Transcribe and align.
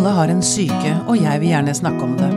Alle 0.00 0.14
har 0.16 0.30
en 0.32 0.38
syke, 0.40 0.90
og 1.12 1.18
jeg 1.20 1.40
vil 1.42 1.50
gjerne 1.50 1.72
snakke 1.76 2.06
om 2.06 2.14
det. 2.16 2.28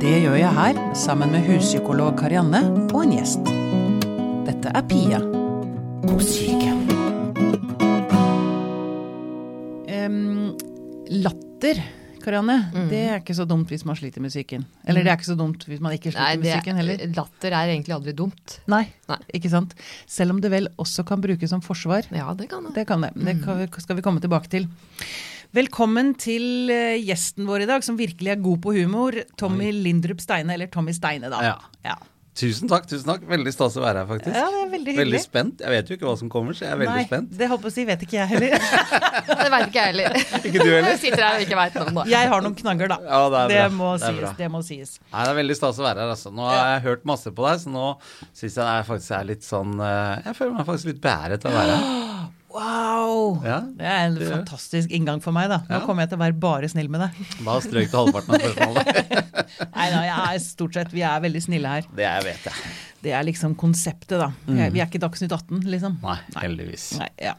Det 0.00 0.12
gjør 0.22 0.38
jeg 0.38 0.52
her, 0.56 0.78
sammen 0.96 1.34
med 1.34 1.42
huspsykolog 1.44 2.14
Karianne 2.16 2.62
og 2.94 3.02
en 3.02 3.10
gjest. 3.12 3.50
Dette 4.46 4.72
er 4.72 4.86
Pia 4.88 5.18
på 6.00 6.14
syke. 6.24 6.70
Um, 9.98 10.54
latter, 11.26 11.82
Karianne, 12.24 12.56
det 12.88 13.02
er 13.02 13.20
ikke 13.20 13.36
så 13.36 13.44
dumt 13.52 13.68
hvis 13.68 13.84
man 13.84 14.00
sliter 14.00 14.24
med 14.24 14.32
psyken. 14.32 14.64
Eller 14.88 15.04
det 15.04 15.12
er 15.12 15.20
ikke 15.20 15.28
så 15.28 15.36
dumt 15.42 15.68
hvis 15.68 15.84
man 15.84 15.98
ikke 15.98 16.14
sliter 16.14 16.24
Nei, 16.24 16.40
med 16.40 16.48
psyken 16.54 16.80
heller. 16.80 17.04
latter 17.20 17.58
er 17.60 17.74
egentlig 17.74 17.98
aldri 17.98 18.16
dumt. 18.16 18.56
Nei, 18.78 18.86
Nei. 19.12 19.20
ikke 19.36 19.52
sant. 19.52 19.76
Selv 20.08 20.38
om 20.38 20.40
det 20.40 20.54
vel 20.56 20.72
også 20.80 21.04
kan 21.04 21.20
brukes 21.20 21.52
som 21.52 21.60
forsvar. 21.68 22.08
Ja, 22.16 22.32
det 22.32 22.48
kan 22.48 22.64
det. 22.70 22.72
Det 22.80 22.88
kan 22.88 23.04
det. 23.04 23.12
Det 23.20 23.84
skal 23.84 24.00
vi 24.00 24.08
komme 24.08 24.24
tilbake 24.24 24.48
til. 24.56 24.72
Velkommen 25.54 26.14
til 26.18 26.70
eh, 26.74 26.96
gjesten 27.04 27.46
vår 27.46 27.62
i 27.62 27.68
dag, 27.70 27.84
som 27.86 27.94
virkelig 27.98 28.32
er 28.32 28.40
god 28.42 28.58
på 28.64 28.72
humor. 28.74 29.14
Tommy 29.38 29.68
Lindrup 29.70 30.18
Steine, 30.24 30.56
eller 30.56 30.66
Tommy 30.72 30.90
Steine, 30.96 31.30
da. 31.30 31.42
Ja. 31.46 31.54
ja. 31.86 31.94
Tusen 32.34 32.66
takk, 32.66 32.88
tusen 32.90 33.06
takk. 33.06 33.22
Veldig 33.30 33.52
stas 33.54 33.76
å 33.78 33.84
være 33.84 34.00
her, 34.02 34.08
faktisk. 34.08 34.34
Ja, 34.34 34.48
det 34.50 34.62
er 34.64 34.70
veldig 34.72 34.90
hyggelig. 34.90 34.98
Veldig 35.04 35.20
spent. 35.22 35.62
Jeg 35.62 35.70
vet 35.70 35.92
jo 35.92 35.98
ikke 36.00 36.08
hva 36.08 36.14
som 36.18 36.32
kommer, 36.32 36.56
så 36.58 36.64
jeg 36.66 36.74
er 36.74 36.80
veldig 36.80 36.96
Nei, 36.96 37.04
spent. 37.06 37.30
det 37.38 37.48
håper 37.52 37.70
jeg 37.70 37.70
å 37.70 37.76
si, 37.76 37.84
vet 37.92 38.02
ikke 38.08 38.16
jeg 38.18 38.30
heller. 38.32 38.56
Det 39.44 39.46
veit 39.54 39.68
ikke 39.68 39.78
jeg 39.78 39.92
heller. 39.92 40.16
Ikke 40.48 40.58
du 40.58 40.66
heller? 40.72 40.88
Jeg 40.90 41.00
sitter 41.04 41.22
her 41.22 41.38
og 41.38 41.44
ikke 41.46 41.56
veit 41.60 41.76
noe 41.78 41.86
om 41.92 41.98
det. 42.00 42.04
Jeg 42.10 42.30
har 42.34 42.42
noen 42.44 42.56
knagger, 42.58 42.90
da. 42.90 42.96
Ja, 43.06 43.20
det 43.30 43.38
er 43.44 43.52
bra. 43.54 43.68
må 43.78 43.92
Det 43.94 44.08
er 44.08 44.10
sies. 44.10 44.18
bra. 44.24 44.32
Det 44.40 44.48
må 44.50 44.62
sies. 44.66 44.92
Nei, 45.12 45.22
Det 45.22 45.30
er 45.30 45.38
veldig 45.38 45.56
stas 45.60 45.78
å 45.78 45.86
være 45.86 46.02
her. 46.02 46.12
altså. 46.16 46.32
Nå 46.34 46.48
har 46.50 46.58
jeg 46.72 46.82
hørt 46.88 47.06
masse 47.14 47.30
på 47.38 47.46
deg, 47.46 47.62
så 47.62 47.72
nå 47.78 47.86
syns 48.34 48.58
jeg 48.58 48.64
det 48.66 48.88
faktisk 48.90 49.14
er 49.20 49.28
litt 49.30 49.46
sånn 49.46 49.78
eh, 49.78 50.26
Jeg 50.26 50.38
føler 50.40 50.56
meg 50.58 50.66
faktisk 50.72 50.90
litt 50.90 51.00
beæret 51.06 51.46
av 51.46 51.54
å 51.54 51.60
være 51.60 51.78
her. 51.78 51.94
Wow! 52.54 53.40
Ja, 53.42 53.56
Det 53.66 53.82
er 53.84 54.04
en 54.06 54.14
det- 54.14 54.28
fantastisk 54.30 54.92
inngang 54.94 55.20
for 55.22 55.32
meg, 55.34 55.48
da. 55.50 55.58
Nå 55.66 55.80
Ja. 55.80 55.86
kommer 55.86 56.02
jeg 56.04 56.10
til 56.10 56.18
å 56.18 56.22
være 56.22 56.38
bare 56.38 56.68
snill 56.70 56.88
med 56.88 57.00
deg. 57.02 57.10
Da 57.44 57.58
strøk 57.60 57.90
du 57.90 57.96
halvparten 57.98 58.34
av 58.34 58.40
spørsmålet. 58.40 58.86
Nei 59.74 59.88
da, 59.90 60.00
jeg 60.06 60.34
er 60.36 60.38
stort 60.44 60.74
sett 60.78 60.92
Vi 60.94 61.02
er 61.02 61.20
veldig 61.20 61.42
snille 61.42 61.66
her. 61.66 61.82
Det 61.94 62.04
jeg 62.06 62.22
vet 62.28 62.44
jeg. 62.44 62.54
Det 63.04 63.12
er 63.12 63.24
liksom 63.26 63.54
konseptet, 63.60 64.16
da. 64.22 64.30
Mm. 64.46 64.72
Vi 64.72 64.80
er 64.80 64.86
ikke 64.86 65.00
Dagsnytt 65.02 65.32
18, 65.34 65.60
liksom. 65.68 65.98
Nei, 66.02 66.16
heldigvis. 66.40 66.86
Nei, 66.98 67.08
ja. 67.20 67.34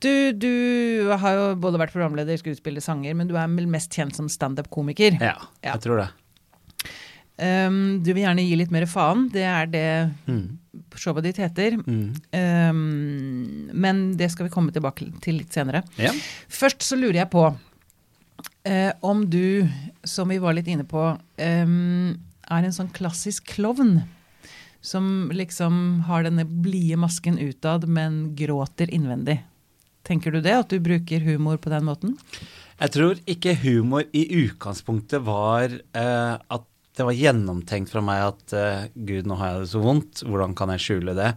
Du, 0.00 0.32
du 0.32 1.12
har 1.20 1.36
jo 1.36 1.44
både 1.62 1.78
vært 1.78 1.92
programleder, 1.94 2.40
skuespiller, 2.40 2.80
sanger, 2.82 3.14
men 3.14 3.28
du 3.28 3.36
er 3.36 3.46
mest 3.46 3.90
kjent 3.94 4.16
som 4.16 4.26
standup-komiker. 4.32 5.20
Ja. 5.20 5.36
jeg 5.62 5.80
tror 5.84 6.00
det. 6.02 6.08
Um, 7.38 8.00
du 8.02 8.14
vil 8.16 8.24
gjerne 8.24 8.40
gi 8.48 8.56
litt 8.56 8.70
mer 8.72 8.86
faen. 8.88 9.28
Det 9.30 9.44
er 9.44 9.66
det 9.68 9.86
Mm. 10.26 10.56
Showet 11.00 11.26
ditt 11.26 11.40
heter. 11.42 11.78
Mm. 11.82 12.10
Um, 12.32 13.70
men 13.72 14.02
det 14.18 14.30
skal 14.32 14.48
vi 14.48 14.54
komme 14.54 14.74
tilbake 14.74 15.08
til 15.24 15.40
litt 15.42 15.54
senere. 15.56 15.84
Ja. 16.00 16.12
Først 16.48 16.84
så 16.86 16.98
lurer 16.98 17.22
jeg 17.22 17.32
på 17.34 17.46
uh, 17.50 18.92
om 19.06 19.24
du, 19.30 19.66
som 20.06 20.30
vi 20.32 20.40
var 20.42 20.56
litt 20.56 20.70
inne 20.72 20.86
på, 20.88 21.08
um, 21.16 22.12
er 22.46 22.66
en 22.66 22.76
sånn 22.76 22.92
klassisk 22.96 23.48
klovn. 23.56 24.00
Som 24.86 25.32
liksom 25.34 26.04
har 26.06 26.22
denne 26.26 26.44
blide 26.46 26.98
masken 27.00 27.40
utad, 27.42 27.88
men 27.90 28.36
gråter 28.38 28.92
innvendig. 28.94 29.40
Tenker 30.06 30.30
du 30.30 30.38
det? 30.38 30.54
At 30.54 30.70
du 30.70 30.78
bruker 30.78 31.24
humor 31.26 31.58
på 31.58 31.72
den 31.72 31.88
måten? 31.88 32.14
Jeg 32.76 32.92
tror 32.94 33.20
ikke 33.26 33.56
humor 33.64 34.04
i 34.14 34.22
utgangspunktet 34.44 35.24
var 35.26 35.72
eh, 35.72 36.34
at 36.36 36.66
det 36.96 37.04
var 37.04 37.12
gjennomtenkt 37.16 37.90
fra 37.92 38.00
meg 38.04 38.22
at 38.24 38.54
uh, 38.56 38.86
gud, 38.96 39.26
nå 39.28 39.36
har 39.36 39.50
jeg 39.54 39.64
det 39.66 39.70
så 39.74 39.82
vondt, 39.84 40.22
hvordan 40.24 40.54
kan 40.56 40.72
jeg 40.74 40.84
skjule 40.86 41.14
det? 41.18 41.30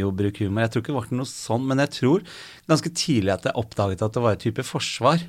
Jo, 0.00 0.10
bruk 0.16 0.40
humor. 0.40 0.64
Jeg 0.64 0.72
tror 0.72 0.82
ikke 0.84 0.92
det 0.94 0.98
var 1.02 1.10
noe 1.20 1.28
sånn, 1.30 1.66
men 1.68 1.82
jeg 1.84 1.92
tror 1.98 2.24
ganske 2.72 2.92
tidlig 2.96 3.34
at 3.36 3.48
jeg 3.50 3.58
oppdaget 3.60 4.04
at 4.06 4.16
det 4.16 4.22
var 4.24 4.36
et 4.38 4.44
type 4.46 4.64
forsvar 4.66 5.20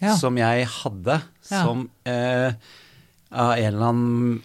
Ja. 0.00 0.14
som 0.16 0.38
jeg 0.40 0.64
hadde, 0.80 1.18
Ja. 1.50 1.62
som 1.64 1.88
uh, 2.08 2.52
av 3.30 3.52
en 3.58 3.66
eller 3.74 3.88
annen 3.92 4.40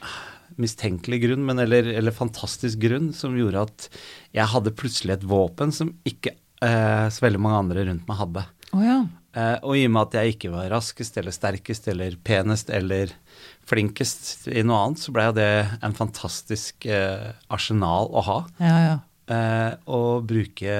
mistenkelig 0.61 1.21
grunn, 1.25 1.45
men 1.47 1.59
eller, 1.59 1.87
eller 1.95 2.13
fantastisk 2.15 2.79
grunn, 2.83 3.09
som 3.15 3.35
gjorde 3.35 3.63
at 3.65 3.87
jeg 4.35 4.47
hadde 4.53 4.71
plutselig 4.77 5.17
et 5.17 5.25
våpen 5.27 5.71
som 5.75 5.89
ikke 6.07 6.35
uh, 6.63 7.07
så 7.11 7.25
veldig 7.25 7.41
mange 7.43 7.63
andre 7.63 7.87
rundt 7.89 8.07
meg 8.07 8.19
hadde. 8.21 8.45
Å 8.75 8.83
ja. 8.83 8.99
Eh, 9.35 9.57
og 9.67 9.75
i 9.75 9.83
og 9.87 9.91
med 9.91 10.07
at 10.07 10.17
jeg 10.19 10.35
ikke 10.35 10.51
var 10.53 10.69
raskest 10.71 11.17
eller 11.19 11.35
sterkest 11.35 11.89
eller 11.91 12.15
penest 12.23 12.71
eller 12.73 13.11
flinkest 13.67 14.47
i 14.47 14.63
noe 14.63 14.79
annet, 14.85 15.01
så 15.01 15.11
ble 15.15 15.27
jo 15.27 15.35
det 15.35 15.49
en 15.83 15.95
fantastisk 15.97 16.87
eh, 16.87 17.33
arsenal 17.51 18.11
å 18.15 18.23
ha. 18.29 18.39
Ja, 18.63 18.75
ja. 18.85 18.95
Eh, 19.25 19.71
og 19.89 20.27
bruke 20.29 20.73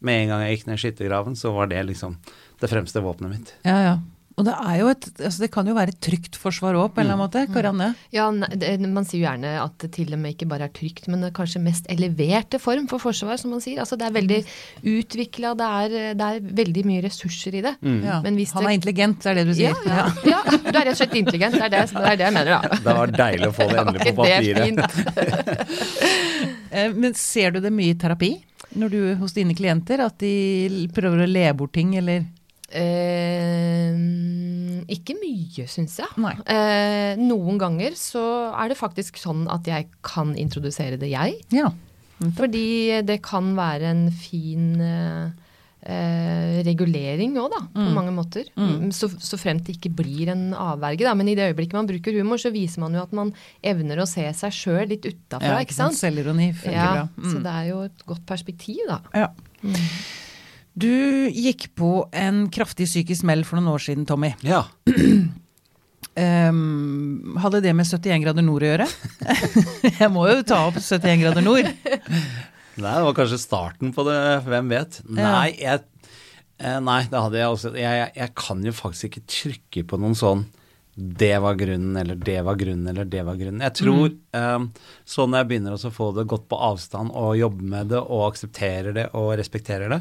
Med 0.00 0.22
en 0.22 0.30
gang 0.30 0.42
jeg 0.46 0.54
gikk 0.54 0.62
ned 0.70 0.78
i 0.78 0.82
skyttergraven, 0.86 1.34
så 1.36 1.52
var 1.52 1.68
det 1.68 1.82
liksom 1.90 2.16
det 2.60 2.70
fremste 2.72 3.02
våpenet 3.04 3.34
mitt. 3.34 3.52
ja, 3.64 3.76
ja. 3.84 3.98
Og 4.40 4.46
det 4.48 4.54
er 4.56 4.76
jo 4.80 4.88
et 4.90 5.06
altså 5.20 5.44
Det 5.44 5.50
kan 5.52 5.68
jo 5.68 5.74
være 5.76 5.92
et 5.94 6.00
trygt 6.02 6.38
forsvar 6.40 6.78
òg, 6.80 6.94
på 6.94 7.02
en 7.02 7.06
eller 7.06 7.16
annen 7.18 7.26
måte. 7.26 7.42
Karianne? 7.54 7.90
Ja, 8.16 8.26
Man 8.32 9.04
sier 9.08 9.20
jo 9.20 9.26
gjerne 9.28 9.52
at 9.62 9.76
det 9.84 9.90
til 9.98 10.12
og 10.16 10.20
med 10.22 10.34
ikke 10.34 10.48
bare 10.50 10.66
er 10.70 10.74
trygt, 10.74 11.06
men 11.12 11.20
det 11.22 11.30
er 11.30 11.36
kanskje 11.36 11.62
mest 11.62 11.86
eleverte 11.92 12.58
form 12.62 12.88
for 12.90 13.02
forsvar, 13.02 13.36
som 13.40 13.52
man 13.54 13.60
sier. 13.64 13.78
Altså 13.84 13.98
Det 14.00 14.08
er 14.08 14.16
veldig 14.16 14.40
utvikla, 14.96 15.52
det, 15.60 15.70
det 16.18 16.28
er 16.30 16.40
veldig 16.62 16.84
mye 16.88 17.04
ressurser 17.06 17.60
i 17.60 17.64
det. 17.68 17.74
Ja. 17.84 18.20
Men 18.24 18.34
hvis 18.40 18.52
Han 18.56 18.66
er 18.66 18.76
intelligent, 18.78 19.20
det 19.22 19.30
er 19.34 19.40
det 19.42 19.46
du 19.50 19.54
sier. 19.60 19.76
ja, 19.86 20.06
ja, 20.26 20.40
du 20.50 20.70
er 20.72 20.80
rett 20.80 20.94
og 20.96 21.00
slett 21.02 21.16
intelligent. 21.20 21.54
Det 21.60 21.66
er 21.68 21.74
det, 21.76 21.84
det, 21.92 22.04
er 22.14 22.16
det 22.20 22.26
jeg 22.28 22.36
mener, 22.40 22.52
da. 22.56 22.80
Det 22.80 22.96
var 23.02 23.14
deilig 23.20 23.50
å 23.50 23.54
få 23.60 23.68
det 23.70 23.80
endelig 23.84 24.14
på 24.16 24.24
papiret. 24.24 24.80
Eh, 26.70 26.92
Men 26.94 27.14
ser 27.18 27.50
du 27.50 27.60
det 27.60 27.72
mye 27.74 27.94
i 27.94 27.98
terapi 27.98 28.28
når 28.78 28.92
du 28.92 28.98
hos 29.18 29.32
dine 29.34 29.56
klienter? 29.58 29.98
At 30.04 30.20
de 30.22 30.86
prøver 30.94 31.24
å 31.24 31.26
le 31.26 31.48
bort 31.58 31.72
ting, 31.74 31.96
eller 31.98 32.22
Eh, 32.70 33.90
ikke 34.90 35.16
mye, 35.18 35.66
syns 35.70 35.98
jeg. 36.00 36.10
Eh, 36.46 37.18
noen 37.20 37.58
ganger 37.60 37.96
så 37.98 38.22
er 38.54 38.72
det 38.72 38.78
faktisk 38.80 39.20
sånn 39.20 39.46
at 39.52 39.66
jeg 39.68 39.88
kan 40.06 40.34
introdusere 40.38 40.98
det, 41.00 41.10
jeg. 41.12 41.40
Ja. 41.54 41.70
Fordi 42.36 43.00
det 43.08 43.20
kan 43.24 43.54
være 43.56 43.88
en 43.94 44.02
fin 44.12 44.74
eh, 44.84 45.30
eh, 45.88 46.58
regulering 46.66 47.38
òg, 47.40 47.48
da. 47.54 47.62
På 47.78 47.86
mange 47.96 48.12
måter. 48.12 48.50
Mm, 48.60 48.90
Så, 48.92 49.08
så 49.16 49.38
fremt 49.40 49.64
det 49.66 49.78
ikke 49.78 49.94
blir 50.02 50.28
en 50.34 50.50
avverge, 50.52 51.06
da. 51.06 51.14
Men 51.16 51.30
i 51.32 51.36
det 51.38 51.48
øyeblikket 51.50 51.78
man 51.78 51.88
bruker 51.88 52.18
humor, 52.20 52.42
så 52.42 52.52
viser 52.52 52.84
man 52.84 52.94
jo 52.98 53.04
at 53.06 53.14
man 53.16 53.32
evner 53.64 54.02
å 54.04 54.08
se 54.10 54.26
seg 54.36 54.52
sjøl 54.52 54.90
litt 54.92 55.06
utafra, 55.08 55.54
ja 55.56 55.62
ikke 55.64 55.78
sant? 55.78 55.96
Selvironi 55.96 56.50
funker 56.52 56.76
Ja, 56.76 56.90
bra. 56.98 57.06
Mm. 57.16 57.30
Så 57.32 57.44
det 57.46 57.54
er 57.56 57.70
jo 57.72 57.80
et 57.88 58.04
godt 58.10 58.26
perspektiv, 58.28 58.82
da. 58.90 59.00
Ja. 59.16 59.30
Du 60.78 60.90
gikk 61.34 61.70
på 61.78 62.04
en 62.14 62.44
kraftig 62.52 62.86
psykisk 62.88 63.24
smell 63.24 63.42
for 63.46 63.58
noen 63.58 63.72
år 63.74 63.82
siden, 63.82 64.06
Tommy. 64.08 64.32
Ja. 64.46 64.62
Um, 66.14 67.36
hadde 67.42 67.62
det 67.64 67.74
med 67.76 67.88
71 67.88 68.22
grader 68.24 68.46
nord 68.46 68.64
å 68.64 68.70
gjøre? 68.70 68.86
Jeg 70.00 70.10
må 70.14 70.28
jo 70.30 70.44
ta 70.46 70.62
opp 70.68 70.78
71 70.78 71.24
grader 71.24 71.44
nord. 71.44 71.66
Nei, 72.80 72.94
det 72.94 73.06
var 73.08 73.16
kanskje 73.16 73.40
starten 73.42 73.90
på 73.92 74.06
det, 74.06 74.20
hvem 74.46 74.70
vet. 74.72 75.00
Nei, 75.10 75.50
jeg, 75.58 75.82
eh, 76.62 76.78
nei 76.80 77.02
det 77.10 77.18
hadde 77.18 77.36
jeg 77.36 77.52
også. 77.52 77.72
Jeg, 77.74 77.98
jeg, 77.98 78.12
jeg 78.16 78.32
kan 78.40 78.62
jo 78.64 78.72
faktisk 78.72 79.10
ikke 79.10 79.24
trykke 79.34 79.82
på 79.90 79.98
noen 80.00 80.16
sånn 80.16 80.46
det 80.94 81.38
var 81.38 81.54
grunnen, 81.54 81.96
eller 81.96 82.18
det 82.18 82.40
var 82.44 82.58
grunnen, 82.60 82.88
eller 82.90 83.04
det 83.08 83.22
var 83.24 83.38
grunnen. 83.38 83.62
Jeg 83.64 83.76
tror 83.78 84.08
eh, 84.10 84.64
så 85.04 85.26
når 85.26 85.42
jeg 85.42 85.50
begynner 85.52 85.76
å 85.76 85.92
få 85.94 86.10
det 86.16 86.26
godt 86.28 86.48
på 86.50 86.58
avstand 86.70 87.14
og 87.16 87.38
jobbe 87.38 87.68
med 87.74 87.92
det 87.94 88.00
og 88.02 88.26
aksepterer 88.30 88.96
det 88.96 89.06
og 89.18 89.32
respekterer 89.40 89.92
det, 89.92 90.00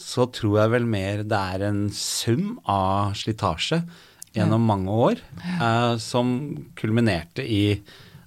så 0.00 0.26
tror 0.26 0.60
jeg 0.62 0.74
vel 0.74 0.90
mer 0.96 1.24
det 1.24 1.40
er 1.54 1.68
en 1.68 1.86
sum 1.94 2.58
av 2.64 3.14
slitasje 3.18 3.82
gjennom 4.36 4.66
mange 4.68 4.92
år 4.92 5.22
uh, 5.62 5.96
som 6.02 6.34
kulminerte 6.76 7.44
i 7.46 7.80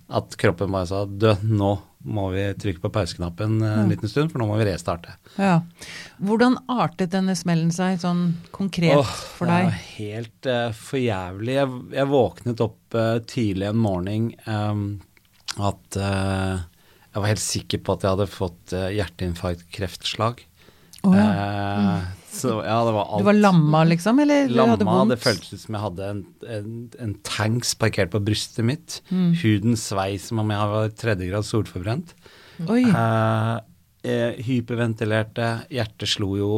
at 0.09 0.33
kroppen 0.41 0.71
bare 0.73 0.89
sa 0.89 1.03
dø, 1.05 1.35
nå 1.45 1.75
må 2.07 2.29
vi 2.31 2.45
trykke 2.55 2.79
på 2.85 2.91
pauseknappen 2.95 3.57
eh, 3.65 3.75
en 3.81 3.91
liten 3.91 4.11
stund, 4.11 4.31
for 4.31 4.39
nå 4.39 4.47
må 4.47 4.55
vi 4.61 4.69
restarte. 4.69 5.17
Ja. 5.35 5.59
Hvordan 6.23 6.55
artet 6.71 7.11
denne 7.15 7.35
smellen 7.35 7.73
seg 7.75 7.99
sånn 8.03 8.23
konkret 8.55 8.95
Åh, 8.95 9.13
for 9.35 9.51
Det 9.51 9.59
var 9.67 9.79
helt 9.99 10.49
uh, 10.49 10.69
for 10.75 11.01
jævlig. 11.01 11.57
Jeg, 11.59 11.79
jeg 11.97 12.11
våknet 12.13 12.63
opp 12.63 12.97
uh, 12.97 13.17
tidlig 13.27 13.67
en 13.69 13.81
morgen 13.83 14.29
um, 14.47 14.85
at 15.59 15.99
uh, 15.99 16.63
jeg 17.09 17.23
var 17.23 17.31
helt 17.33 17.43
sikker 17.43 17.83
på 17.83 17.97
at 17.97 18.05
jeg 18.05 18.15
hadde 18.15 18.29
fått 18.31 18.77
uh, 18.77 18.87
hjerteinfarkt, 18.93 19.67
kreftslag. 19.75 20.45
Oh, 21.03 21.15
ja. 21.15 21.27
Eh, 21.27 22.07
så 22.31 22.59
ja, 22.63 22.77
det 22.85 22.93
var 22.95 23.05
alt. 23.09 23.19
Du 23.23 23.25
var 23.27 23.37
lamma, 23.37 23.83
liksom? 23.89 24.19
Eller 24.23 24.47
du 24.47 24.55
hadde 24.61 24.83
Lamma, 24.85 24.97
vondt? 25.01 25.13
det 25.15 25.19
føltes 25.23 25.63
som 25.65 25.75
jeg 25.77 25.81
hadde 25.83 26.09
en, 26.13 26.19
en, 26.57 26.73
en 27.03 27.13
tanks 27.25 27.73
parkert 27.81 28.11
på 28.13 28.21
brystet 28.23 28.65
mitt. 28.67 28.99
Mm. 29.09 29.31
Huden 29.41 29.75
svei 29.79 30.13
som 30.21 30.39
om 30.43 30.49
jeg 30.53 30.71
var 30.73 30.89
tredjegrads 31.01 31.49
solforbrent. 31.53 32.13
Oi. 32.69 32.83
Eh, 32.85 33.55
eh, 34.09 34.39
hyperventilerte, 34.47 35.49
hjertet 35.71 36.07
slo 36.11 36.33
jo 36.39 36.51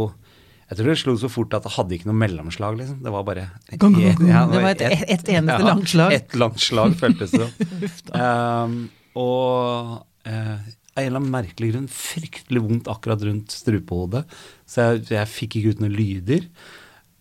Jeg 0.72 0.78
tror 0.80 0.88
det 0.94 1.00
slo 1.02 1.14
så 1.20 1.28
fort 1.28 1.54
at 1.58 1.66
det 1.68 1.74
hadde 1.76 1.96
ikke 1.98 2.08
noe 2.08 2.16
mellomslag, 2.16 2.78
liksom. 2.80 3.02
Det 3.04 3.12
var 3.12 3.26
bare 3.28 3.48
gang. 3.78 3.96
Ja, 4.00 4.46
Det 4.48 4.62
var 4.64 4.70
et- 4.72 5.04
ett 5.10 5.28
eneste 5.30 5.64
langt 5.68 5.90
slag. 5.92 6.14
Ett 6.16 6.36
langt 6.40 6.60
slag, 6.64 6.94
føltes 6.96 7.32
det 7.36 7.50
som. 8.08 8.16
Um, 8.16 8.78
og 9.20 10.06
eh, 10.26 10.58
av 10.92 11.02
en 11.02 11.08
eller 11.08 11.22
annen 11.22 11.34
merkelig 11.34 11.72
grunn 11.74 11.90
fryktelig 11.92 12.62
vondt 12.64 12.92
akkurat 12.92 13.26
rundt 13.28 13.54
strupehodet. 13.56 14.24
Så 14.68 14.88
jeg, 14.88 15.04
jeg 15.14 15.32
fikk 15.32 15.60
ikke 15.60 15.76
ut 15.76 15.84
noen 15.84 15.96
lyder. 15.96 16.48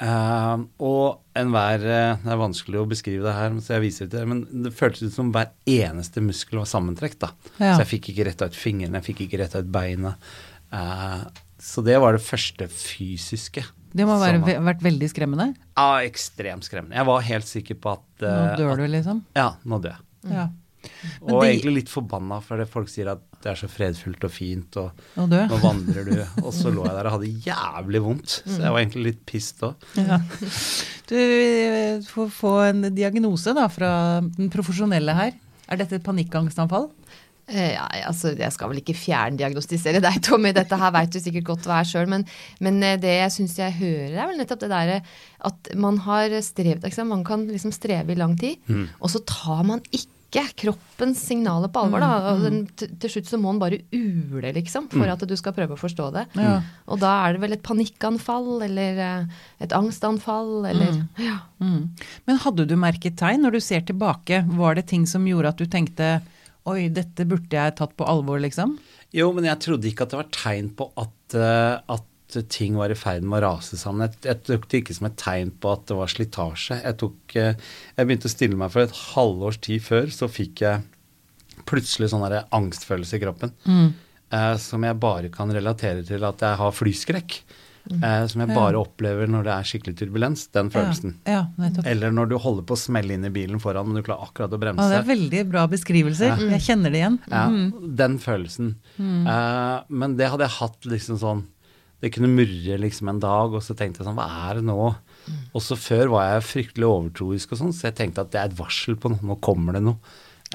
Uh, 0.01 0.65
og 0.81 1.37
enhver 1.37 1.83
uh, 1.85 2.23
Det 2.23 2.31
er 2.33 2.39
vanskelig 2.41 2.79
å 2.81 2.87
beskrive 2.89 3.27
det 3.27 3.35
her, 3.37 3.59
så 3.61 3.75
jeg 3.75 3.85
viser 3.85 4.07
det 4.07 4.15
til 4.15 4.23
dere. 4.23 4.31
Men 4.33 4.65
det 4.65 4.73
føltes 4.77 5.11
ut 5.11 5.19
som 5.19 5.35
hver 5.35 5.53
eneste 5.69 6.25
muskel 6.25 6.63
var 6.63 6.71
sammentrekt. 6.71 7.21
da. 7.23 7.35
Ja. 7.59 7.75
Så 7.75 7.85
jeg 7.85 7.93
fikk 7.97 8.11
ikke 8.15 8.31
retta 8.31 8.49
ut 8.49 8.57
fingrene, 8.59 9.01
jeg 9.01 9.11
fikk 9.13 9.27
ikke 9.27 9.43
retta 9.45 9.63
ut 9.63 9.71
beinet. 9.71 10.33
Uh, 10.73 11.29
så 11.61 11.85
det 11.85 11.99
var 12.01 12.17
det 12.17 12.25
første 12.25 12.67
fysiske. 12.73 13.67
Det 13.91 14.07
må 14.07 14.17
ha 14.17 14.31
vært 14.63 14.83
veldig 14.85 15.09
skremmende. 15.11 15.51
Ja, 15.75 16.01
ekstremt 16.07 16.67
skremmende. 16.67 16.97
Jeg 16.97 17.09
var 17.09 17.27
helt 17.27 17.49
sikker 17.51 17.79
på 17.83 17.95
at 17.97 18.23
Nå 18.23 18.31
eh, 18.31 18.53
dør 18.61 18.79
du, 18.79 18.85
liksom. 18.93 19.25
Ja, 19.37 19.49
nå 19.67 19.81
dør 19.83 19.97
jeg. 19.97 20.37
Ja. 20.37 20.47
Men 21.23 21.35
Og 21.35 21.43
de- 21.43 21.49
egentlig 21.51 21.75
litt 21.81 21.89
forbanna, 21.93 22.41
for 22.43 22.57
det 22.61 22.69
folk 22.73 22.89
sier 22.89 23.11
at 23.13 23.21
det 23.43 23.51
er 23.53 23.57
så 23.61 23.69
fredfullt 23.73 24.25
og 24.25 24.33
fint, 24.33 24.77
og 24.77 24.91
Å 25.17 25.27
nå 25.29 25.59
vandrer 25.63 26.05
du. 26.11 26.17
Og 26.45 26.53
så 26.53 26.69
lå 26.73 26.85
jeg 26.85 26.97
der 26.99 27.09
og 27.09 27.15
hadde 27.19 27.33
jævlig 27.47 28.03
vondt, 28.05 28.37
så 28.45 28.59
jeg 28.61 28.73
var 28.75 28.81
egentlig 28.83 29.05
litt 29.11 29.23
pissed 29.29 29.65
òg. 29.65 29.89
Ja. 29.97 30.19
Du 31.11 31.17
eh, 31.17 32.01
får 32.07 32.29
få 32.37 32.55
en 32.69 32.85
diagnose 32.95 33.55
da 33.57 33.67
fra 33.73 33.91
den 34.21 34.51
profesjonelle 34.53 35.15
her. 35.17 35.33
Er 35.71 35.81
dette 35.81 35.97
et 36.01 36.05
panikkangstanfall? 36.07 36.91
Eh, 37.51 37.73
Ja, 37.75 37.89
altså, 38.07 38.31
jeg 38.39 38.53
skal 38.55 38.69
vel 38.71 38.79
ikke 38.83 38.95
fjerndiagnostisere 38.95 39.99
deg, 40.05 40.21
Tommy. 40.23 40.53
Dette 40.55 40.77
her 40.79 40.93
veit 40.95 41.11
du 41.11 41.19
sikkert 41.19 41.49
godt 41.49 41.67
hva 41.67 41.81
er 41.81 41.89
sjøl. 41.89 42.07
Men, 42.13 42.25
men 42.61 42.79
eh, 42.87 42.97
det 43.01 43.17
jeg 43.23 43.33
syns 43.41 43.57
jeg 43.59 43.75
hører, 43.81 44.15
er 44.21 44.29
vel 44.31 44.39
nettopp 44.39 44.61
det 44.67 44.71
derre 44.71 45.01
at 45.49 45.73
man 45.81 45.97
har 46.05 46.29
strevd? 46.47 46.87
Man 47.09 47.25
kan 47.27 47.49
liksom 47.49 47.73
streve 47.75 48.13
i 48.15 48.21
lang 48.21 48.37
tid, 48.39 48.61
og 49.01 49.11
så 49.11 49.25
tar 49.27 49.65
man 49.67 49.81
ikke 49.91 50.13
kroppens 50.31 51.21
signaler 51.27 51.71
på 51.73 51.83
alvor. 51.83 52.03
Da. 52.03 52.35
Den, 52.39 52.61
til, 52.79 52.93
til 53.03 53.15
slutt 53.15 53.31
så 53.31 53.39
må 53.41 53.53
den 53.53 53.61
bare 53.63 53.81
ule, 53.91 54.53
liksom, 54.55 54.87
for 54.93 55.11
at 55.11 55.25
du 55.27 55.35
skal 55.39 55.55
prøve 55.57 55.75
å 55.75 55.81
forstå 55.81 56.11
det. 56.15 56.27
Ja. 56.39 56.61
Og 56.87 57.01
da 57.03 57.13
er 57.25 57.35
det 57.35 57.43
vel 57.45 57.57
et 57.57 57.65
panikkanfall 57.67 58.63
eller 58.69 59.01
eh, 59.07 59.41
et 59.65 59.75
angstanfall 59.77 60.69
eller 60.71 61.03
ja. 61.19 61.41
Mm. 61.59 61.91
Men 62.29 62.43
hadde 62.45 62.69
du 62.71 62.77
merket 62.81 63.19
tegn 63.21 63.43
når 63.45 63.59
du 63.59 63.63
ser 63.65 63.83
tilbake? 63.89 64.45
Var 64.47 64.79
det 64.79 64.87
ting 64.93 65.07
som 65.11 65.27
gjorde 65.27 65.55
at 65.55 65.61
du 65.61 65.67
tenkte 65.71 66.21
oi, 66.69 66.91
dette 66.93 67.27
burde 67.27 67.57
jeg 67.57 67.77
tatt 67.79 67.97
på 67.97 68.07
alvor, 68.07 68.41
liksom? 68.43 68.77
Jo, 69.17 69.31
men 69.35 69.49
jeg 69.49 69.59
trodde 69.65 69.89
ikke 69.91 70.07
at 70.07 70.13
det 70.13 70.21
var 70.21 70.31
tegn 70.35 70.71
på 70.79 70.87
at, 71.01 71.35
eh, 71.35 71.75
at 72.39 72.51
ting 72.53 72.77
var 72.79 72.93
i 72.93 72.99
ferd 72.99 73.25
med 73.27 73.41
å 73.41 73.43
rase 73.49 73.79
sammen. 73.81 74.07
Jeg, 74.07 74.21
jeg 74.29 74.43
tok 74.47 74.69
det 74.71 74.83
ikke 74.83 74.97
som 74.97 75.09
et 75.11 75.19
tegn 75.21 75.51
på 75.61 75.73
at 75.75 75.87
det 75.91 75.97
var 75.99 76.13
slitasje. 76.13 76.79
Jeg, 76.85 76.99
tok, 77.03 77.37
eh, 77.41 77.73
jeg 77.97 78.09
begynte 78.09 78.31
å 78.31 78.35
stille 78.35 78.61
meg 78.61 78.75
for 78.75 78.87
et 78.87 79.01
halvårs 79.15 79.61
tid 79.67 79.83
før, 79.85 80.13
så 80.15 80.31
fikk 80.31 80.65
jeg 80.67 80.85
plutselig 81.69 82.11
sånn 82.13 82.25
angstfølelse 82.27 83.19
i 83.19 83.25
kroppen. 83.25 83.57
Eh, 84.31 84.55
som 84.63 84.87
jeg 84.87 85.01
bare 85.03 85.33
kan 85.35 85.51
relatere 85.53 86.07
til 86.07 86.25
at 86.27 86.47
jeg 86.47 86.63
har 86.63 86.77
flyskrekk. 86.77 87.43
Eh, 87.91 88.27
som 88.29 88.43
jeg 88.45 88.53
bare 88.53 88.79
opplever 88.79 89.27
når 89.31 89.47
det 89.47 89.53
er 89.55 89.67
skikkelig 89.67 89.97
turbulens. 89.99 90.45
Den 90.55 90.69
følelsen. 90.71 91.17
Ja, 91.27 91.47
ja. 91.59 91.71
Eller 91.89 92.13
når 92.15 92.31
du 92.31 92.37
holder 92.39 92.67
på 92.69 92.77
å 92.77 92.81
smelle 92.81 93.17
inn 93.17 93.27
i 93.27 93.33
bilen 93.35 93.63
foran, 93.63 93.89
men 93.89 93.99
du 93.99 94.07
klarer 94.07 94.29
akkurat 94.29 94.53
å 94.55 94.61
bremse. 94.61 94.85
Ja, 94.85 94.93
det 94.93 95.01
er 95.01 95.09
veldig 95.09 95.45
bra 95.51 95.65
beskrivelser. 95.71 96.45
Jeg 96.53 96.65
kjenner 96.67 96.93
det 96.93 97.01
igjen. 97.03 97.19
Ja, 97.33 97.47
den 98.03 98.21
følelsen. 98.23 98.75
Eh, 99.01 99.79
men 99.89 100.19
det 100.21 100.31
hadde 100.31 100.47
jeg 100.47 100.59
hatt 100.61 100.91
liksom 100.93 101.19
sånn 101.23 101.47
Det 102.01 102.11
kunne 102.15 102.31
murre 102.33 102.79
liksom 102.81 103.11
en 103.13 103.21
dag, 103.21 103.53
og 103.55 103.63
så 103.65 103.75
tenkte 103.77 104.01
jeg 104.01 104.09
sånn 104.09 104.17
Hva 104.17 104.27
er 104.49 104.61
det 104.61 104.65
nå? 104.69 104.79
Og 105.53 105.63
så 105.63 105.77
før 105.77 106.15
var 106.15 106.27
jeg 106.31 106.47
fryktelig 106.49 106.87
overtroisk 106.89 107.53
og 107.53 107.61
sånn, 107.61 107.75
så 107.77 107.91
jeg 107.91 107.99
tenkte 107.99 108.25
at 108.25 108.33
det 108.33 108.41
er 108.41 108.49
et 108.51 108.59
varsel 108.59 108.97
på 108.99 109.13
noe. 109.13 109.21
Nå 109.31 109.37
kommer 109.45 109.77
det 109.77 109.83
noe. 109.85 109.99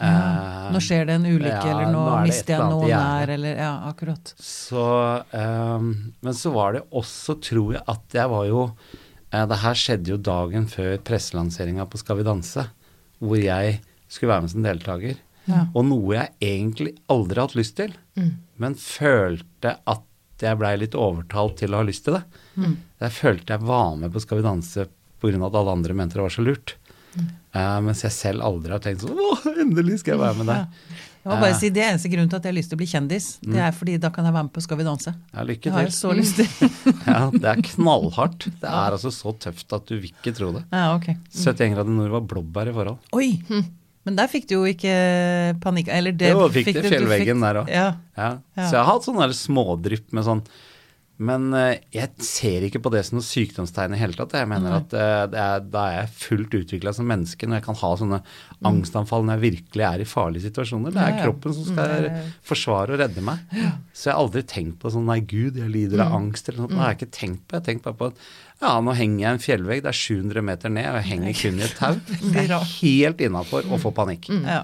Eh, 0.04 0.72
Nå 0.76 0.80
skjer 0.84 1.06
det 1.08 1.14
en 1.16 1.28
ulykke, 1.30 1.54
ja, 1.56 1.72
eller 1.72 1.88
nå, 1.94 2.02
nå 2.04 2.16
er 2.18 2.26
mister 2.28 2.52
jeg 2.58 2.66
noen 2.74 2.90
nær, 2.92 3.30
eller 3.38 3.60
Ja, 3.62 3.70
akkurat. 3.88 4.34
Så, 4.44 4.82
ehm, 5.32 5.86
men 6.20 6.36
så 6.36 6.52
var 6.52 6.76
det 6.76 6.82
også, 6.92 7.38
tror 7.40 7.78
jeg, 7.78 7.84
at 7.94 8.18
jeg 8.18 8.32
var 8.34 8.50
jo 8.50 8.64
eh, 9.32 9.46
Det 9.48 9.62
her 9.62 9.80
skjedde 9.80 10.12
jo 10.12 10.18
dagen 10.20 10.68
før 10.68 10.98
presselanseringa 11.08 11.86
på 11.88 12.02
Skal 12.02 12.20
vi 12.20 12.28
danse, 12.28 12.66
hvor 13.24 13.40
jeg 13.40 13.78
skulle 14.12 14.34
være 14.34 14.44
med 14.44 14.52
som 14.52 14.66
deltaker. 14.68 15.16
Ja. 15.46 15.62
Og 15.78 15.86
noe 15.88 16.18
jeg 16.18 16.34
egentlig 16.44 16.98
aldri 17.12 17.40
har 17.40 17.48
hatt 17.48 17.56
lyst 17.58 17.78
til, 17.80 17.94
men 18.60 18.76
følte 18.80 19.78
at 19.88 20.04
jeg 20.42 20.58
blei 20.60 20.74
litt 20.78 20.96
overtalt 21.00 21.56
til 21.62 21.74
å 21.74 21.78
ha 21.80 21.84
lyst 21.88 22.04
til 22.06 22.18
det. 22.18 22.24
Jeg 23.02 23.12
følte 23.12 23.54
jeg 23.56 23.62
var 23.62 23.96
med 23.96 24.12
på 24.12 24.20
Skal 24.24 24.38
vi 24.42 24.44
danse 24.44 24.88
pga. 25.22 25.46
at 25.48 25.56
alle 25.56 25.72
andre 25.72 25.94
mente 25.94 26.14
det 26.20 26.22
var 26.26 26.30
så 26.34 26.44
lurt. 26.44 26.76
Eh, 27.56 27.80
mens 27.82 28.02
jeg 28.04 28.12
selv 28.12 28.44
aldri 28.44 28.72
har 28.76 28.82
tenkt 28.84 29.00
sånn 29.06 29.16
Å, 29.16 29.30
endelig 29.64 30.02
skal 30.02 30.18
jeg 30.18 30.20
være 30.20 30.36
med 30.42 30.50
der. 30.52 30.66
Jeg 31.26 31.32
må 31.32 31.38
bare 31.42 31.56
si 31.58 31.70
Det 31.74 31.82
eneste 31.82 32.10
grunnen 32.12 32.28
til 32.30 32.38
at 32.38 32.44
jeg 32.44 32.52
har 32.52 32.58
lyst 32.58 32.70
til 32.70 32.76
å 32.76 32.82
bli 32.82 32.88
kjendis. 32.92 33.28
Det 33.42 33.62
er 33.64 33.72
fordi 33.74 33.96
da 33.98 34.10
kan 34.14 34.28
jeg 34.28 34.36
være 34.36 34.44
med 34.50 34.54
på 34.54 34.62
Skal 34.66 34.78
vi 34.78 34.84
danse. 34.86 35.14
Ja, 35.32 35.46
lykke 35.48 35.64
til. 35.64 35.72
jeg 35.72 35.88
har 35.88 35.96
så 35.96 36.12
lyst 36.14 36.36
til. 36.42 36.70
Ja, 37.08 37.22
det 37.32 37.48
er 37.54 37.64
knallhardt. 37.72 38.46
Det 38.60 38.68
er 38.70 38.98
altså 39.00 39.10
så 39.16 39.32
tøft 39.40 39.72
at 39.74 39.88
du 39.88 39.96
vil 39.96 40.12
ikke 40.12 40.36
tro 40.36 40.52
det. 40.58 40.66
Ja, 40.76 40.92
ok. 40.98 41.08
71 41.32 41.74
grader 41.78 41.96
nord 41.96 42.12
var 42.20 42.28
blåbær 42.30 42.70
i 42.70 42.76
forhold. 42.76 43.00
Oi! 43.16 43.32
Men 44.06 44.16
der 44.20 44.28
fikk 44.30 44.46
du 44.48 44.54
jo 44.60 44.64
ikke 44.70 44.92
panikk 45.64 45.88
Eller 45.90 46.12
det 46.14 46.30
Jo, 46.30 46.48
fikk 46.54 46.68
det 46.70 46.76
du- 46.76 46.82
du 46.84 46.90
fjellveggen 46.94 47.40
fikk- 47.40 47.46
der 47.48 47.62
òg. 47.64 47.70
Ja. 47.74 47.88
Ja. 48.18 48.30
Ja. 48.56 48.68
Så 48.70 48.72
jeg 48.78 48.84
har 48.86 48.92
hatt 48.94 49.06
sånne 49.08 49.30
smådrypp 49.34 50.14
med 50.14 50.24
sånn 50.28 50.44
Men 51.18 51.54
eh, 51.56 51.78
jeg 51.96 52.10
ser 52.20 52.66
ikke 52.68 52.82
på 52.84 52.92
det 52.92 53.06
som 53.08 53.16
noe 53.16 53.24
sykdomstegn 53.24 53.94
i 53.96 54.00
hele 54.02 54.14
tatt. 54.18 54.34
Jeg 54.36 54.50
mener 54.52 54.74
at 54.82 54.94
eh, 54.94 55.22
det 55.32 55.40
er, 55.40 55.60
da 55.72 55.84
er 55.88 55.94
jeg 56.02 56.10
fullt 56.20 56.58
utvikla 56.60 56.92
som 56.94 57.08
menneske 57.08 57.48
når 57.48 57.62
jeg 57.62 57.66
kan 57.70 57.78
ha 57.80 57.92
sånne 58.02 58.20
angstanfall 58.68 59.24
når 59.24 59.38
jeg 59.38 59.44
virkelig 59.56 59.86
er 59.88 60.04
i 60.04 60.08
farlige 60.10 60.50
situasjoner. 60.50 60.92
Det 60.92 61.00
er 61.00 61.06
Mm. 61.06 61.16
Ja, 61.16 61.18
ja. 61.22 61.24
kroppen 61.30 61.54
som 61.56 61.64
skal 61.70 61.88
Nei. 61.88 62.10
er- 62.10 62.34
forsvare 62.44 62.92
og 62.96 63.00
redde 63.00 63.22
meg. 63.24 63.40
Så 63.94 64.10
jeg 64.10 64.14
har 64.14 64.22
aldri 64.26 64.44
tenkt 64.44 64.80
på 64.82 64.92
sånn 64.92 65.06
nei 65.08 65.20
gud, 65.22 65.56
jeg 65.56 65.70
lider 65.72 65.98
Mm. 65.98 66.06
av 66.06 66.14
angst 66.22 66.50
eller 66.50 66.60
noe. 66.60 66.68
Det 66.68 66.78
har 66.78 66.94
jeg 66.94 67.00
ikke 67.00 67.12
tenkt 67.20 67.42
på. 67.48 67.56
Jeg 67.56 67.62
har 67.62 67.68
tenkt 67.72 67.84
bare 67.84 67.94
på 68.02 68.08
at 68.08 68.16
ja, 68.62 68.82
nå 68.82 68.94
henger 68.96 69.20
jeg 69.20 69.30
i 69.30 69.34
en 69.36 69.44
fjellvegg, 69.46 69.82
det 69.84 69.92
er 69.92 70.00
700 70.04 70.42
meter 70.44 70.70
ned, 70.70 70.86
og 70.88 70.96
jeg 71.04 71.10
henger 71.12 71.34
kun 71.42 71.60
i 71.60 71.64
et 71.64 71.76
tau. 71.76 71.94
Det 72.34 72.50
er 72.50 72.60
helt 72.82 73.18
innafor 73.20 73.64
å 73.72 73.80
få 73.80 73.92
panikk. 73.94 74.30
Ja. 74.44 74.64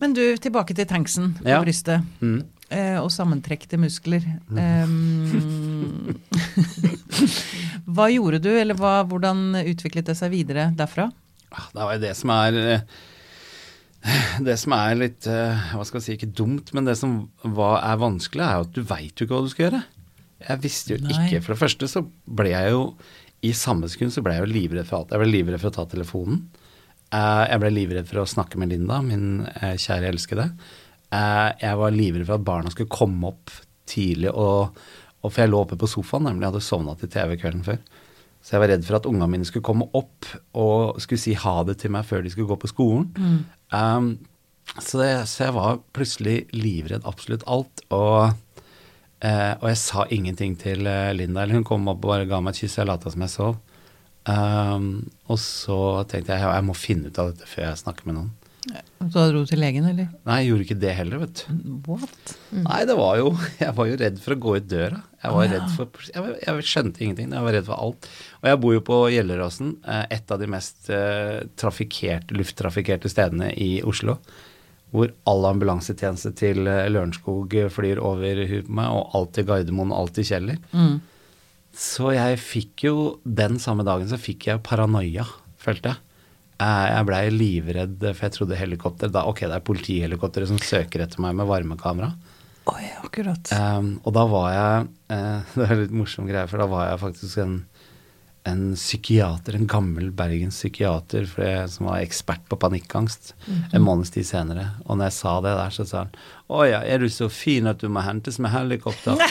Men 0.00 0.12
du, 0.14 0.36
tilbake 0.36 0.74
til 0.74 0.84
tanksen 0.88 1.34
på 1.40 1.48
Ja. 1.48 1.62
brystet. 1.62 2.04
Mm. 2.20 2.44
Eh, 2.72 2.98
Og 3.02 3.10
sammentrekte 3.12 3.78
muskler. 3.80 4.24
Um, 4.48 6.16
hva 7.94 8.08
gjorde 8.12 8.40
du, 8.44 8.50
eller 8.56 8.78
hva, 8.78 9.00
hvordan 9.08 9.58
utviklet 9.62 10.08
det 10.10 10.16
seg 10.18 10.32
videre 10.34 10.70
derfra? 10.76 11.08
Ah, 11.52 11.68
Det 11.72 11.82
var 11.84 11.96
jo 11.96 12.02
det 12.06 12.12
som 12.16 12.32
er 12.32 12.58
eh, 12.62 12.84
Det 14.48 14.54
som 14.60 14.72
er 14.76 14.94
litt 14.98 15.26
eh, 15.30 15.66
Hva 15.76 15.84
skal 15.84 16.00
jeg 16.00 16.06
si, 16.06 16.14
ikke 16.16 16.30
dumt, 16.38 16.72
men 16.76 16.88
det 16.88 16.96
som 17.00 17.18
var, 17.44 17.82
er 17.84 18.00
vanskelig, 18.00 18.44
er 18.46 18.56
jo 18.60 18.68
at 18.68 18.76
du 18.78 18.82
veit 18.88 19.12
jo 19.20 19.26
ikke 19.28 19.36
hva 19.36 19.44
du 19.44 19.52
skal 19.52 19.66
gjøre. 19.68 19.82
Jeg 20.48 20.62
visste 20.64 20.96
jo 20.96 21.02
Nei. 21.04 21.12
ikke. 21.28 21.42
For 21.44 21.54
det 21.54 21.60
første 21.60 21.90
så 21.90 22.02
ble 22.26 22.50
jeg 22.50 22.72
jo 22.74 22.82
I 23.46 23.52
samme 23.54 23.90
sekund 23.92 24.14
så 24.14 24.24
ble 24.24 24.34
jeg 24.38 24.46
jo 24.46 24.50
livredd 24.54 24.88
for 24.88 25.02
alt. 25.02 25.12
Jeg 25.14 25.22
ble 25.22 25.30
livredd 25.30 25.62
for 25.62 25.70
å 25.70 25.76
ta 25.76 25.84
telefonen. 25.92 26.42
Jeg 27.12 27.60
ble 27.60 27.70
livredd 27.74 28.06
for 28.08 28.22
å 28.22 28.26
snakke 28.30 28.56
med 28.56 28.70
Linda, 28.72 29.02
min 29.04 29.42
kjære 29.60 30.08
elskede. 30.14 30.46
Eh, 31.12 31.50
Jeg 31.60 31.78
var 31.80 31.94
livredd 31.94 32.26
for 32.28 32.38
at 32.38 32.46
barna 32.46 32.72
skulle 32.72 32.92
komme 32.92 33.32
opp 33.32 33.52
tidlig, 33.90 34.30
og, 34.32 34.78
og 35.22 35.28
for 35.32 35.42
jeg 35.42 35.52
lå 35.52 35.60
oppe 35.64 35.76
på 35.80 35.88
sofaen, 35.90 36.24
nemlig 36.28 36.46
jeg 36.46 36.52
hadde 36.54 36.64
sovna 36.68 36.94
til 37.00 37.10
TV 37.12 37.36
kvelden 37.40 37.64
før. 37.66 37.80
Så 38.42 38.56
jeg 38.56 38.62
var 38.64 38.72
redd 38.72 38.86
for 38.86 38.98
at 38.98 39.06
ungene 39.06 39.28
mine 39.30 39.46
skulle 39.46 39.66
komme 39.66 39.86
opp 39.94 40.26
og 40.58 40.96
skulle 41.02 41.22
si 41.22 41.34
ha 41.38 41.56
det 41.68 41.76
til 41.78 41.92
meg 41.94 42.06
før 42.08 42.24
de 42.24 42.32
skulle 42.32 42.50
gå 42.50 42.56
på 42.58 42.70
skolen. 42.72 43.04
Um, 43.70 44.08
så, 44.80 44.98
det, 44.98 45.10
så 45.30 45.44
jeg 45.44 45.54
var 45.54 45.78
plutselig 45.94 46.34
livredd 46.56 47.06
absolutt 47.06 47.44
alt. 47.46 47.84
Og, 47.94 48.32
eh, 49.22 49.52
og 49.60 49.68
jeg 49.70 49.78
sa 49.78 50.08
ingenting 50.10 50.56
til 50.58 50.82
Linda. 51.14 51.44
Eller 51.44 51.60
hun 51.60 51.68
kom 51.68 51.86
opp 51.92 52.00
og 52.02 52.08
bare 52.16 52.26
ga 52.30 52.40
meg 52.42 52.56
et 52.56 52.64
kyss, 52.64 52.80
jeg 52.80 52.90
lata 52.90 53.12
som 53.14 53.22
jeg 53.22 53.34
sov. 53.36 53.60
Um, 54.26 54.90
og 55.30 55.38
så 55.42 55.78
tenkte 56.10 56.34
jeg 56.34 56.42
jeg 56.46 56.66
må 56.66 56.74
finne 56.78 57.10
ut 57.10 57.18
av 57.22 57.30
dette 57.30 57.46
før 57.50 57.68
jeg 57.68 57.82
snakker 57.84 58.10
med 58.10 58.18
noen. 58.18 58.32
Så 58.62 59.08
da 59.16 59.24
dro 59.32 59.40
du 59.42 59.48
til 59.50 59.58
legen, 59.58 59.86
eller? 59.90 60.10
Nei, 60.28 60.36
jeg 60.42 60.52
gjorde 60.52 60.64
ikke 60.68 60.78
det 60.84 60.92
heller, 60.94 61.22
vet 61.24 61.40
du. 61.40 61.62
What? 61.88 62.34
Nei, 62.54 62.78
det 62.86 62.94
var 62.94 63.16
jo 63.18 63.32
Jeg 63.64 63.74
var 63.74 63.88
jo 63.90 63.96
redd 63.98 64.20
for 64.22 64.36
å 64.36 64.38
gå 64.44 64.54
ut 64.60 64.68
døra. 64.70 65.00
Jeg 65.22 65.34
var 65.34 65.50
redd 65.50 65.74
for 65.74 66.06
Jeg, 66.12 66.36
jeg 66.44 66.68
skjønte 66.70 67.02
ingenting. 67.02 67.34
Jeg 67.34 67.46
var 67.48 67.56
redd 67.58 67.66
for 67.66 67.82
alt. 67.88 68.06
Og 68.38 68.48
jeg 68.52 68.60
bor 68.62 68.76
jo 68.76 68.84
på 68.86 69.00
Gjelleråsen, 69.16 69.74
eh, 69.82 70.04
et 70.18 70.34
av 70.34 70.38
de 70.42 70.48
mest 70.54 70.78
trafikerte, 70.86 71.50
trafikkerte, 71.62 72.38
lufttrafikkerte 72.38 73.10
stedene 73.10 73.50
i 73.58 73.70
Oslo. 73.88 74.18
Hvor 74.92 75.10
all 75.26 75.46
ambulansetjeneste 75.48 76.34
til 76.38 76.62
eh, 76.70 76.86
Lørenskog 76.92 77.56
flyr 77.74 77.98
over 78.04 78.44
huet 78.46 78.68
på 78.68 78.78
meg, 78.78 78.94
og 78.94 79.16
alt 79.18 79.34
til 79.38 79.48
Gardermoen 79.50 79.90
og 79.90 80.04
alt 80.04 80.16
til 80.20 80.28
Kjeller. 80.30 80.62
Så 81.72 82.12
jeg 82.12 82.36
fikk 82.36 82.82
jo 82.84 82.96
Den 83.24 83.56
samme 83.62 83.80
dagen 83.88 84.10
så 84.10 84.18
fikk 84.20 84.50
jeg 84.50 84.62
paranoia, 84.66 85.24
følte 85.58 85.94
jeg. 85.96 86.04
Eh, 86.62 86.84
Jeg 86.92 87.06
blei 87.08 87.22
livredd, 87.34 87.98
for 88.12 88.26
jeg 88.26 88.34
trodde 88.36 88.58
helikopter 88.60 89.10
da, 89.12 89.24
Ok, 89.30 89.40
det 89.48 89.56
er 89.58 89.66
politihelikoptre 89.66 90.46
som 90.50 90.60
søker 90.62 91.04
etter 91.06 91.22
meg 91.24 91.34
med 91.38 91.48
varmekamera. 91.50 92.12
Oi, 92.70 92.84
akkurat. 93.02 93.50
Um, 93.58 93.96
og 94.06 94.14
da 94.14 94.22
var 94.30 94.48
jeg 94.54 94.84
uh, 95.10 95.40
Det 95.56 95.64
er 95.66 95.80
litt 95.80 95.96
morsom 95.98 96.28
greie, 96.30 96.46
for 96.50 96.62
da 96.62 96.68
var 96.70 96.92
jeg 96.92 97.00
faktisk 97.02 97.40
en, 97.42 97.56
en 98.46 98.62
psykiater, 98.78 99.56
en 99.58 99.66
gammel 99.70 100.12
Bergens 100.14 100.60
psykiater 100.60 101.26
for 101.30 101.42
det, 101.42 101.56
som 101.74 101.90
var 101.90 102.04
ekspert 102.04 102.46
på 102.50 102.60
panikkangst, 102.62 103.34
en 103.72 103.82
måneds 103.82 104.14
tid 104.14 104.28
senere. 104.30 104.68
Og 104.86 105.00
når 105.00 105.10
jeg 105.10 105.18
sa 105.18 105.34
det 105.42 105.56
der, 105.58 105.74
så 105.74 105.88
sa 105.90 106.04
han 106.04 106.14
Å 106.52 106.62
ja, 106.70 106.84
er 106.86 107.02
du 107.02 107.10
så 107.10 107.26
fin 107.32 107.66
at 107.70 107.82
du 107.82 107.90
må 107.90 108.04
hentes 108.06 108.38
med 108.38 108.54
helikopter? 108.54 109.18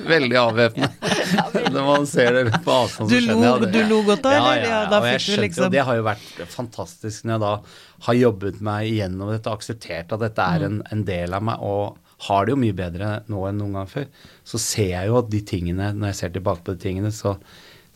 Veldig 0.10 0.36
avvæpnende. 0.40 1.09
Når 1.74 1.86
man 1.86 2.06
ser 2.10 2.32
det 2.36 2.44
på 2.64 2.72
avstand, 2.74 3.10
så 3.10 3.20
skjønner 3.22 3.46
jeg 3.48 3.62
det. 3.64 3.70
du 3.72 3.88
lo 3.94 4.02
godt 4.08 4.22
da, 4.26 4.32
eller? 4.36 4.60
Ja, 4.64 4.68
Ja, 4.70 5.00
ja, 5.00 5.16
skjønte 5.18 5.44
liksom- 5.46 5.70
Det 5.74 5.84
har 5.88 5.96
jo 6.00 6.04
vært 6.06 6.44
fantastisk 6.52 7.24
når 7.24 7.32
jeg 7.36 7.40
da 7.46 7.52
har 8.06 8.14
jobbet 8.20 8.60
meg 8.60 8.90
gjennom 8.92 9.30
dette 9.32 9.50
og 9.50 9.58
akseptert 9.60 10.12
at 10.16 10.20
dette 10.26 10.46
er 10.56 10.66
en, 10.68 10.82
en 10.90 11.02
del 11.04 11.34
av 11.36 11.42
meg, 11.42 11.58
og 11.60 11.98
har 12.28 12.44
det 12.46 12.52
jo 12.54 12.60
mye 12.60 12.76
bedre 12.76 13.10
nå 13.32 13.42
enn 13.48 13.58
noen 13.62 13.72
gang 13.80 13.86
før. 13.88 14.06
Så 14.44 14.58
ser 14.60 14.90
jeg 14.92 15.08
jo 15.08 15.18
at 15.22 15.30
de 15.32 15.40
tingene, 15.40 15.92
når 15.96 16.12
jeg 16.12 16.18
ser 16.20 16.32
tilbake 16.36 16.64
på 16.66 16.74
de 16.76 16.82
tingene, 16.82 17.12
så, 17.16 17.36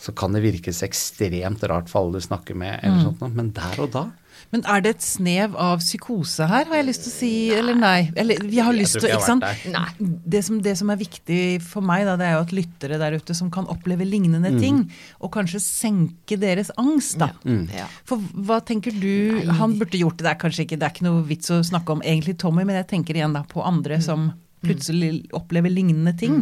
så 0.01 0.15
kan 0.17 0.33
det 0.33 0.43
virkes 0.45 0.81
ekstremt 0.87 1.63
rart 1.69 1.89
for 1.93 2.05
alle 2.05 2.21
du 2.21 2.25
snakker 2.25 2.57
med, 2.57 2.79
eller 2.83 3.03
sånt 3.05 3.21
noe. 3.21 3.33
Men 3.37 3.51
der 3.57 3.81
og 3.85 3.91
da 3.93 4.07
Men 4.55 4.63
er 4.71 4.83
det 4.85 4.93
et 4.95 5.03
snev 5.03 5.57
av 5.59 5.81
psykose 5.83 6.47
her, 6.47 6.69
har 6.71 6.79
jeg 6.79 6.87
lyst 6.87 7.03
til 7.09 7.11
å 7.11 7.15
si, 7.17 7.31
eller 7.59 7.75
nei? 7.75 7.97
Eller 8.15 8.39
jeg 8.47 8.63
har 8.63 8.73
Jeg 8.77 8.85
lyst 8.85 8.95
til, 9.01 9.09
ikke 9.11 9.19
ikke 9.19 9.27
sant? 9.27 9.47
Nei. 9.75 10.11
Det 10.31 10.43
som, 10.47 10.61
det 10.63 10.77
som 10.79 10.93
er 10.95 11.01
viktig 11.01 11.41
for 11.67 11.83
meg, 11.83 12.05
da, 12.07 12.15
det 12.21 12.29
er 12.29 12.37
jo 12.37 12.45
at 12.45 12.55
lyttere 12.55 13.01
der 13.03 13.17
ute 13.19 13.35
som 13.35 13.51
kan 13.51 13.67
oppleve 13.73 14.07
lignende 14.07 14.53
Mm. 14.55 14.61
ting, 14.63 14.79
og 15.21 15.33
kanskje 15.35 15.59
senke 15.65 16.39
deres 16.39 16.71
angst, 16.79 17.19
da. 17.19 17.33
Mm. 17.45 17.67
Ja. 17.75 17.89
For 18.07 18.23
hva 18.47 18.61
tenker 18.65 18.95
du 18.95 19.41
Nei. 19.43 19.59
Han 19.59 19.75
burde 19.81 19.99
gjort 19.99 20.19
det, 20.19 20.25
det 20.29 20.33
er 20.37 20.41
kanskje 20.47 20.65
ikke, 20.69 20.79
det 20.79 20.87
er 20.87 20.95
ikke 20.95 21.09
noe 21.11 21.27
vits 21.27 21.51
å 21.51 21.59
snakke 21.67 21.91
om 21.99 22.01
egentlig 22.07 22.39
Tommy, 22.39 22.63
men 22.65 22.77
jeg 22.77 22.87
tenker 22.95 23.15
igjen 23.19 23.35
da 23.35 23.43
på 23.43 23.59
Mm. 23.65 23.67
andre 23.75 24.01
som 24.01 24.33
plutselig 24.67 25.11
opplever 25.37 25.73
lignende 25.73 26.15
ting. 26.19 26.41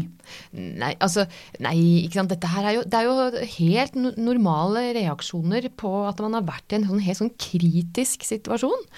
Nei, 0.55 0.93
altså, 1.02 1.26
nei, 1.62 1.75
ikke 2.05 2.21
sant. 2.21 2.33
Dette 2.33 2.50
her 2.52 2.69
er 2.69 2.79
jo, 2.79 2.87
det 2.87 3.00
er 3.00 3.09
jo 3.09 3.45
helt 3.57 3.99
normale 4.17 4.87
reaksjoner 4.97 5.69
på 5.79 5.93
at 6.09 6.23
man 6.25 6.38
har 6.38 6.47
vært 6.49 6.73
i 6.73 6.81
en 6.81 6.88
sånn 6.91 7.05
helt 7.05 7.21
sånn 7.21 7.35
kritisk 7.41 8.26
situasjon. 8.29 8.88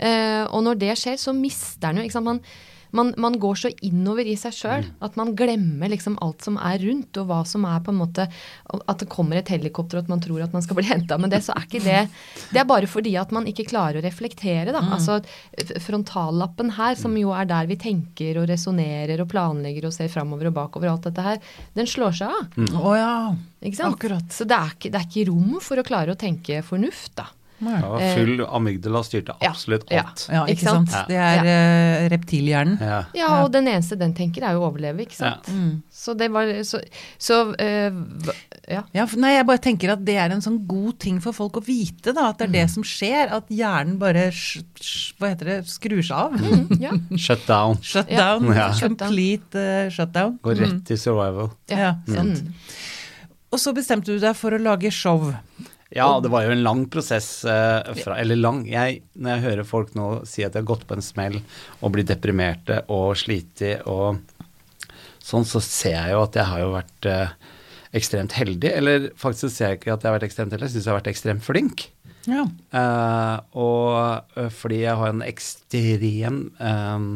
Eh, 0.00 0.44
og 0.48 0.64
når 0.66 0.80
det 0.80 0.98
skjer, 0.98 1.20
så 1.20 1.36
mister 1.36 1.88
den 1.88 2.00
jo 2.00 2.08
ikke 2.08 2.16
sant? 2.16 2.30
Man, 2.30 2.44
man, 2.96 3.12
man 3.20 3.38
går 3.40 3.58
så 3.60 3.70
innover 3.86 4.26
i 4.26 4.36
seg 4.38 4.54
sjøl 4.56 4.86
at 5.04 5.16
man 5.18 5.32
glemmer 5.38 5.90
liksom 5.92 6.16
alt 6.24 6.44
som 6.46 6.56
er 6.58 6.80
rundt, 6.82 7.16
og 7.20 7.28
hva 7.30 7.40
som 7.48 7.66
er 7.68 7.82
på 7.84 7.92
en 7.92 8.00
måte 8.00 8.26
At 8.80 9.02
det 9.02 9.08
kommer 9.12 9.38
et 9.40 9.50
helikopter 9.52 9.98
og 9.98 10.06
at 10.06 10.12
man 10.12 10.22
tror 10.24 10.42
at 10.44 10.54
man 10.56 10.64
skal 10.64 10.78
bli 10.78 10.86
henta 10.92 11.18
med 11.20 11.32
det, 11.34 11.42
så 11.46 11.54
er 11.56 11.66
ikke 11.66 11.82
det 11.84 12.00
Det 12.50 12.62
er 12.62 12.68
bare 12.68 12.90
fordi 12.90 13.14
at 13.20 13.32
man 13.34 13.48
ikke 13.50 13.68
klarer 13.70 14.00
å 14.00 14.04
reflektere, 14.04 14.74
da. 14.74 14.82
Altså 14.96 15.20
frontallappen 15.84 16.74
her, 16.76 16.96
som 16.98 17.16
jo 17.18 17.32
er 17.36 17.48
der 17.50 17.68
vi 17.70 17.78
tenker 17.80 18.40
og 18.40 18.48
resonnerer 18.50 19.22
og 19.22 19.30
planlegger 19.30 19.88
og 19.88 19.94
ser 19.94 20.10
framover 20.12 20.50
og 20.50 20.56
bakover 20.56 20.90
og 20.90 20.98
alt 20.98 21.10
dette 21.10 21.26
her, 21.26 21.42
den 21.78 21.88
slår 21.90 22.16
seg 22.20 22.34
av. 22.34 22.78
Å 22.80 22.94
ja. 22.98 23.12
Ikke 23.60 23.78
sant? 23.82 23.98
Akkurat. 23.98 24.32
Så 24.32 24.46
det 24.48 24.56
er, 24.56 24.72
ikke, 24.76 24.92
det 24.92 25.00
er 25.00 25.08
ikke 25.08 25.28
rom 25.30 25.58
for 25.62 25.80
å 25.80 25.86
klare 25.86 26.14
å 26.14 26.18
tenke 26.18 26.62
fornuft, 26.66 27.12
da. 27.20 27.28
Det 27.60 27.88
var 27.92 28.04
full 28.16 28.44
amygdala 28.46 29.02
styrte 29.04 29.34
absolutt 29.44 29.90
ja. 29.92 30.04
alt. 30.06 30.26
Ja, 30.32 30.44
Ikke 30.48 30.56
ikke 30.56 30.66
sant. 30.70 30.92
sant? 30.94 31.10
Det 31.10 31.18
er 31.20 31.48
eh, 31.52 32.06
reptilhjernen. 32.12 32.78
Ja. 32.80 33.00
Ja, 33.16 33.30
og 33.44 33.50
den 33.52 33.68
eneste 33.68 33.98
den 34.00 34.14
tenker, 34.16 34.46
er 34.48 34.56
jo 34.56 34.64
å 34.64 34.70
overleve, 34.70 35.04
ikke 35.04 35.18
sant. 35.18 35.50
Mm. 35.52 35.82
Så 35.92 36.14
det 36.16 36.30
var 36.32 36.48
Så, 36.66 36.80
så 37.20 37.40
uh, 37.52 38.30
ja. 38.70 38.84
Ja, 38.96 39.06
nei, 39.20 39.34
jeg 39.34 39.46
bare 39.48 39.62
tenker 39.62 39.92
at 39.94 40.04
det 40.06 40.16
er 40.22 40.32
en 40.32 40.42
sånn 40.44 40.60
god 40.68 40.98
ting 41.02 41.18
for 41.22 41.36
folk 41.36 41.58
å 41.60 41.64
vite, 41.64 42.14
da. 42.16 42.30
At 42.30 42.40
det 42.40 42.48
er 42.48 42.54
det 42.60 42.66
som 42.72 42.86
skjer. 42.86 43.32
At 43.40 43.50
hjernen 43.52 43.98
bare 44.00 44.28
hva 44.30 45.32
heter 45.32 45.52
det, 45.52 45.58
skrur 45.70 46.00
seg 46.00 46.16
av. 46.16 46.38
Mm, 46.38 46.80
ja. 46.82 46.94
Shut 47.26 47.44
down. 47.48 47.80
Shut 47.84 48.08
down. 48.10 48.48
Ja. 48.56 48.70
Complete 48.80 49.60
eh, 49.60 49.90
shutdown. 49.92 50.38
Går 50.44 50.62
rett 50.64 50.80
til 50.88 51.00
survival. 51.00 51.52
Ja, 51.72 51.94
sant. 52.08 52.40
Mm. 52.40 52.56
Og 53.50 53.58
så 53.58 53.74
bestemte 53.74 54.14
du 54.14 54.22
deg 54.22 54.36
for 54.38 54.54
å 54.54 54.62
lage 54.62 54.92
show. 54.94 55.32
Ja, 55.90 56.20
det 56.22 56.30
var 56.30 56.44
jo 56.46 56.52
en 56.54 56.62
lang 56.62 56.84
prosess 56.92 57.44
eh, 57.44 57.94
fra 57.98 58.18
Eller 58.22 58.38
lang. 58.38 58.60
Jeg, 58.70 59.00
når 59.18 59.32
jeg 59.34 59.44
hører 59.48 59.66
folk 59.66 59.94
nå 59.98 60.08
si 60.28 60.44
at 60.46 60.54
de 60.54 60.60
har 60.62 60.68
gått 60.68 60.84
på 60.86 60.94
en 60.94 61.02
smell 61.02 61.40
og 61.80 61.90
blitt 61.96 62.10
deprimerte 62.12 62.84
og 62.94 63.16
slitt 63.18 63.64
og 63.90 64.20
sånn, 65.18 65.46
så 65.46 65.58
ser 65.62 65.96
jeg 65.96 66.14
jo 66.14 66.22
at 66.22 66.38
jeg 66.38 66.46
har 66.52 66.62
jo 66.62 66.70
vært 66.76 67.10
eh, 67.10 67.32
ekstremt 67.98 68.36
heldig. 68.38 68.70
Eller 68.70 69.08
faktisk 69.18 69.50
ser 69.56 69.72
jeg 69.72 69.80
ikke 69.80 69.96
at 69.96 70.04
jeg 70.06 70.12
har 70.12 70.18
vært 70.20 70.28
ekstremt 70.30 70.54
heldig, 70.54 70.68
jeg 70.70 70.76
syns 70.76 70.86
jeg 70.86 70.94
har 70.94 71.00
vært 71.00 71.10
ekstremt 71.12 71.46
flink. 71.46 71.86
Ja. 72.30 72.46
Eh, 72.76 73.36
og 73.58 74.38
eh, 74.38 74.50
fordi 74.54 74.82
jeg 74.84 74.98
har 75.00 75.10
en 75.14 75.24
ekstrem 75.26 76.40
eh, 76.70 77.06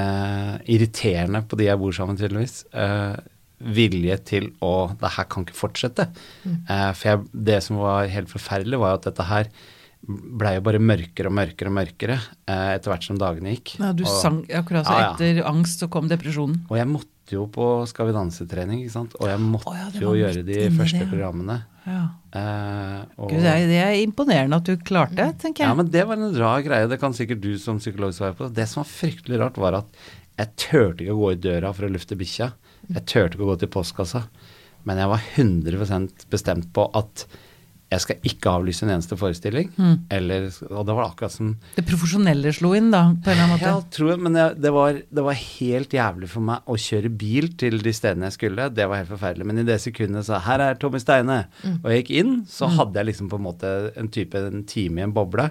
eh, 0.00 0.54
irriterende 0.74 1.44
på 1.46 1.58
de 1.60 1.70
jeg 1.70 1.80
bor 1.82 1.94
sammen, 1.94 2.18
tydeligvis. 2.18 2.64
eh, 2.74 3.14
vilje 3.60 4.16
til 4.24 4.48
å 4.64 4.90
Det 5.00 5.12
her 5.16 5.28
kan 5.30 5.44
ikke 5.44 5.58
fortsette. 5.58 6.08
Eh, 6.48 6.90
for 6.96 7.10
jeg, 7.10 7.26
det 7.50 7.60
som 7.66 7.80
var 7.82 8.08
helt 8.12 8.32
forferdelig, 8.32 8.80
var 8.80 8.94
jo 8.94 9.00
at 9.00 9.10
dette 9.10 9.28
her 9.28 9.52
blei 10.00 10.54
jo 10.56 10.64
bare 10.64 10.80
mørkere 10.80 11.28
og 11.28 11.36
mørkere 11.36 11.68
og 11.68 11.76
mørkere 11.76 12.16
eh, 12.16 12.68
etter 12.74 12.92
hvert 12.92 13.04
som 13.04 13.18
dagene 13.20 13.52
gikk. 13.52 13.74
ja, 13.82 13.90
du 13.92 14.06
og, 14.06 14.12
sang 14.22 14.42
akkurat 14.48 14.88
så 14.88 14.94
Ja, 14.96 15.02
ja. 15.02 15.10
etter 15.12 15.42
angst, 15.50 15.82
så 15.82 15.90
kom 15.92 16.08
depresjonen. 16.08 16.62
og 16.70 16.78
jeg 16.78 16.88
måtte 16.88 17.36
jo 17.36 17.44
på 17.52 17.64
Skal 17.86 18.08
vi 18.08 18.14
danse-trening, 18.16 18.80
ikke 18.82 18.94
sant. 18.96 19.12
Og 19.20 19.28
jeg 19.28 19.38
måtte 19.38 19.70
oh, 19.70 19.76
ja, 19.76 19.90
jo 20.02 20.14
gjøre 20.18 20.42
de 20.42 20.64
første 20.74 21.04
det, 21.04 21.10
programmene. 21.12 21.60
Ja. 21.84 22.00
Eh, 22.34 22.96
og, 23.20 23.28
Gud, 23.30 23.44
det, 23.44 23.52
er, 23.52 23.68
det 23.70 23.78
er 23.84 23.98
imponerende 24.00 24.58
at 24.58 24.66
du 24.66 24.74
klarte, 24.82 25.28
tenker 25.38 25.62
jeg. 25.62 25.68
Ja, 25.68 25.76
men 25.78 25.92
det 25.94 26.02
var 26.08 26.18
en 26.18 26.34
rar 26.34 26.64
greie. 26.66 26.88
Det 26.90 26.98
kan 26.98 27.14
sikkert 27.14 27.44
du 27.44 27.52
som 27.62 27.78
psykolog 27.78 28.16
svare 28.16 28.34
på. 28.34 28.48
Det 28.50 28.66
som 28.66 28.82
var 28.82 28.90
fryktelig 28.90 29.38
rart, 29.44 29.60
var 29.62 29.78
at 29.78 30.02
jeg 30.40 30.56
turte 30.56 31.04
ikke 31.04 31.14
å 31.14 31.20
gå 31.20 31.30
i 31.36 31.40
døra 31.44 31.70
for 31.76 31.86
å 31.86 31.92
lufte 31.92 32.18
bikkja. 32.18 32.50
Jeg 32.88 33.04
turte 33.04 33.36
ikke 33.36 33.46
å 33.46 33.52
gå 33.52 33.60
til 33.60 33.72
postkassa. 33.72 34.24
Men 34.88 35.00
jeg 35.02 35.12
var 35.12 35.30
100% 35.36 36.26
bestemt 36.32 36.70
på 36.72 36.88
at 36.96 37.26
jeg 37.90 38.02
skal 38.04 38.26
ikke 38.28 38.50
avlyse 38.54 38.84
en 38.84 38.92
eneste 38.94 39.16
forestilling. 39.18 39.70
Eller, 40.14 40.44
og 40.68 40.84
det 40.86 40.94
var 40.94 41.08
akkurat 41.08 41.34
som 41.34 41.48
Det 41.74 41.82
profesjonelle 41.88 42.52
slo 42.54 42.70
inn, 42.78 42.92
da, 42.94 43.00
på 43.10 43.32
en 43.32 43.34
eller 43.34 43.42
annen 43.42 43.56
måte. 43.56 43.72
Ja, 43.72 43.94
tror 43.96 44.12
jeg, 44.12 44.20
men 44.22 44.38
jeg, 44.38 44.58
det, 44.62 44.70
var, 44.76 45.00
det 45.18 45.24
var 45.26 45.38
helt 45.40 45.96
jævlig 45.96 46.28
for 46.30 46.46
meg 46.46 46.70
å 46.70 46.76
kjøre 46.78 47.10
bil 47.22 47.48
til 47.58 47.80
de 47.82 47.92
stedene 47.96 48.28
jeg 48.28 48.36
skulle. 48.36 48.68
Det 48.76 48.86
var 48.86 49.02
helt 49.02 49.10
forferdelig. 49.10 49.48
Men 49.50 49.58
i 49.58 49.64
det 49.66 49.80
sekundet 49.82 50.28
sa 50.28 50.38
'her 50.44 50.62
er 50.68 50.78
Tommy 50.78 51.00
Steine', 51.02 51.40
og 51.72 51.88
jeg 51.90 52.04
gikk 52.04 52.12
inn, 52.22 52.36
så 52.46 52.70
hadde 52.70 53.02
jeg 53.02 53.10
liksom 53.10 53.32
på 53.32 53.40
en 53.40 53.46
måte 53.48 53.72
en 53.98 54.12
type 54.14 54.38
en 54.38 54.62
time 54.70 55.02
i 55.02 55.06
en 55.08 55.16
boble. 55.16 55.48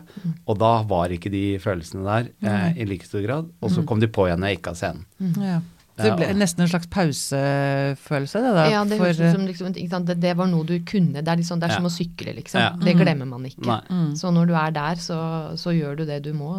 Og 0.48 0.59
da 0.63 0.71
var 0.88 1.12
ikke 1.12 1.33
de 1.33 1.59
følelsene 1.59 2.07
der 2.07 2.31
eh, 2.39 2.79
i 2.79 2.88
like 2.88 3.03
stor 3.03 3.25
grad. 3.25 3.51
Og 3.59 3.75
så 3.75 3.83
kom 3.83 4.00
de 4.00 4.07
på 4.07 4.29
igjen 4.29 4.39
når 4.39 4.53
jeg 4.53 4.62
gikk 4.62 4.71
av 4.71 4.79
scenen. 4.79 5.03
Ja. 5.43 5.59
Så 6.00 6.08
det 6.08 6.15
ble 6.18 6.27
nesten 6.39 6.63
en 6.63 6.72
slags 6.72 6.89
pausefølelse, 6.94 8.41
det 8.46 8.51
da? 8.56 8.65
Ja, 8.72 8.84
det 8.88 8.98
for, 8.98 9.10
høres 9.10 9.20
ut 9.20 9.36
som 9.36 9.48
liksom, 9.50 9.72
ikke 9.75 9.94
sant, 9.94 10.08
det, 10.10 10.18
det 10.24 10.36
var 10.39 10.48
noe 10.51 10.68
du 10.68 10.77
kunne. 10.88 11.20
Det 11.20 11.27
er, 11.27 11.41
liksom, 11.41 11.60
det 11.60 11.68
er 11.70 11.75
Ja. 11.75 11.79
som 11.82 11.89
å 11.89 11.94
sykle, 11.94 12.36
liksom. 12.39 12.62
Ja. 12.63 12.70
Det 12.79 12.96
glemmer 13.00 13.27
man 13.29 13.48
ikke. 13.50 13.82
Mm. 13.89 14.13
Så 14.20 14.32
når 14.36 14.48
du 14.50 14.56
er 14.56 14.72
der, 14.75 15.01
så, 15.03 15.20
så 15.60 15.75
gjør 15.75 16.00
du 16.00 16.06
det 16.08 16.22
du 16.24 16.32
må. 16.34 16.56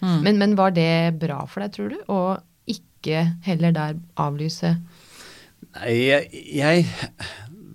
Mm. 0.00 0.20
Men, 0.22 0.38
men 0.38 0.54
var 0.58 0.70
det 0.76 1.18
bra 1.20 1.42
for 1.50 1.64
deg, 1.64 1.74
tror 1.74 1.90
du? 1.92 1.98
Å 2.12 2.20
ikke 3.06 3.20
heller 3.46 3.74
der 3.74 3.98
avlyse 4.18 4.76
Nei, 5.76 5.92
jeg, 6.08 6.40
jeg 6.56 6.86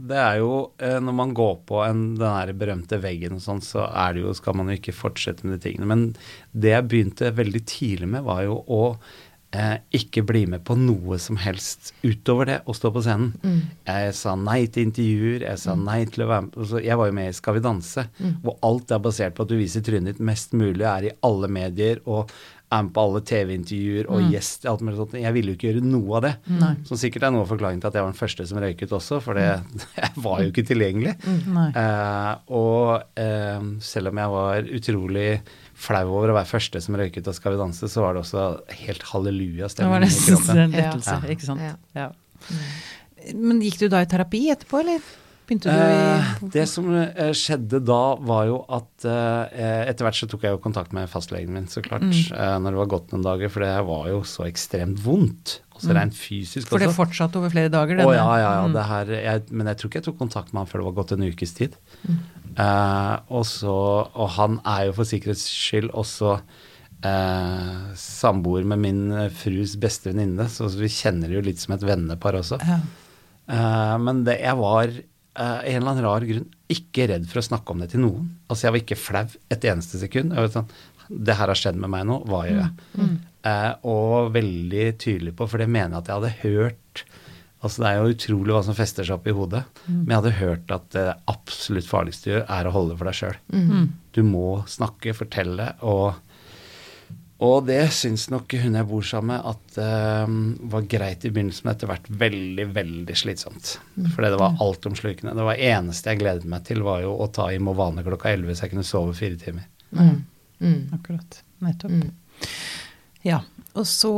Det 0.09 0.17
er 0.17 0.39
jo 0.41 0.51
eh, 0.81 0.97
Når 1.01 1.15
man 1.15 1.33
går 1.37 1.55
på 1.69 1.81
en, 1.85 2.03
den 2.17 2.21
der 2.21 2.51
berømte 2.57 2.99
veggen 3.01 3.37
og 3.37 3.43
sånn, 3.43 3.61
så 3.63 3.85
er 3.87 4.15
det 4.15 4.23
jo, 4.25 4.33
skal 4.37 4.57
man 4.57 4.71
jo 4.71 4.77
ikke 4.79 4.95
fortsette 4.97 5.45
med 5.47 5.57
de 5.57 5.65
tingene. 5.69 5.87
Men 5.89 6.03
det 6.51 6.73
jeg 6.73 6.87
begynte 6.89 7.33
veldig 7.37 7.61
tidlig 7.69 8.09
med, 8.15 8.25
var 8.27 8.43
jo 8.47 8.59
å 8.65 8.81
eh, 9.55 9.75
ikke 9.97 10.23
bli 10.27 10.45
med 10.53 10.63
på 10.67 10.77
noe 10.79 11.17
som 11.21 11.39
helst 11.41 11.91
utover 12.03 12.49
det 12.49 12.59
å 12.65 12.75
stå 12.77 12.91
på 12.95 13.03
scenen. 13.05 13.33
Jeg 13.87 14.15
sa 14.17 14.35
nei 14.39 14.63
til 14.71 14.89
intervjuer, 14.89 15.45
jeg 15.49 15.61
sa 15.61 15.75
nei 15.79 16.03
til 16.09 16.25
å 16.25 16.31
være 16.31 16.47
med 16.47 16.57
altså, 16.63 16.81
Jeg 16.83 16.97
var 17.01 17.11
jo 17.11 17.17
med 17.19 17.29
i 17.29 17.35
Skal 17.37 17.57
vi 17.57 17.65
danse, 17.67 18.07
hvor 18.43 18.57
alt 18.67 18.91
er 18.91 19.03
basert 19.03 19.35
på 19.37 19.45
at 19.45 19.51
du 19.51 19.59
viser 19.59 19.85
trynet 19.85 20.13
ditt 20.15 20.25
mest 20.31 20.53
mulig, 20.57 20.85
er 20.87 21.09
i 21.11 21.15
alle 21.27 21.51
medier 21.51 22.01
og 22.05 22.31
er 22.71 22.85
med 22.85 22.93
på 22.95 23.03
alle 23.03 23.19
TV-intervjuer 23.27 24.07
og 24.07 24.29
gjest. 24.31 24.65
alt 24.69 24.83
mulig 24.85 24.95
sånt. 24.95 25.15
Jeg 25.19 25.35
ville 25.35 25.51
jo 25.51 25.57
ikke 25.57 25.67
gjøre 25.73 25.83
noe 25.83 26.19
av 26.19 26.23
det. 26.23 26.31
Som 26.87 26.99
sikkert 27.01 27.25
er 27.27 27.33
noe 27.35 27.43
av 27.43 27.51
forklaringen 27.51 27.81
til 27.83 27.89
at 27.91 27.97
jeg 27.97 28.05
var 28.05 28.13
den 28.13 28.21
første 28.21 28.45
som 28.47 28.61
røyket 28.63 28.93
også, 28.95 29.19
for 29.23 29.39
det, 29.39 29.47
jeg 29.99 30.23
var 30.23 30.43
jo 30.43 30.53
ikke 30.53 30.67
tilgjengelig. 30.69 31.17
Nei. 31.51 31.67
Eh, 31.81 32.31
og 32.55 33.19
eh, 33.19 33.67
selv 33.83 34.13
om 34.13 34.23
jeg 34.23 34.35
var 34.37 34.71
utrolig 34.79 35.27
flau 35.81 36.03
over 36.13 36.29
å 36.31 36.37
være 36.37 36.49
første 36.51 36.81
som 36.85 36.95
røyket 36.99 37.27
av 37.27 37.33
Skal 37.37 37.55
vi 37.55 37.61
danse, 37.63 37.89
så 37.89 38.03
var 38.05 38.13
det 38.13 38.21
også 38.23 38.43
helt 38.85 39.01
Det 39.01 39.09
halleluja-stemning 39.11 39.91
var 39.95 40.03
i 40.03 40.09
nesten 40.09 40.35
kroppen. 40.37 40.57
en 40.67 40.75
lettelse, 40.77 41.15
Ja. 41.17 41.33
ikke 41.35 41.47
sant. 41.47 41.61
Ja. 41.61 41.75
Ja. 41.97 42.09
Men 43.37 43.61
gikk 43.61 43.77
du 43.81 43.87
da 43.91 44.01
i 44.01 44.09
terapi 44.09 44.43
etterpå, 44.53 44.79
eller? 44.81 45.01
Begynte 45.51 45.67
du 45.67 45.75
Eh, 45.75 46.29
i 46.47 46.49
det 46.53 46.63
som 46.71 46.85
eh, 46.95 47.33
skjedde 47.35 47.81
da, 47.83 47.99
var 48.23 48.45
jo 48.47 48.61
at 48.71 49.03
eh, 49.03 49.81
etter 49.91 50.07
hvert 50.07 50.15
så 50.21 50.29
tok 50.31 50.45
jeg 50.47 50.55
jo 50.55 50.61
kontakt 50.63 50.93
med 50.95 51.09
fastlegen 51.11 51.51
min, 51.51 51.67
så 51.67 51.83
klart, 51.83 52.05
Mm. 52.07 52.13
eh, 52.31 52.55
når 52.63 52.71
det 52.71 52.79
var 52.79 52.89
gått 52.95 53.11
noen 53.11 53.25
dager, 53.25 53.51
for 53.51 53.65
det 53.67 53.73
var 53.89 54.07
jo 54.13 54.21
så 54.23 54.47
ekstremt 54.47 55.01
vondt. 55.03 55.57
Også 55.75 55.91
rent 55.97 56.15
fysisk 56.15 56.67
også. 56.67 56.71
For 56.71 56.79
det 56.85 56.93
fortsatte 56.95 57.35
over 57.41 57.49
flere 57.51 57.69
dager? 57.73 57.99
Å 57.99 58.07
denne- 58.07 58.15
ja, 58.15 58.31
ja, 58.39 58.51
ja. 58.61 58.65
Mm. 58.69 58.73
Det 58.79 58.85
her, 58.93 59.05
jeg, 59.27 59.43
men 59.51 59.67
jeg 59.67 59.77
tror 59.81 59.89
ikke 59.91 59.99
jeg 59.99 60.07
tok 60.07 60.17
kontakt 60.23 60.53
med 60.53 60.61
han 60.63 60.67
før 60.71 60.79
det 60.83 60.87
var 60.87 60.97
gått 61.03 61.11
en 61.17 61.27
ukes 61.27 61.53
tid. 61.57 61.75
Eh, 62.55 63.15
og, 63.29 63.43
så, 63.49 63.75
og 64.15 64.29
han 64.39 64.59
er 64.63 64.87
jo 64.87 64.93
for 65.01 65.03
sikkerhets 65.09 65.45
skyld 65.51 65.91
også 65.91 66.37
eh, 67.03 67.93
samboer 67.97 68.63
med 68.67 68.79
min 68.83 69.03
eh, 69.11 69.29
frus 69.33 69.75
beste 69.81 70.11
venninne, 70.11 70.47
så 70.51 70.69
vi 70.77 70.87
kjenner 70.91 71.31
jo 71.33 71.41
litt 71.45 71.59
som 71.63 71.75
et 71.75 71.85
vennepar 71.87 72.37
også. 72.39 72.59
Ja. 72.61 72.79
Eh, 73.51 73.95
men 74.03 74.23
det, 74.27 74.37
jeg 74.43 74.57
var 74.59 74.93
eh, 75.37 75.59
en 75.71 75.77
eller 75.81 75.91
annen 75.91 76.05
rar 76.05 76.25
grunn 76.27 76.47
ikke 76.71 77.07
redd 77.11 77.25
for 77.29 77.41
å 77.41 77.45
snakke 77.45 77.73
om 77.73 77.81
det 77.83 77.91
til 77.93 78.03
noen. 78.05 78.29
Altså 78.47 78.67
Jeg 78.67 78.75
var 78.75 78.81
ikke 78.83 78.99
flau 78.99 79.25
et 79.51 79.67
eneste 79.71 79.99
sekund. 80.01 80.31
Jeg 80.35 80.45
var 80.45 80.53
sånn, 80.53 80.71
det 81.11 81.35
her 81.35 81.51
har 81.51 81.59
skjedd 81.59 81.79
med 81.81 81.91
meg 81.91 82.05
nå, 82.07 82.21
hva 82.29 82.45
gjør 82.47 82.61
jeg? 82.63 83.17
Eh, 83.49 83.71
og 83.89 84.31
veldig 84.35 84.85
tydelig 85.01 85.33
på, 85.35 85.47
for 85.49 85.57
det 85.59 85.67
mener 85.71 85.97
jeg 85.97 86.03
at 86.03 86.11
jeg 86.11 86.19
hadde 86.19 86.37
hørt 86.45 87.03
Altså 87.61 87.83
Det 87.83 87.89
er 87.91 87.97
jo 87.99 88.13
utrolig 88.15 88.53
hva 88.55 88.59
som 88.65 88.73
fester 88.73 89.05
seg 89.05 89.19
opp 89.19 89.27
i 89.29 89.33
hodet. 89.37 89.59
Men 89.85 90.07
jeg 90.09 90.17
hadde 90.17 90.31
hørt 90.39 90.71
at 90.73 90.85
det 90.95 91.03
absolutt 91.29 91.85
farligste 91.85 92.25
du 92.25 92.31
gjør, 92.31 92.45
er 92.49 92.65
å 92.65 92.71
holde 92.73 92.95
det 92.95 92.97
for 92.97 93.09
deg 93.11 93.17
sjøl. 93.19 93.35
Du 94.17 94.21
må 94.25 94.45
snakke, 94.65 95.13
fortelle, 95.13 95.67
og, 95.85 96.15
og 97.41 97.65
det 97.65 97.79
syns 97.95 98.27
nok 98.29 98.53
hun 98.61 98.77
jeg 98.77 98.87
bor 98.89 99.05
sammen 99.05 99.31
med 99.33 99.47
at 99.49 99.77
uh, 99.81 100.33
var 100.73 100.87
greit 100.89 101.25
i 101.25 101.31
begynnelsen, 101.33 101.65
men 101.65 101.73
etter 101.75 101.89
hvert 101.89 102.09
veldig, 102.21 102.67
veldig 102.75 103.15
slitsomt. 103.17 103.75
Fordi 104.15 104.29
det 104.29 104.41
var 104.41 104.59
altomslukende. 104.61 105.33
Det 105.37 105.47
var 105.47 105.63
eneste 105.71 106.13
jeg 106.13 106.21
gledet 106.21 106.49
meg 106.53 106.67
til, 106.67 106.83
var 106.85 107.01
jo 107.05 107.15
å 107.17 107.29
ta 107.33 107.49
i 107.53 107.61
Movane 107.61 108.05
klokka 108.05 108.33
11 108.35 108.53
så 108.59 108.67
jeg 108.67 108.75
kunne 108.75 108.85
sove 108.87 109.15
fire 109.17 109.39
timer. 109.41 109.65
Mm. 109.91 110.91
Akkurat. 110.93 111.41
Nettopp. 111.65 111.97
Ja. 113.25 113.41
Og 113.77 113.85
så 113.87 114.11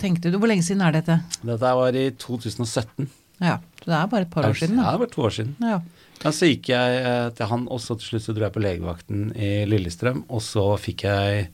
tenkte 0.00 0.28
du 0.28 0.36
Hvor 0.36 0.50
lenge 0.50 0.64
siden 0.66 0.82
er 0.84 0.94
dette? 0.94 1.18
Dette 1.40 1.74
var 1.78 1.96
i 1.96 2.10
2017. 2.20 3.08
Ja, 3.42 3.56
så 3.82 3.88
det 3.88 3.98
er 3.98 4.10
bare 4.12 4.26
et 4.26 4.30
par 4.30 4.46
år 4.46 4.54
siden, 4.58 4.78
Ja, 4.78 4.84
da. 4.84 4.94
det 4.94 5.00
var 5.06 5.12
to 5.14 5.22
år 5.26 5.34
siden. 5.34 5.54
Ja. 5.60 5.80
Ja, 6.22 6.30
så 6.30 6.46
gikk 6.46 6.68
jeg 6.70 6.98
eh, 7.02 7.28
til 7.34 7.48
han, 7.50 7.64
og 7.66 7.80
så 7.82 7.96
til 7.98 8.12
slutt 8.12 8.26
så 8.28 8.34
dro 8.36 8.46
jeg 8.46 8.54
på 8.54 8.62
legevakten 8.62 9.32
i 9.34 9.64
Lillestrøm. 9.66 10.20
Og 10.30 10.42
så 10.46 10.62
fikk 10.78 11.02
jeg 11.08 11.48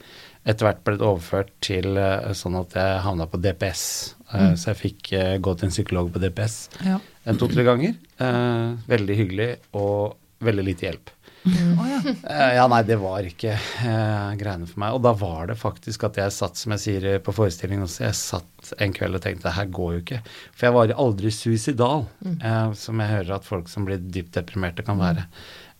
etter 0.45 0.69
hvert 0.69 0.85
blitt 0.87 1.03
overført 1.05 1.51
til 1.65 1.97
eh, 2.01 2.31
sånn 2.39 2.57
at 2.61 2.77
jeg 2.79 3.03
havna 3.05 3.27
på 3.29 3.41
DPS. 3.43 3.85
Mm. 4.33 4.55
Så 4.61 4.71
jeg 4.73 4.81
fikk 4.83 5.13
eh, 5.17 5.37
gå 5.41 5.55
til 5.57 5.69
en 5.71 5.73
psykolog 5.75 6.11
på 6.13 6.21
DPS 6.23 6.57
Ja. 6.85 6.99
en 7.25 7.39
to-tre 7.41 7.65
ganger. 7.65 7.95
Eh, 8.21 8.75
veldig 8.89 9.17
hyggelig 9.23 9.51
og 9.77 10.17
veldig 10.45 10.65
lite 10.69 10.87
hjelp. 10.89 11.11
Oh, 11.49 11.85
ja. 11.89 11.99
Eh, 12.29 12.55
ja, 12.59 12.65
nei, 12.69 12.83
det 12.85 12.99
var 13.01 13.25
ikke 13.25 13.55
eh, 13.55 14.33
greiene 14.37 14.67
for 14.69 14.83
meg. 14.83 14.97
Og 14.99 15.01
da 15.07 15.13
var 15.17 15.47
det 15.49 15.57
faktisk 15.57 16.05
at 16.09 16.19
jeg 16.21 16.35
satt, 16.35 16.59
som 16.61 16.75
jeg 16.75 16.83
sier 16.83 17.07
eh, 17.15 17.21
på 17.25 17.33
forestillingen 17.33 17.87
også, 17.87 18.03
jeg 18.05 18.19
satt 18.19 18.73
en 18.85 18.93
kveld 18.93 19.17
og 19.17 19.23
tenkte 19.25 19.47
det 19.49 19.55
her 19.57 19.71
går 19.73 19.95
jo 19.95 20.03
ikke. 20.03 20.21
For 20.53 20.69
jeg 20.69 20.77
var 20.77 20.93
aldri 21.07 21.33
suicidal, 21.33 22.05
eh, 22.35 22.75
som 22.77 23.01
jeg 23.01 23.15
hører 23.15 23.37
at 23.39 23.49
folk 23.49 23.71
som 23.73 23.87
blir 23.89 24.03
dypt 24.03 24.35
deprimerte 24.37 24.85
kan 24.85 25.01
være. 25.01 25.25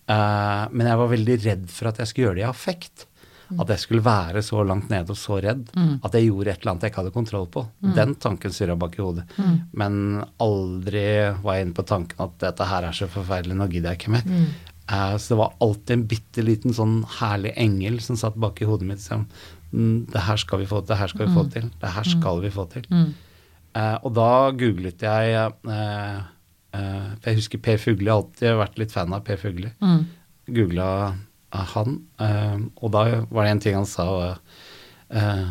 Eh, 0.09 0.65
men 0.73 0.89
jeg 0.89 1.01
var 1.03 1.13
veldig 1.13 1.39
redd 1.45 1.69
for 1.75 1.91
at 1.93 2.01
jeg 2.01 2.11
skulle 2.15 2.31
gjøre 2.31 2.41
det 2.41 2.47
i 2.47 2.49
affekt. 2.49 3.05
At 3.57 3.71
jeg 3.73 3.81
skulle 3.81 4.05
være 4.05 4.43
så 4.45 4.61
langt 4.67 4.91
nede 4.93 5.15
og 5.15 5.17
så 5.17 5.39
redd 5.41 5.71
at 6.05 6.15
jeg 6.15 6.29
gjorde 6.29 6.53
et 6.53 6.61
eller 6.61 6.73
annet 6.75 6.83
jeg 6.85 6.93
ikke 6.93 7.01
hadde 7.01 7.15
kontroll 7.15 7.47
på. 7.49 7.63
Den 7.97 8.17
tanken 8.21 8.53
surra 8.53 8.77
bak 8.77 8.99
i 8.99 9.03
hodet. 9.03 9.25
Men 9.73 10.25
aldri 10.45 11.05
var 11.41 11.57
jeg 11.57 11.69
inne 11.69 11.77
på 11.79 11.87
tanken 11.89 12.25
at 12.27 12.35
dette 12.43 12.67
her 12.69 12.89
er 12.89 12.97
så 12.97 13.09
forferdelig, 13.13 13.57
nå 13.57 13.69
gidder 13.73 13.95
jeg 13.95 14.03
ikke 14.03 14.17
mer. 14.19 14.27
Eh, 14.89 15.17
så 15.17 15.35
det 15.35 15.39
var 15.39 15.55
alltid 15.61 15.95
en 15.95 16.07
bitte 16.09 16.45
liten 16.45 16.77
sånn 16.77 16.99
herlig 17.19 17.53
engel 17.61 17.99
som 18.05 18.17
satt 18.17 18.39
bak 18.41 18.61
i 18.63 18.69
hodet 18.69 18.89
mitt 18.89 19.03
og 19.03 19.05
sa 19.05 19.21
Det 19.69 20.23
her 20.25 20.41
skal 20.41 20.63
vi 20.63 20.69
få 20.69 20.81
til, 20.81 20.89
det 20.89 20.97
her 20.97 21.13
skal 21.13 21.27
vi 21.27 21.35
få 21.35 21.45
til, 21.53 21.71
det 21.83 21.91
her 21.93 22.09
skal 22.09 22.41
vi 22.41 22.51
få 22.51 22.65
til. 22.73 22.87
Eh, 23.77 23.97
og 24.01 24.15
da 24.17 24.31
googlet 24.57 25.05
jeg 25.05 25.35
eh, 25.37 26.21
For 26.73 27.29
jeg 27.29 27.37
husker 27.37 27.61
Per 27.61 27.77
Fugli, 27.83 28.07
jeg 28.07 28.15
har 28.15 28.23
alltid 28.23 28.61
vært 28.63 28.79
litt 28.81 28.95
fan 28.95 29.13
av 29.13 29.25
Per 29.27 29.37
Fugli. 29.41 29.69
Mm. 29.83 30.07
Googla 30.57 30.89
han, 31.51 32.03
eh, 32.21 32.59
og 32.77 32.93
da 32.93 33.05
var 33.31 33.47
det 33.47 33.55
en 33.55 33.65
ting 33.65 33.79
han 33.79 33.89
sa. 33.89 34.09
Uh, 35.09 35.49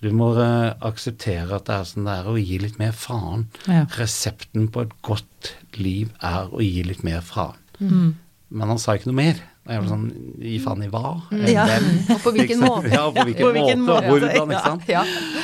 du 0.00 0.08
må 0.16 0.30
eh, 0.40 0.72
akseptere 0.86 1.52
at 1.58 1.66
det 1.68 1.76
er 1.76 1.88
sånn 1.88 2.06
det 2.08 2.16
er, 2.16 2.28
og 2.32 2.40
gi 2.40 2.56
litt 2.62 2.80
mer 2.80 2.96
faen. 2.96 3.46
Ja. 3.68 3.84
Resepten 3.98 4.70
på 4.72 4.86
et 4.86 4.96
godt 5.04 5.54
liv 5.76 6.14
er 6.24 6.48
å 6.48 6.64
gi 6.64 6.84
litt 6.88 7.04
mer 7.04 7.20
faen. 7.24 7.58
Mm. 7.80 8.14
Men 8.50 8.72
han 8.72 8.80
sa 8.80 8.96
ikke 8.96 9.10
noe 9.10 9.18
mer. 9.20 9.42
Og 9.60 9.74
jeg 9.74 9.82
var 9.82 9.88
sånn 9.90 10.04
Gi 10.40 10.54
faen 10.64 10.80
i 10.82 10.88
hva? 10.90 11.10
Ja. 11.46 11.66
Hvem? 11.68 11.88
Og 12.14 12.22
på 12.24 12.32
hvilken 12.34 12.62
måte? 12.64 12.88
Ja, 12.90 13.02
på 13.12 13.26
hvilken, 13.28 13.44
På 13.44 13.50
hvilken 13.54 13.82
måte, 13.84 14.08
måte, 14.08 14.08
hvordan, 14.08 14.54
ikke 14.54 14.62
sant. 14.64 14.88
Ja. 14.88 15.02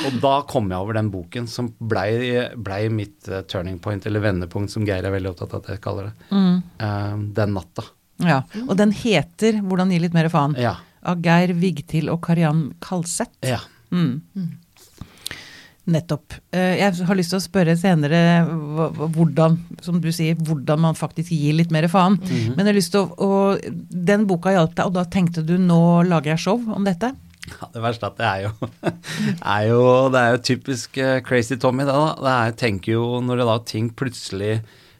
Og 0.09 0.17
da 0.23 0.33
kom 0.49 0.73
jeg 0.73 0.87
over 0.87 0.97
den 0.97 1.11
boken 1.13 1.49
som 1.51 1.69
blei 1.77 2.47
ble 2.57 2.79
mitt 2.93 3.29
eh, 3.29 3.45
turning 3.47 3.77
point, 3.83 4.09
eller 4.09 4.25
vendepunkt, 4.25 4.73
som 4.73 4.87
Geir 4.89 5.05
er 5.05 5.13
veldig 5.13 5.35
opptatt 5.35 5.53
av 5.53 5.61
at 5.61 5.75
jeg 5.75 5.83
kaller 5.85 6.09
det. 6.09 6.31
Mm. 6.33 6.57
uh, 6.81 7.13
den 7.37 7.55
natta. 7.59 7.85
Ja. 8.19 8.41
Og 8.67 8.75
den 8.77 8.91
heter 8.91 9.61
'Hvordan 9.61 9.91
gi 9.91 9.99
litt 9.99 10.13
mer 10.13 10.29
faen'? 10.29 10.57
Ja. 10.57 10.75
Av 11.03 11.21
Geir 11.21 11.53
Vigtil 11.53 12.09
og 12.09 12.21
Kariann 12.21 12.73
Kalseth. 12.81 13.37
ja. 13.43 13.59
Mm. 13.91 14.21
Nettopp. 15.87 16.33
Eh, 16.51 16.75
Jeg 16.81 17.05
har 17.07 17.15
lyst 17.15 17.29
til 17.31 17.39
å 17.39 17.45
spørre 17.45 17.77
senere 17.79 18.43
hvordan, 19.15 19.57
som 19.81 20.01
du 20.03 20.09
sier, 20.11 20.35
hvordan 20.35 20.81
man 20.83 20.95
faktisk 20.99 21.31
gir 21.31 21.53
litt 21.55 21.71
mer 21.71 21.87
faen. 21.87 22.17
Men 22.27 22.57
jeg 22.65 22.67
har 22.67 22.75
lyst 22.75 22.91
til 22.91 23.05
å, 23.05 23.15
og 23.23 23.61
Den 23.89 24.25
boka 24.27 24.51
hjalp 24.51 24.75
deg, 24.75 24.85
og 24.85 24.93
da 24.97 25.05
tenkte 25.05 25.45
du 25.47 25.57
nå 25.57 26.03
lager 26.09 26.33
jeg 26.35 26.39
show 26.43 26.59
om 26.75 26.83
dette? 26.83 27.13
Ja, 27.47 27.69
det 27.71 27.81
verste 27.81 28.03
er 28.03 28.11
at 28.11 28.17
det 28.17 28.27
er 28.27 28.41
jo, 28.43 28.51
er 29.55 29.67
jo 29.69 30.09
Det 30.11 30.19
er 30.19 30.31
jo 30.35 30.41
typisk 30.43 30.97
eh, 30.97 31.21
Crazy 31.23 31.55
Tommy, 31.55 31.85
det 31.87 31.95
da. 31.95 32.09
Det 32.19 32.33
er, 32.33 32.43
jeg 32.51 32.57
tenker 32.65 32.91
jo 32.97 33.21
når 33.23 33.37
det 33.39 33.47
da 33.47 33.57
ting 33.71 33.87
plutselig 33.95 34.57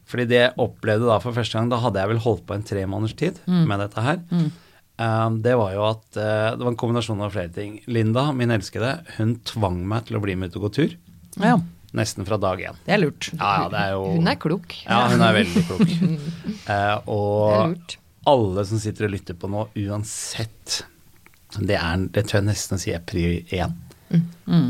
Fordi 0.08 0.26
det 0.30 0.40
jeg 0.40 0.56
opplevde 0.64 1.10
da 1.10 1.18
for 1.24 1.36
første 1.36 1.58
gang, 1.58 1.70
da 1.72 1.82
hadde 1.84 2.00
jeg 2.00 2.12
vel 2.14 2.22
holdt 2.24 2.46
på 2.48 2.56
en 2.56 2.64
tre 2.68 2.86
måneders 2.88 3.18
tid 3.20 3.42
med 3.48 3.82
dette 3.84 4.04
her. 4.06 4.22
Um, 4.98 5.42
det 5.46 5.54
var 5.60 5.74
jo 5.76 5.84
at 5.86 6.06
uh, 6.18 6.56
Det 6.58 6.64
var 6.64 6.72
en 6.72 6.78
kombinasjon 6.80 7.20
av 7.22 7.36
flere 7.36 7.52
ting. 7.54 7.76
Linda, 7.86 8.32
min 8.34 8.50
elskede, 8.56 8.96
hun 9.20 9.36
tvang 9.46 9.84
meg 9.86 10.08
til 10.08 10.18
å 10.18 10.22
bli 10.24 10.34
med 10.40 10.50
ut 10.50 10.58
og 10.58 10.68
gå 10.68 10.72
tur. 10.80 10.96
Ja, 11.38 11.60
Nesten 11.98 12.26
fra 12.28 12.36
dag 12.42 12.60
én. 12.60 12.80
det 12.86 12.96
er 12.98 13.00
lurt. 13.00 13.30
Ja, 13.38 13.52
ja, 13.62 13.68
det 13.72 13.80
er 13.84 13.94
jo 13.96 14.08
Hun 14.18 14.28
er 14.28 14.40
klok. 14.42 14.74
Ja, 14.84 15.04
hun 15.12 15.22
er 15.24 15.38
veldig 15.38 15.64
klok. 15.70 15.94
uh, 16.68 16.98
og 17.18 17.96
alle 18.28 18.66
som 18.68 18.82
sitter 18.84 19.08
og 19.08 19.14
lytter 19.14 19.38
på 19.40 19.48
nå, 19.52 19.68
uansett 19.86 20.82
Det, 21.62 21.78
er, 21.78 22.08
det 22.12 22.26
tør 22.28 22.42
jeg 22.42 22.48
nesten 22.50 22.82
si 22.82 22.92
er 22.96 23.06
pri 23.08 23.46
én. 23.56 23.78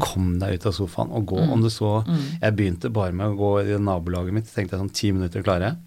Kom 0.02 0.39
deg 0.41 0.58
ut 0.58 0.65
av 0.69 0.73
sofaen 0.73 1.12
og 1.13 1.28
gå. 1.30 1.38
Om 1.38 1.62
du 1.62 1.69
så 1.69 1.91
Jeg 2.08 2.56
begynte 2.58 2.89
bare 2.93 3.13
med 3.13 3.28
å 3.30 3.38
gå 3.38 3.52
i 3.62 3.78
nabolaget 3.78 4.34
mitt, 4.34 4.50
tenkte 4.50 4.76
jeg 4.76 4.82
sånn 4.82 4.95
ti 4.97 5.12
minutter 5.13 5.45
klarer 5.45 5.71
jeg. 5.71 5.78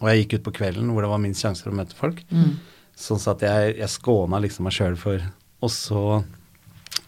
Og 0.00 0.08
jeg 0.10 0.22
gikk 0.22 0.38
ut 0.38 0.46
på 0.46 0.56
kvelden 0.60 0.90
hvor 0.92 1.02
det 1.02 1.10
var 1.10 1.22
minst 1.22 1.42
sjanse 1.42 1.66
å 1.66 1.74
møte 1.74 1.96
folk. 1.98 2.22
Sånn 2.96 3.20
at 3.32 3.42
jeg, 3.44 3.76
jeg 3.80 3.92
skåna 3.92 4.40
liksom 4.40 4.64
meg 4.68 4.72
sjøl 4.76 4.96
for 4.96 5.20
Og 5.64 5.70
så, 5.72 6.02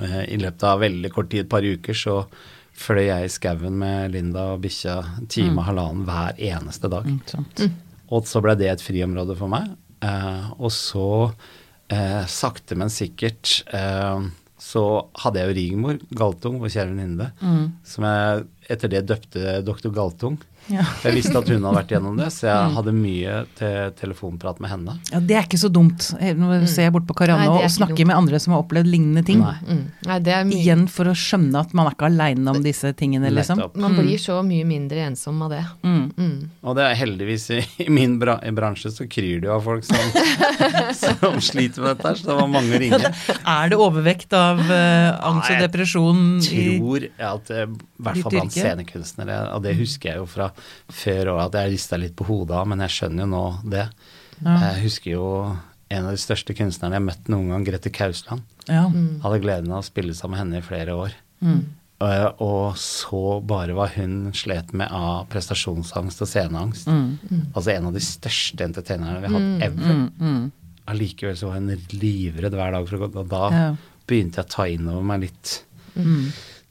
eh, 0.02 0.24
i 0.34 0.38
løpet 0.40 0.64
av 0.64 0.80
veldig 0.80 1.10
kort 1.12 1.30
tid, 1.30 1.44
et 1.44 1.50
par 1.52 1.62
uker, 1.62 1.94
så 1.94 2.22
fløy 2.78 3.06
jeg 3.08 3.26
i 3.26 3.32
skauen 3.32 3.76
med 3.78 4.12
Linda 4.14 4.52
og 4.54 4.62
bikkja 4.64 4.96
en 5.18 5.28
time 5.30 5.58
og 5.60 5.66
halvannen 5.68 6.06
hver 6.08 6.38
eneste 6.48 6.90
dag. 6.92 7.06
Mm. 7.06 7.76
Og 8.14 8.26
så 8.28 8.40
ble 8.44 8.54
det 8.56 8.70
et 8.72 8.84
friområde 8.84 9.36
for 9.36 9.52
meg. 9.52 9.68
Eh, 10.00 10.50
og 10.58 10.70
så, 10.72 11.32
eh, 11.90 12.24
sakte, 12.26 12.76
men 12.76 12.88
sikkert, 12.88 13.62
eh, 13.74 14.28
så 14.58 14.82
hadde 15.22 15.38
jeg 15.40 15.48
jo 15.48 15.56
Rigmor 15.58 15.98
Galtung, 16.18 16.58
vår 16.60 16.72
kjære 16.74 16.90
venninne, 16.92 17.30
som 17.86 18.04
jeg 18.08 18.46
etter 18.74 18.90
det 18.92 19.04
døpte 19.06 19.60
doktor 19.66 19.94
Galtung. 19.94 20.38
Ja. 20.68 20.84
Jeg 21.04 21.16
visste 21.16 21.34
at 21.38 21.48
hun 21.48 21.62
hadde 21.64 21.74
vært 21.78 21.92
gjennom 21.94 22.18
det, 22.18 22.28
så 22.34 22.48
jeg 22.48 22.72
hadde 22.76 22.92
mye 22.96 23.36
til 23.58 23.92
telefonprat 23.98 24.60
med 24.62 24.72
henne. 24.72 24.96
Ja, 25.12 25.20
Det 25.20 25.36
er 25.38 25.46
ikke 25.48 25.60
så 25.60 25.70
dumt. 25.72 26.10
Eh, 26.20 26.34
Nå 26.38 26.50
ser 26.68 26.88
jeg 26.88 26.94
bort 26.94 27.06
på 27.08 27.16
Karianne 27.18 27.48
og 27.54 27.64
snakker 27.72 28.02
dumt. 28.02 28.10
med 28.10 28.16
andre 28.16 28.40
som 28.42 28.54
har 28.54 28.64
opplevd 28.64 28.90
lignende 28.90 29.24
ting. 29.26 29.40
Nei. 29.40 29.56
Mm. 29.64 29.82
Nei, 30.08 30.18
det 30.26 30.34
er 30.34 30.44
mye. 30.48 30.60
Igjen 30.60 30.84
for 30.92 31.10
å 31.10 31.14
skjønne 31.16 31.62
at 31.64 31.74
man 31.76 31.88
er 31.88 31.96
ikke 31.96 32.08
aleine 32.10 32.54
om 32.54 32.60
disse 32.64 32.92
tingene, 32.98 33.32
liksom. 33.32 33.62
Man 33.78 33.96
blir 33.98 34.20
så 34.20 34.40
mye 34.46 34.66
mindre 34.68 35.06
ensom 35.08 35.40
av 35.46 35.54
det. 35.54 35.64
Mm. 35.82 36.04
Mm. 36.18 36.36
Og 36.62 36.76
det 36.78 36.84
er 36.88 36.98
heldigvis 37.02 37.48
i, 37.56 37.60
i 37.86 37.88
min 37.92 38.18
bra, 38.20 38.38
i 38.44 38.52
bransje 38.54 38.92
så 38.94 39.08
kryr 39.10 39.40
det 39.42 39.48
jo 39.48 39.54
av 39.56 39.64
folk 39.64 39.86
som, 39.88 39.96
som 41.02 41.40
sliter 41.44 41.84
med 41.84 41.96
dette, 41.96 42.08
her, 42.08 42.20
så 42.20 42.30
det 42.30 42.38
var 42.40 42.50
mange 42.52 42.80
ringer. 42.82 43.08
Er 43.38 43.72
det 43.72 43.78
overvekt 43.80 44.34
av 44.36 44.60
uh, 44.60 45.16
angst 45.28 45.48
og 45.48 45.54
jeg 45.54 45.64
depresjon 45.66 46.22
i 46.44 46.64
tror 46.78 47.06
at 47.30 47.50
eh, 47.54 47.66
i 47.68 48.04
hvert 48.04 48.22
fall 48.22 48.34
blant 48.34 48.54
scenekunstnere, 48.54 49.38
og 49.56 49.62
det 49.64 49.74
husker 49.78 50.12
jeg 50.12 50.20
jo 50.22 50.26
fra 50.30 50.50
før 50.92 51.32
òg, 51.34 51.40
at 51.46 51.58
jeg 51.60 51.72
rista 51.76 51.96
litt 52.00 52.16
på 52.18 52.26
hodet 52.28 52.56
av, 52.58 52.66
men 52.70 52.80
jeg 52.86 52.94
skjønner 52.96 53.24
jo 53.24 53.30
nå 53.32 53.42
det. 53.72 53.86
Jeg 54.44 54.82
husker 54.84 55.10
jo 55.16 55.26
en 55.88 56.04
av 56.04 56.12
de 56.14 56.20
største 56.20 56.54
kunstnerne 56.54 56.94
jeg 56.94 57.00
har 57.00 57.06
møtt 57.08 57.28
noen 57.32 57.48
gang, 57.54 57.64
Grete 57.66 57.90
Kausland. 57.90 58.42
Ja. 58.68 58.84
Hadde 59.24 59.40
gleden 59.42 59.72
av 59.72 59.80
å 59.82 59.86
spille 59.88 60.14
sammen 60.14 60.36
med 60.36 60.42
henne 60.44 60.60
i 60.62 60.66
flere 60.66 60.94
år. 60.94 61.14
Mm. 61.40 61.62
Og, 61.98 62.42
og 62.44 62.76
så 62.78 63.20
bare 63.42 63.74
hva 63.74 63.88
hun 63.96 64.28
slet 64.36 64.70
med 64.76 64.92
av 64.94 65.24
prestasjonsangst 65.32 66.20
og 66.22 66.28
sceneangst. 66.30 66.86
Mm. 66.86 67.48
Altså 67.56 67.72
en 67.74 67.88
av 67.90 67.96
de 67.96 68.02
største 68.04 68.62
entertainerne 68.68 69.18
vi 69.24 69.32
har 69.32 69.34
hatt 69.40 69.64
ever. 69.66 70.04
Mm. 70.20 70.44
Allikevel 70.88 71.36
så 71.40 71.50
var 71.50 71.58
hun 71.58 71.72
livredd 71.98 72.54
hver 72.54 72.76
dag 72.76 72.86
for 72.86 72.98
å 72.98 73.08
gå, 73.08 73.10
og 73.24 73.32
da 73.32 73.42
Ja. 73.50 73.64
begynte 74.06 74.38
jeg 74.38 74.46
å 74.46 74.52
ta 74.54 74.68
inn 74.70 74.86
over 74.88 75.02
meg 75.10 75.26
litt. 75.26 75.56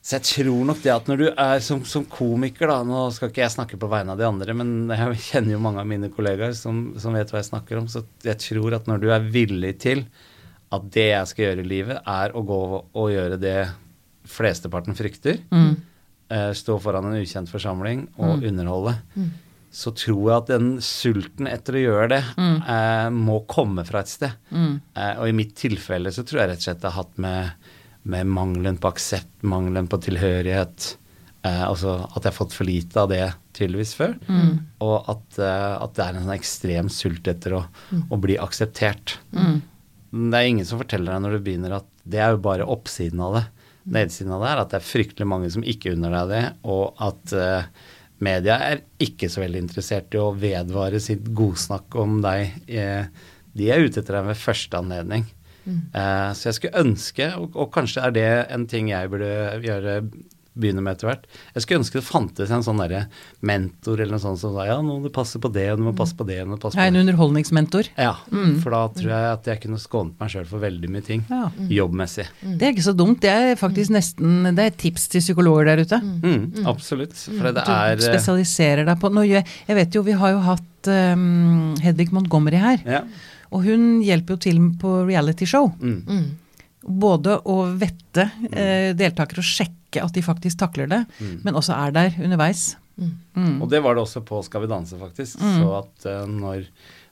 Mm. 0.07 0.09
Så 0.09 0.15
jeg 0.15 0.23
tror 0.47 0.61
nok 0.69 0.77
det 0.85 0.91
at 0.93 1.09
når 1.11 1.17
du 1.19 1.25
er 1.33 1.59
som, 1.65 1.81
som 1.83 2.05
komiker, 2.07 2.69
da 2.71 2.77
Nå 2.87 2.99
skal 3.11 3.27
ikke 3.27 3.41
jeg 3.43 3.51
snakke 3.57 3.79
på 3.81 3.89
vegne 3.91 4.13
av 4.13 4.17
de 4.21 4.23
andre, 4.27 4.53
men 4.55 4.69
jeg 4.93 5.17
kjenner 5.25 5.57
jo 5.57 5.59
mange 5.65 5.81
av 5.83 5.87
mine 5.89 6.07
kollegaer 6.13 6.53
som, 6.55 6.93
som 7.01 7.11
vet 7.17 7.27
hva 7.33 7.41
jeg 7.41 7.49
snakker 7.49 7.81
om. 7.81 7.89
Så 7.91 8.05
jeg 8.23 8.39
tror 8.39 8.77
at 8.77 8.87
når 8.87 9.01
du 9.03 9.09
er 9.11 9.25
villig 9.33 9.73
til 9.83 10.05
at 10.71 10.87
det 10.95 11.09
jeg 11.09 11.27
skal 11.33 11.45
gjøre 11.49 11.63
i 11.65 11.67
livet, 11.67 11.99
er 12.07 12.31
å 12.35 12.43
gå 12.47 12.61
og 12.79 13.11
gjøre 13.11 13.37
det 13.39 13.57
flesteparten 14.27 14.95
frykter, 14.95 15.41
Mm. 15.51 15.75
eh, 16.29 16.51
stå 16.53 16.79
foran 16.83 17.05
en 17.11 17.19
ukjent 17.21 17.47
forsamling 17.51 18.07
og 18.19 18.43
underholde, 18.47 18.95
så 19.71 19.91
tror 19.95 20.23
jeg 20.31 20.37
at 20.37 20.47
den 20.53 20.69
sulten 20.81 21.47
etter 21.51 21.75
å 21.77 21.83
gjøre 21.83 22.07
det 22.15 22.23
eh, 22.67 23.09
må 23.11 23.41
komme 23.47 23.83
fra 23.87 23.99
et 24.03 24.07
sted. 24.11 24.31
Mm. 24.51 24.79
Eh, 24.95 25.13
og 25.19 25.27
i 25.27 25.35
mitt 25.35 25.55
tilfelle 25.59 26.11
så 26.11 26.23
tror 26.27 26.41
jeg 26.41 26.49
rett 26.53 26.63
og 26.63 26.67
slett 26.67 26.81
det 26.81 26.91
har 26.91 27.03
hatt 27.03 27.17
med, 27.17 27.66
med 28.07 28.29
mangelen 28.31 28.79
på 28.79 28.89
aksept, 28.93 29.43
mangelen 29.43 29.89
på 29.91 29.99
tilhørighet, 30.05 30.95
Eh, 31.47 31.63
altså 31.63 31.99
at 32.07 32.23
jeg 32.23 32.31
har 32.31 32.35
fått 32.35 32.55
for 32.55 32.67
lite 32.67 33.01
av 33.01 33.11
det 33.11 33.23
tydeligvis 33.57 33.93
før. 33.97 34.15
Og 34.83 35.11
at, 35.13 35.39
eh, 35.39 35.75
at 35.77 35.93
det 35.97 36.05
er 36.05 36.15
en 36.15 36.25
sånn 36.25 36.37
ekstrem 36.37 36.89
sult 36.93 37.29
etter 37.29 37.57
å, 37.59 37.61
å 38.09 38.19
bli 38.21 38.39
akseptert. 38.41 39.17
Det 40.11 40.39
er 40.39 40.49
ingen 40.49 40.65
som 40.67 40.81
forteller 40.81 41.13
deg 41.13 41.23
når 41.23 41.37
du 41.37 41.45
begynner 41.45 41.77
at 41.81 41.87
det 42.07 42.21
er 42.23 42.33
jo 42.33 42.43
bare 42.43 42.67
oppsiden 42.67 43.21
av 43.23 43.37
det. 43.37 43.45
Nedsiden 43.97 44.33
av 44.35 44.43
det 44.43 44.49
er 44.49 44.61
at 44.63 44.73
det 44.73 44.79
er 44.81 44.89
fryktelig 44.89 45.29
mange 45.29 45.51
som 45.53 45.63
ikke 45.63 45.93
unner 45.95 46.15
deg 46.15 46.33
det, 46.33 46.43
og 46.67 46.99
at 47.03 47.33
eh, 47.37 47.69
media 48.23 48.57
er 48.71 48.83
ikke 49.03 49.29
så 49.31 49.43
veldig 49.43 49.61
interessert 49.67 50.15
i 50.15 50.19
å 50.19 50.33
vedvare 50.35 50.99
sitt 51.03 51.29
godsnakk 51.37 51.95
om 52.01 52.19
deg. 52.25 52.57
Eh, 52.67 53.07
de 53.57 53.71
er 53.71 53.85
ute 53.85 54.01
etter 54.01 54.19
deg 54.19 54.31
ved 54.31 54.41
første 54.41 54.79
anledning. 54.79 55.27
Eh, 55.67 56.31
så 56.33 56.49
jeg 56.49 56.57
skulle 56.61 56.79
ønske, 56.85 57.29
og, 57.37 57.55
og 57.55 57.71
kanskje 57.75 58.03
er 58.07 58.11
det 58.15 58.27
en 58.55 58.65
ting 58.67 58.89
jeg 58.93 59.09
burde 59.11 59.61
gjøre 59.63 60.01
begynne 60.57 60.81
med 60.81 60.95
etter 60.95 61.05
hvert. 61.11 61.25
Jeg 61.53 61.61
skulle 61.61 61.79
ønske 61.83 61.99
det 61.99 62.07
fantes 62.07 62.49
en 62.49 62.63
sånn 62.65 62.79
derre 62.81 63.03
mentor 63.45 63.99
eller 64.01 64.15
noe 64.15 64.23
sånt 64.23 64.39
som 64.41 64.55
sa 64.55 64.63
ja, 64.65 64.79
nå 64.81 64.95
må 64.97 65.03
du 65.03 65.11
passe 65.13 65.37
på 65.37 65.51
det, 65.53 65.67
og 65.69 65.77
du 65.77 65.83
må 65.85 65.91
passe 65.93 66.17
på 66.17 66.25
det, 66.25 66.39
og 66.41 66.47
du 66.47 66.51
må 66.55 66.57
passe 66.57 66.73
på 66.73 66.81
Jeg 66.81 66.89
er 66.89 66.95
en 66.95 67.01
underholdningsmentor. 67.03 67.89
Ja, 67.93 68.15
for 68.63 68.73
da 68.73 68.79
tror 68.95 69.11
jeg 69.11 69.27
at 69.35 69.49
jeg 69.51 69.61
kunne 69.67 69.77
skånet 69.83 70.17
meg 70.17 70.33
sjøl 70.33 70.47
for 70.49 70.63
veldig 70.65 70.89
mye 70.95 71.05
ting. 71.05 71.21
Ja. 71.29 71.43
Jobbmessig. 71.75 72.25
Det 72.41 72.71
er 72.71 72.73
ikke 72.73 72.87
så 72.87 72.95
dumt. 72.97 73.21
Det 73.21 73.29
er 73.35 73.53
faktisk 73.61 73.93
nesten 73.93 74.49
Det 74.49 74.65
er 74.65 74.73
et 74.73 74.81
tips 74.81 75.05
til 75.13 75.21
psykologer 75.27 75.69
der 75.69 75.83
ute. 75.85 76.01
Mm, 76.01 76.65
absolutt. 76.73 77.13
For 77.13 77.51
det 77.53 77.67
er 77.69 78.01
Du 78.01 78.07
spesialiserer 78.09 78.89
deg 78.89 78.97
på 79.05 79.13
nå, 79.13 79.27
gjør- 79.29 79.55
Jeg 79.69 79.75
vet 79.83 79.93
jo, 79.93 80.01
vi 80.09 80.17
har 80.17 80.33
jo 80.33 80.41
hatt 80.49 80.89
um, 80.89 81.75
Hedvig 81.85 82.09
Montgomery 82.17 82.57
her. 82.65 82.81
Ja. 82.97 83.03
Og 83.51 83.63
hun 83.67 83.87
hjelper 84.05 84.35
jo 84.35 84.41
til 84.47 84.59
på 84.81 84.93
realityshow. 85.07 85.71
Mm. 85.79 86.01
Mm. 86.07 86.27
Både 86.87 87.39
å 87.47 87.61
vette 87.77 88.29
eh, 88.51 88.91
deltakere 88.97 89.43
og 89.43 89.47
sjekke 89.47 90.03
at 90.03 90.13
de 90.13 90.23
faktisk 90.23 90.59
takler 90.59 90.89
det, 90.91 90.99
men 91.47 91.55
også 91.55 91.73
er 91.75 91.93
der 91.95 92.17
underveis. 92.19 92.73
Mm. 92.97 93.61
Og 93.61 93.69
det 93.71 93.79
var 93.85 93.95
det 93.95 94.01
også 94.01 94.23
på 94.25 94.39
Skal 94.45 94.63
vi 94.63 94.69
danse, 94.71 94.97
faktisk. 94.97 95.37
Så 95.37 95.73
at 95.77 96.07
uh, 96.09 96.23
når, 96.25 96.65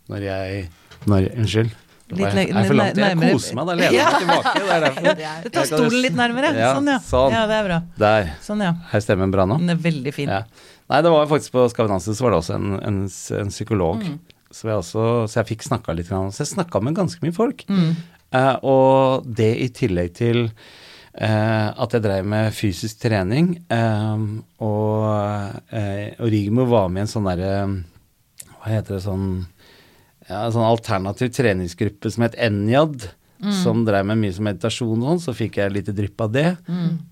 når 0.09 0.23
jeg 0.25 0.63
når, 1.05 1.27
Unnskyld. 1.37 1.73
Litt 2.13 2.37
jeg, 2.37 2.51
er 2.53 2.67
for 2.67 2.77
langt. 2.77 2.99
jeg 3.01 3.17
koser 3.17 3.55
meg, 3.57 3.65
da 3.65 3.75
lener 3.79 3.95
jeg 3.95 4.05
meg 4.05 4.19
tilbake. 4.21 4.51
Det 4.59 4.73
er 4.75 4.83
derfor. 4.83 5.21
Du 5.41 5.47
tar 5.55 5.67
stolen 5.71 5.95
litt 6.03 6.17
nærmere. 6.17 6.51
Ja, 6.53 6.67
sånn, 6.77 6.89
ja. 6.91 6.97
sånn. 7.01 7.33
Ja, 7.33 7.41
det 7.49 7.55
er 7.57 7.65
bra. 7.65 7.79
Der. 7.97 8.27
Sånn, 8.45 8.61
ja. 8.61 8.75
Er 8.93 9.01
stemmen 9.01 9.33
bra 9.33 9.47
nå? 9.49 9.57
Den 9.63 9.73
er 9.73 9.79
veldig 9.81 10.13
fin. 10.13 10.29
Ja. 10.29 10.43
Nei, 10.93 10.99
det 11.01 11.13
var 11.15 11.25
faktisk 11.31 11.55
på 11.55 11.63
Skal 11.71 11.89
så 11.97 12.13
var 12.21 12.35
det 12.35 12.37
også 12.43 12.59
en, 12.59 12.75
en, 12.77 12.99
en 13.39 13.49
psykolog. 13.49 14.05
Mm. 14.05 14.19
Så, 14.55 14.69
jeg 14.69 14.79
også, 14.79 15.05
så 15.27 15.41
jeg 15.41 15.49
fikk 15.51 15.65
snakka 15.67 15.95
litt. 15.97 16.07
Så 16.07 16.43
jeg 16.45 16.53
snakka 16.53 16.79
med 16.83 16.95
ganske 16.95 17.19
mye 17.25 17.35
folk. 17.35 17.65
Mm. 17.67 17.89
Eh, 18.35 18.53
og 18.67 19.27
det 19.27 19.51
i 19.65 19.67
tillegg 19.75 20.13
til 20.15 20.45
eh, 20.45 21.67
at 21.69 21.95
jeg 21.95 22.05
drev 22.05 22.29
med 22.31 22.55
fysisk 22.55 23.03
trening. 23.03 23.57
eh, 23.67 24.23
og, 24.63 25.59
og 25.67 26.31
Rigmor 26.31 26.71
var 26.71 26.87
med 26.89 27.03
i 27.03 27.05
en 27.05 27.11
sånn 27.11 27.27
derre 27.27 27.51
Hva 28.55 28.71
heter 28.71 28.97
det 28.97 29.03
sånn 29.05 29.27
ja, 30.25 30.39
en 30.47 30.55
sånn 30.55 30.65
alternativ 30.65 31.29
treningsgruppe 31.35 32.09
som 32.09 32.25
het 32.25 32.37
Enjad. 32.41 33.11
Som 33.61 33.83
drev 33.85 34.07
med 34.09 34.17
mye 34.17 34.33
som 34.33 34.47
meditasjon 34.47 35.03
og 35.03 35.09
sånn, 35.11 35.19
så 35.21 35.33
fikk 35.37 35.59
jeg 35.59 35.73
lite 35.75 35.93
drypp 35.93 36.23
av 36.23 36.31
det. 36.33 36.47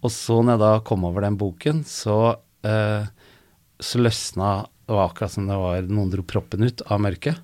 Og 0.01 0.09
så 0.09 0.39
når 0.41 0.55
jeg 0.55 0.61
da 0.63 0.71
kom 0.87 1.03
over 1.05 1.21
den 1.27 1.35
boken, 1.37 1.83
så, 1.85 2.37
eh, 2.65 3.05
så 3.77 4.01
løsna 4.01 4.53
Det 4.83 4.95
var 4.97 5.07
akkurat 5.07 5.31
som 5.31 5.47
det 5.47 5.57
var 5.59 5.87
noen 5.87 6.11
dro 6.11 6.25
proppen 6.27 6.65
ut 6.67 6.83
av 6.91 7.01
mørket. 7.03 7.39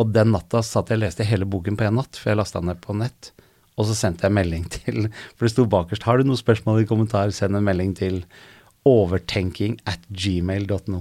Og 0.00 0.14
den 0.14 0.32
natta 0.32 0.62
satt 0.64 0.90
jeg 0.90 1.00
og 1.00 1.04
leste 1.04 1.26
hele 1.28 1.48
boken 1.48 1.76
på 1.76 1.84
en 1.84 1.98
natt, 2.00 2.16
for 2.16 2.32
jeg 2.32 2.40
lasta 2.40 2.62
den 2.62 2.70
ned 2.72 2.80
på 2.80 2.96
nett. 2.96 3.32
Og 3.76 3.88
så 3.88 3.96
sendte 3.96 4.26
jeg 4.26 4.36
melding 4.36 4.64
til 4.68 5.06
For 5.36 5.46
det 5.46 5.52
sto 5.54 5.64
bakerst 5.70 6.04
Har 6.04 6.18
du 6.18 6.26
noen 6.28 6.40
spørsmål 6.40 6.82
i 6.82 6.88
kommentar, 6.88 7.30
send 7.32 7.56
en 7.56 7.64
melding 7.64 7.94
til 7.96 8.22
overtenking 8.88 9.74
at 9.90 10.00
gmail.no. 10.08 11.00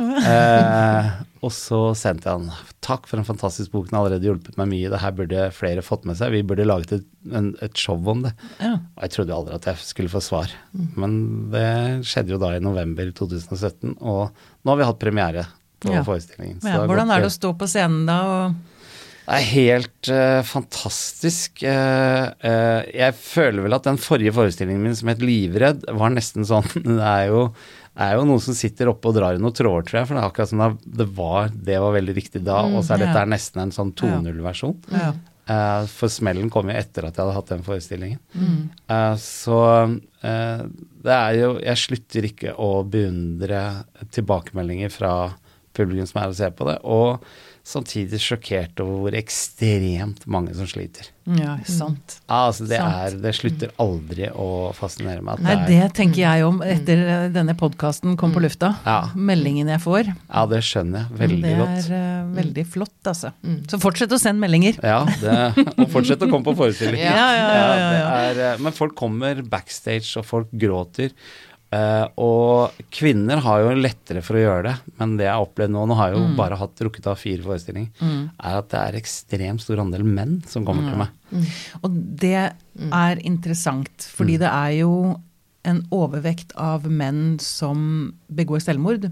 Eh, 0.00 1.08
og 1.44 1.52
så 1.54 1.80
sendte 1.98 2.28
jeg 2.30 2.38
han 2.40 2.48
takk 2.84 3.04
for 3.10 3.20
en 3.20 3.26
fantastisk 3.28 3.72
bok, 3.74 3.88
den 3.90 3.98
har 3.98 4.06
allerede 4.06 4.26
hjulpet 4.30 4.56
meg 4.58 4.70
mye. 4.70 4.88
Det 4.92 5.00
her 5.02 5.12
burde 5.18 5.42
flere 5.54 5.84
fått 5.84 6.06
med 6.08 6.16
seg. 6.18 6.32
Vi 6.34 6.40
burde 6.48 6.64
laget 6.66 6.94
et, 6.96 7.04
en, 7.36 7.50
et 7.64 7.76
show 7.78 8.00
om 8.10 8.24
det. 8.24 8.32
Ja. 8.62 8.74
Og 8.96 9.04
jeg 9.04 9.14
trodde 9.16 9.36
aldri 9.36 9.58
at 9.58 9.68
jeg 9.70 9.82
skulle 9.84 10.12
få 10.12 10.22
svar. 10.24 10.54
Men 10.96 11.18
det 11.52 11.66
skjedde 12.08 12.34
jo 12.34 12.40
da 12.42 12.54
i 12.56 12.62
november 12.64 13.12
2017, 13.20 13.98
og 14.00 14.32
nå 14.32 14.72
har 14.74 14.80
vi 14.80 14.88
hatt 14.88 15.02
premiere 15.02 15.46
på 15.84 15.92
Ja. 15.94 16.00
forestillingen. 16.06 16.58
Ja, 16.66 16.80
hvordan 16.88 17.12
er 17.14 17.22
det 17.22 17.28
å 17.30 17.36
stå 17.36 17.52
på 17.60 17.68
scenen 17.70 18.08
da? 18.08 18.16
Og, 18.48 18.56
det 19.28 19.36
er 19.36 19.48
helt 19.52 20.08
uh, 20.08 20.40
fantastisk. 20.46 21.60
Uh, 21.60 22.30
uh, 22.40 22.80
jeg 22.88 23.12
føler 23.20 23.66
vel 23.66 23.76
at 23.76 23.84
den 23.84 24.00
forrige 24.00 24.32
forestillingen 24.32 24.86
min 24.86 24.96
som 24.96 25.10
het 25.12 25.20
Livredd, 25.20 25.84
var 26.00 26.14
nesten 26.14 26.46
sånn 26.48 26.64
Det 26.86 26.96
er 26.96 27.26
jo, 27.28 27.42
er 28.00 28.14
jo 28.16 28.22
noen 28.30 28.40
som 28.40 28.56
sitter 28.56 28.88
oppe 28.88 29.10
og 29.10 29.18
drar 29.18 29.36
i 29.36 29.42
noen 29.42 29.52
tråder, 29.52 29.84
tror 29.84 30.00
jeg. 30.00 30.08
For 30.08 30.16
det 30.16 30.22
er 30.22 30.30
akkurat 30.30 30.52
som 30.52 30.62
sånn 30.64 30.78
det 31.02 31.08
var 31.18 31.50
Det 31.52 31.76
var 31.84 31.96
veldig 31.98 32.14
riktig 32.16 32.42
da, 32.46 32.62
og 32.70 32.80
så 32.80 32.96
er 32.96 33.04
dette 33.04 33.18
ja. 33.18 33.24
er 33.26 33.34
nesten 33.34 33.66
en 33.66 33.74
sånn 33.74 33.92
2.0-versjon. 34.00 34.78
ja. 34.96 35.10
For 35.88 36.12
smellen 36.12 36.50
kom 36.52 36.68
jo 36.68 36.74
etter 36.76 37.06
at 37.08 37.16
jeg 37.16 37.24
hadde 37.24 37.36
hatt 37.38 37.52
den 37.54 37.62
forestillingen. 37.64 38.18
Mm. 38.36 38.66
Så 39.16 39.60
det 40.20 41.14
er 41.14 41.36
jo 41.38 41.54
Jeg 41.64 41.80
slutter 41.80 42.26
ikke 42.28 42.52
å 42.60 42.82
beundre 42.84 43.62
tilbakemeldinger 44.12 44.92
fra 44.92 45.12
publikum 45.72 46.04
som 46.10 46.20
er 46.20 46.34
og 46.34 46.36
ser 46.36 46.52
på 46.52 46.68
det, 46.68 46.76
og 46.84 47.24
samtidig 47.68 48.18
sjokkert 48.24 48.80
over 48.80 49.02
hvor 49.04 49.16
ekstremt 49.18 50.24
mange 50.30 50.54
som 50.56 50.66
sliter. 50.68 51.10
ja, 51.28 51.58
sant. 51.68 52.14
Ja, 52.24 52.46
altså 52.48 52.64
det, 52.64 52.78
Sant. 52.80 52.94
er, 53.04 53.16
det 53.20 53.32
slutter 53.36 53.72
aldri 53.82 54.30
å 54.32 54.46
fascinere 54.76 55.20
meg. 55.24 55.42
Nei, 55.44 55.56
det 55.66 55.76
er, 55.76 55.82
det 55.90 55.96
tenker 55.98 56.22
jeg 56.22 56.46
om 56.46 56.62
etter 56.64 57.02
eh, 57.04 57.24
denne 57.34 57.52
podkasten 57.60 58.16
kom 58.20 58.32
på 58.32 58.40
lufta. 58.40 58.70
Ja. 58.86 59.10
Meldingen 59.14 59.68
jeg 59.68 59.82
får. 59.84 60.08
Ja, 60.14 60.46
det 60.48 60.62
skjønner 60.64 61.04
jeg 61.04 61.20
veldig 61.20 61.42
det 61.44 61.56
godt. 61.60 61.90
er 61.90 61.98
eh, 61.98 62.30
veldig 62.38 62.64
flott, 62.72 62.96
altså. 63.12 63.34
Så 63.68 63.80
fortsett 63.82 64.14
å 64.16 64.20
sende 64.22 64.40
meldinger. 64.46 64.80
Ja, 64.80 65.02
det, 65.20 65.36
og 65.76 65.84
fortsett 65.92 66.24
å 66.24 66.30
komme 66.32 66.48
på 66.48 66.56
forestillinger. 66.62 67.04
Ja, 67.18 67.28
ja, 67.34 67.44
ja, 67.44 67.68
ja, 67.68 67.92
det 67.92 68.00
er, 68.32 68.42
eh, 68.54 68.64
men 68.64 68.74
folk 68.76 68.96
kommer 68.98 69.44
backstage, 69.44 70.08
og 70.20 70.24
folk 70.28 70.48
gråter. 70.56 71.12
Eh, 71.70 72.06
og 72.24 72.72
kvinner 72.96 73.42
har 73.44 73.60
jo 73.60 73.74
lettere 73.76 74.22
for 74.24 74.38
å 74.38 74.40
gjøre 74.40 74.62
det, 74.70 74.74
men 74.98 75.16
det 75.18 75.26
jeg 75.26 75.34
har 75.34 75.44
opplevd 75.44 75.74
nå, 75.74 75.82
nå 75.90 75.96
har 75.98 76.10
jeg 76.14 76.18
Mm. 76.22 76.30
jo 76.30 76.36
bare 76.38 76.56
hatt 76.56 76.80
rukket 76.80 77.06
av 77.06 77.18
fire 77.20 77.42
forestillinger, 77.44 77.90
er 78.40 78.56
at 78.58 78.68
det 78.72 78.80
er 78.80 78.96
ekstremt 79.02 79.60
stor 79.60 79.76
andel 79.84 80.02
menn 80.04 80.42
som 80.48 80.64
kommer 80.64 80.88
til 80.88 80.96
meg. 80.96 81.52
Og 81.84 81.90
det 82.16 82.52
er 82.92 83.16
interessant, 83.22 84.08
fordi 84.16 84.38
det 84.40 84.48
er 84.48 84.78
jo 84.80 85.20
en 85.68 85.82
overvekt 85.92 86.54
av 86.56 86.86
menn 86.88 87.38
som 87.38 88.14
begår 88.32 88.60
selvmord. 88.64 89.10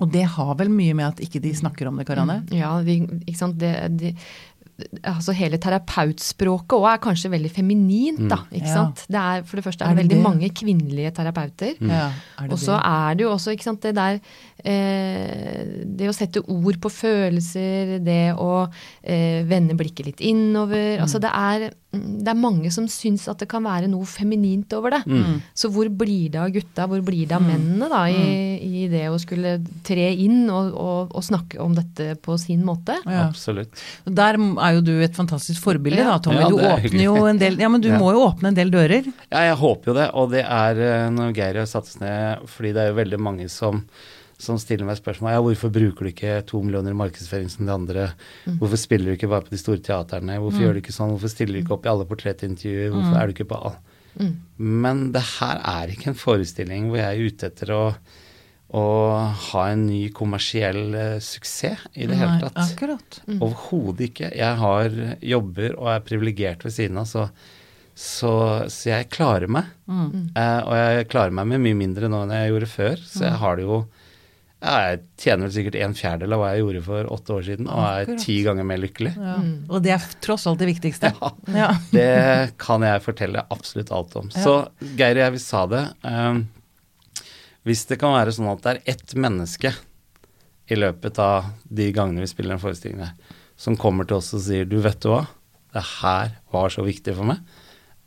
Og 0.00 0.10
det 0.10 0.24
har 0.24 0.54
vel 0.58 0.68
mye 0.72 0.94
med 0.94 1.06
at 1.06 1.20
ikke 1.20 1.40
de 1.42 1.52
snakker 1.54 1.86
om 1.86 1.96
det, 2.00 2.06
Karianne? 2.08 2.40
Ja, 2.50 2.80
de, 2.82 2.96
ikke 3.28 3.38
sant. 3.38 3.58
Det, 3.60 3.74
de, 4.00 4.16
altså 5.02 5.32
hele 5.36 5.58
terapeutspråket 5.62 6.76
òg 6.78 6.86
er 6.92 7.00
kanskje 7.04 7.30
veldig 7.32 7.50
feminint, 7.54 8.22
da. 8.30 8.40
Ikke 8.52 8.68
Ja. 8.68 8.74
sant. 8.74 9.04
Det 9.08 9.18
er, 9.20 9.42
for 9.44 9.56
det 9.56 9.64
første 9.66 9.82
Er 9.84 9.90
er 9.90 9.94
det 9.94 10.02
det 10.08 10.10
veldig 10.10 10.18
det? 10.18 10.28
mange 10.30 10.50
kvinnelige 10.50 11.14
terapeuter. 11.14 11.74
Ja, 11.80 12.10
er 12.40 12.52
Og 12.52 12.58
så 12.58 12.78
er 12.78 13.14
det 13.16 13.24
jo 13.24 13.30
også 13.34 13.52
ikke 13.56 13.64
sant, 13.68 13.80
det 13.82 13.94
der 13.94 14.20
eh, 14.64 15.84
Det 15.86 16.08
å 16.10 16.14
sette 16.16 16.42
ord 16.48 16.78
på 16.82 16.90
følelser, 16.92 17.98
det 18.04 18.34
å 18.38 18.68
eh, 19.02 19.42
vende 19.48 19.76
blikket 19.78 20.06
litt 20.06 20.20
innover 20.20 21.00
altså 21.02 21.18
det 21.22 21.30
er, 21.34 21.68
det 21.92 22.28
er 22.30 22.38
mange 22.38 22.70
som 22.72 22.86
syns 22.88 23.26
at 23.28 23.38
det 23.42 23.48
kan 23.50 23.64
være 23.66 23.88
noe 23.90 24.06
feminint 24.08 24.72
over 24.76 24.94
det. 24.94 25.02
Så 25.58 25.68
hvor 25.72 25.88
blir 25.92 26.30
det 26.32 26.40
av 26.40 26.50
gutta, 26.54 26.86
hvor 26.88 27.02
blir 27.04 27.26
det 27.28 27.36
av 27.36 27.42
mennene 27.44 27.88
da, 27.90 28.04
i, 28.08 28.56
i 28.82 28.86
det 28.92 29.04
å 29.12 29.18
skulle 29.20 29.58
tre 29.84 30.06
inn 30.24 30.46
og, 30.50 30.72
og, 30.72 31.12
og 31.18 31.26
snakke 31.26 31.60
om 31.60 31.74
dette 31.76 32.14
på 32.24 32.38
sin 32.40 32.64
måte? 32.64 32.96
Ja. 33.04 33.26
Absolutt. 33.28 33.76
Der 34.08 34.38
er 34.40 34.71
jo 34.76 34.80
du 34.86 34.92
et 35.04 35.14
fantastisk 35.16 35.62
forbilde, 35.64 36.04
da, 36.06 36.18
Tommy. 36.22 36.40
Ja, 36.42 36.48
du 36.48 36.58
er 36.58 36.76
åpner 36.78 37.04
jo 37.04 37.14
en 37.28 37.38
del 37.40 37.58
Ja, 37.60 37.68
men 37.68 37.80
du 37.84 37.88
Ja. 37.88 37.98
må 37.98 38.12
jo 38.14 38.24
åpne 38.28 38.48
en 38.52 38.58
del 38.58 38.70
dører. 38.70 39.06
Ja, 39.30 39.40
jeg 39.50 39.56
håper 39.60 39.92
jo 39.92 39.94
det, 39.98 40.08
og 40.14 40.30
det 40.32 40.42
er 40.44 40.82
eh, 40.86 41.10
når 41.10 41.34
Geir 41.36 41.58
har 41.62 41.66
satt 41.70 41.86
seg 41.90 42.02
ned, 42.02 42.48
fordi 42.48 42.72
det 42.72 42.82
er 42.82 42.90
jo 42.92 42.98
veldig 43.02 43.20
mange 43.20 43.48
som 43.52 43.84
som 44.42 44.56
stiller 44.58 44.82
meg 44.84 44.96
spørsmål 44.98 45.30
ja, 45.30 45.38
hvorfor 45.44 45.70
bruker 45.70 46.02
du 46.02 46.08
ikke 46.10 46.40
to 46.50 46.58
millioner 46.64 46.90
i 46.90 46.98
markedsføring 46.98 47.46
som 47.48 47.62
de 47.68 47.70
andre. 47.70 48.06
Hvorfor 48.58 48.74
spiller 48.80 49.12
du 49.12 49.14
ikke 49.14 49.28
bare 49.30 49.44
på 49.46 49.52
de 49.54 49.58
store 49.60 49.78
teaterne? 49.78 50.34
Hvorfor 50.42 50.58
gjør 50.64 50.72
du 50.74 50.80
ikke 50.80 50.94
sånn? 50.96 51.12
Hvorfor 51.14 51.30
stiller 51.30 51.54
du 51.54 51.60
ikke 51.62 51.76
opp 51.76 51.86
i 51.86 51.90
alle 51.92 52.06
portrettintervjuer? 52.10 52.90
Hvorfor 52.90 53.20
er 53.20 53.30
du 53.30 53.34
ikke 53.36 53.46
på 53.52 53.60
all... 53.68 53.76
Men 54.58 55.12
det 55.14 55.22
her 55.38 55.60
er 55.62 55.92
ikke 55.94 56.10
en 56.10 56.18
forestilling 56.18 56.88
hvor 56.90 56.98
jeg 56.98 57.06
er 57.06 57.30
ute 57.30 57.46
etter 57.52 57.70
å, 57.70 57.84
å 58.72 58.82
ha 59.52 59.62
en 59.68 59.82
ny 59.84 60.06
kommersiell 60.16 60.94
eh, 60.96 61.16
suksess 61.20 61.82
i 61.92 62.06
det 62.08 62.16
hele 62.16 62.38
tatt. 62.40 62.56
akkurat. 62.64 63.18
Overhodet 63.38 64.06
ikke. 64.10 64.30
Jeg 64.38 64.60
har 64.62 64.94
jobber 65.20 65.74
og 65.76 65.90
er 65.92 66.06
privilegert 66.06 66.64
ved 66.64 66.72
siden 66.72 67.00
av, 67.02 67.08
så, 67.10 67.26
så, 67.92 68.32
så 68.72 68.88
jeg 68.94 69.10
klarer 69.12 69.50
meg. 69.52 69.68
Eh, 69.88 70.60
og 70.64 70.72
jeg 70.78 71.10
klarer 71.12 71.34
meg 71.36 71.50
med 71.52 71.60
mye 71.66 71.76
mindre 71.82 72.08
nå 72.08 72.22
enn 72.24 72.32
jeg 72.38 72.54
gjorde 72.54 72.70
før. 72.72 73.04
Så 73.04 73.26
jeg 73.28 73.36
har 73.42 73.60
det 73.60 73.66
jo 73.68 73.82
ja, 74.62 74.74
Jeg 74.92 75.00
tjener 75.18 75.48
vel 75.48 75.54
sikkert 75.56 75.76
en 75.82 75.94
fjerdedel 75.98 76.36
av 76.36 76.38
hva 76.40 76.50
jeg 76.54 76.62
gjorde 76.62 76.82
for 76.86 77.12
åtte 77.16 77.32
år 77.34 77.46
siden, 77.48 77.66
og 77.66 77.80
er 77.82 78.04
Akkurat. 78.06 78.20
ti 78.22 78.36
ganger 78.46 78.66
mer 78.70 78.78
lykkelig. 78.78 79.12
Ja. 79.18 79.36
Og 79.74 79.82
det 79.82 79.90
er 79.96 80.04
tross 80.22 80.46
alt 80.46 80.60
det 80.62 80.68
viktigste. 80.70 81.10
Ja. 81.60 81.72
Det 81.90 82.56
kan 82.62 82.86
jeg 82.86 83.02
fortelle 83.04 83.42
absolutt 83.52 83.90
alt 83.92 84.14
om. 84.22 84.30
Så 84.32 84.54
Geir 84.96 85.18
og 85.18 85.24
jeg, 85.26 85.34
vi 85.36 85.42
sa 85.42 85.64
det. 85.66 85.82
Um, 86.06 86.44
Hvis 87.68 87.84
det 87.90 87.98
kan 88.02 88.14
være 88.16 88.32
sånn 88.34 88.50
at 88.50 88.62
det 88.64 88.70
er 88.76 88.82
ett 88.96 89.14
menneske 89.14 89.72
i 90.72 90.78
løpet 90.78 91.18
av 91.22 91.50
de 91.68 91.90
gangene 91.94 92.24
vi 92.24 92.30
spiller 92.30 92.56
en 92.56 92.62
forestilling 92.62 93.02
der, 93.04 93.12
som 93.56 93.76
kommer 93.78 94.06
til 94.08 94.16
oss 94.18 94.32
og 94.34 94.40
sier 94.42 94.64
du, 94.66 94.78
vet 94.82 94.98
du 95.04 95.10
hva, 95.12 95.24
det 95.74 95.82
her 96.00 96.32
var 96.52 96.72
så 96.74 96.82
viktig 96.86 97.14
for 97.16 97.28
meg. 97.28 97.38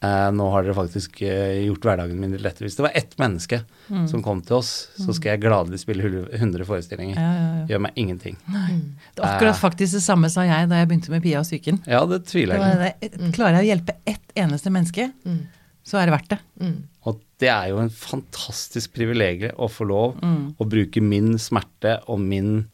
Eh, 0.06 0.28
nå 0.36 0.46
har 0.52 0.65
dere 0.65 0.76
faktisk 0.78 1.22
eh, 1.26 1.63
gjort 1.65 1.86
hverdagen 1.88 2.20
min 2.20 2.34
litt 2.36 2.44
lettere. 2.44 2.68
Hvis 2.68 2.76
det 2.78 2.84
var 2.86 2.98
ett 3.00 3.15
menneske 3.22 3.63
Mm. 3.86 4.08
som 4.10 4.24
kom 4.26 4.39
til 4.41 4.56
oss, 4.58 4.70
så 4.98 5.13
skal 5.13 5.36
jeg 5.36 5.44
gladelig 5.44 5.78
spille 5.84 6.08
100 6.34 6.65
forestillinger. 6.65 7.20
Ja, 7.22 7.34
ja, 7.38 7.50
ja. 7.60 7.65
Gjør 7.70 7.82
meg 7.86 8.00
ingenting. 8.02 8.34
Det 8.50 9.22
er 9.22 9.28
akkurat 9.30 9.60
faktisk 9.62 9.94
det 9.94 10.02
samme 10.02 10.26
sa 10.34 10.41
jeg 10.41 10.72
da 10.72 10.80
jeg 10.80 10.89
begynte 10.89 11.12
med 11.13 11.22
Pia 11.22 11.44
og 11.44 11.46
psyken. 11.46 11.78
Ja, 11.86 12.00
det 12.10 12.24
tviler 12.26 12.58
jeg 12.58 12.96
ikke. 13.12 13.30
klarer 13.38 13.60
jeg 13.60 13.68
å 13.68 13.70
hjelpe 13.70 13.96
ett 14.10 14.34
eneste 14.41 14.74
menneske, 14.74 15.12
Mm. 15.24 15.44
Så 15.86 16.00
er 16.02 16.08
det 16.10 16.15
verdt 16.15 16.32
det. 16.34 16.39
Mm. 16.62 16.78
Og 17.06 17.19
det 17.41 17.50
er 17.52 17.67
jo 17.69 17.78
en 17.84 17.91
fantastisk 17.93 18.93
privilegium 18.95 19.58
å 19.62 19.67
få 19.69 19.86
lov 19.89 20.15
Mm. 20.24 20.56
å 20.58 20.67
bruke 20.71 21.02
min 21.04 21.36
smerte 21.41 22.00
og 22.10 22.19
min 22.24 22.67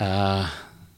eh, 0.00 0.46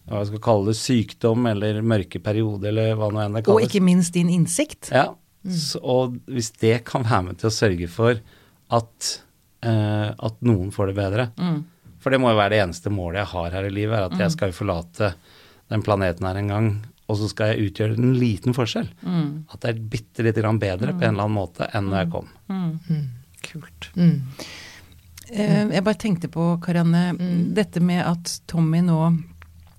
hva 0.08 0.18
jeg 0.22 0.30
skal 0.32 0.42
kalle 0.42 0.70
det, 0.72 0.76
sykdom 0.80 1.46
eller 1.50 1.80
mørke 1.86 2.18
periode, 2.22 2.68
eller 2.72 2.94
hva 2.98 3.10
nå 3.12 3.20
enn 3.22 3.36
det 3.36 3.44
kalles. 3.46 3.62
Og 3.62 3.68
ikke 3.68 3.82
minst 3.84 4.14
din 4.16 4.30
innsikt. 4.32 4.90
Ja, 4.94 5.12
så, 5.46 5.78
og 5.82 6.16
hvis 6.30 6.52
det 6.62 6.84
kan 6.88 7.02
være 7.06 7.22
med 7.28 7.38
til 7.42 7.50
å 7.50 7.54
sørge 7.54 7.88
for 7.90 8.18
at, 8.72 9.12
eh, 9.66 10.08
at 10.14 10.40
noen 10.42 10.70
får 10.74 10.92
det 10.92 10.96
bedre 10.96 11.28
Mm. 11.36 11.64
For 12.02 12.10
det 12.10 12.18
må 12.18 12.32
jo 12.32 12.38
være 12.40 12.50
det 12.50 12.62
eneste 12.64 12.90
målet 12.90 13.20
jeg 13.22 13.30
har 13.30 13.50
her 13.54 13.64
i 13.68 13.70
livet, 13.70 13.94
er 13.94 14.08
at 14.08 14.18
jeg 14.18 14.32
skal 14.34 14.50
jo 14.50 14.56
forlate 14.64 15.12
den 15.70 15.82
planeten 15.86 16.26
her 16.26 16.34
en 16.40 16.48
gang, 16.50 16.70
og 17.12 17.18
så 17.20 17.28
skal 17.30 17.52
jeg 17.52 17.68
utgjøre 17.70 17.98
en 18.00 18.14
liten 18.18 18.56
forskjell. 18.56 18.88
Mm. 19.04 19.26
At 19.52 19.62
det 19.62 19.72
er 19.74 19.80
bitte 19.94 20.24
lite 20.26 20.42
grann 20.44 20.60
bedre 20.62 20.94
på 20.96 21.04
en 21.04 21.12
eller 21.14 21.26
annen 21.28 21.36
måte 21.38 21.68
enn 21.76 21.90
når 21.92 22.02
jeg 22.02 22.12
kom. 22.14 22.30
Kult. 23.42 23.90
Mm. 23.98 24.16
Eh, 25.32 25.60
jeg 25.76 25.84
bare 25.86 26.00
tenkte 26.00 26.28
på, 26.32 26.46
Karianne, 26.64 27.04
dette 27.56 27.80
med 27.84 28.02
at 28.04 28.34
Tommy 28.50 28.82
nå 28.84 28.98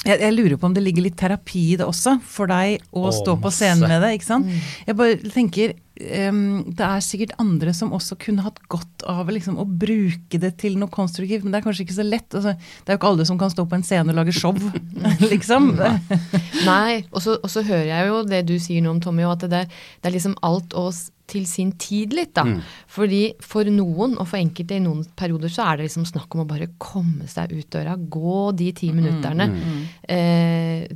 jeg, 0.04 0.20
jeg 0.20 0.34
lurer 0.36 0.58
på 0.60 0.68
om 0.68 0.74
det 0.76 0.82
ligger 0.84 1.06
litt 1.06 1.16
terapi 1.20 1.62
i 1.74 1.76
det 1.80 1.86
også, 1.88 2.18
for 2.28 2.50
deg 2.52 2.82
å 2.92 3.06
Åh, 3.08 3.14
stå 3.16 3.38
på 3.38 3.48
masse. 3.48 3.62
scenen 3.62 3.88
med 3.88 4.02
det. 4.04 4.10
ikke 4.18 4.28
sant? 4.28 4.50
Jeg 4.88 4.98
bare 5.00 5.16
tenker 5.32 5.76
Det 5.94 6.86
er 6.86 7.04
sikkert 7.06 7.36
andre 7.42 7.74
som 7.78 7.92
også 7.94 8.18
kunne 8.22 8.42
hatt 8.42 8.58
godt 8.72 9.04
av 9.10 9.30
liksom, 9.30 9.60
å 9.62 9.66
bruke 9.68 10.40
det 10.42 10.56
til 10.64 10.80
noe 10.82 10.90
konstruktivt, 10.94 11.46
men 11.46 11.54
det 11.54 11.60
er 11.60 11.66
kanskje 11.68 11.86
ikke 11.86 11.98
så 12.00 12.06
lett. 12.08 12.28
Altså, 12.34 12.56
det 12.58 12.90
er 12.90 12.98
jo 12.98 13.02
ikke 13.02 13.12
alle 13.12 13.28
som 13.30 13.40
kan 13.42 13.54
stå 13.54 13.68
på 13.70 13.78
en 13.78 13.86
scene 13.86 14.10
og 14.10 14.18
lage 14.18 14.34
show, 14.34 14.58
liksom. 15.34 15.74
Nei, 16.70 17.04
og 17.12 17.22
så, 17.22 17.38
og 17.38 17.54
så 17.54 17.66
hører 17.68 17.90
jeg 17.92 18.10
jo 18.10 18.22
det 18.26 18.42
du 18.50 18.56
sier 18.58 18.82
nå 18.82 18.96
om 18.96 19.04
Tommy, 19.04 19.28
og 19.28 19.38
at 19.38 19.48
det 19.52 19.64
det 19.70 20.10
er 20.10 20.16
liksom 20.16 20.34
alt 20.44 20.74
oss 20.78 21.06
til 21.28 21.46
sin 21.48 21.72
tid 21.80 22.12
litt, 22.14 22.34
da. 22.36 22.44
Fordi 22.88 23.34
for 23.42 23.64
noen, 23.64 24.18
og 24.20 24.28
for 24.28 24.38
enkelte 24.38 24.76
i 24.76 24.80
noen 24.84 25.06
perioder, 25.16 25.48
så 25.50 25.64
er 25.72 25.78
det 25.78 25.86
liksom 25.88 26.06
snakk 26.06 26.36
om 26.36 26.42
å 26.44 26.48
bare 26.50 26.68
komme 26.78 27.28
seg 27.32 27.52
ut 27.56 27.70
døra, 27.72 27.96
gå 27.98 28.52
de 28.56 28.72
ti 28.74 28.92
minutterne, 28.92 29.48
eh, 30.10 30.88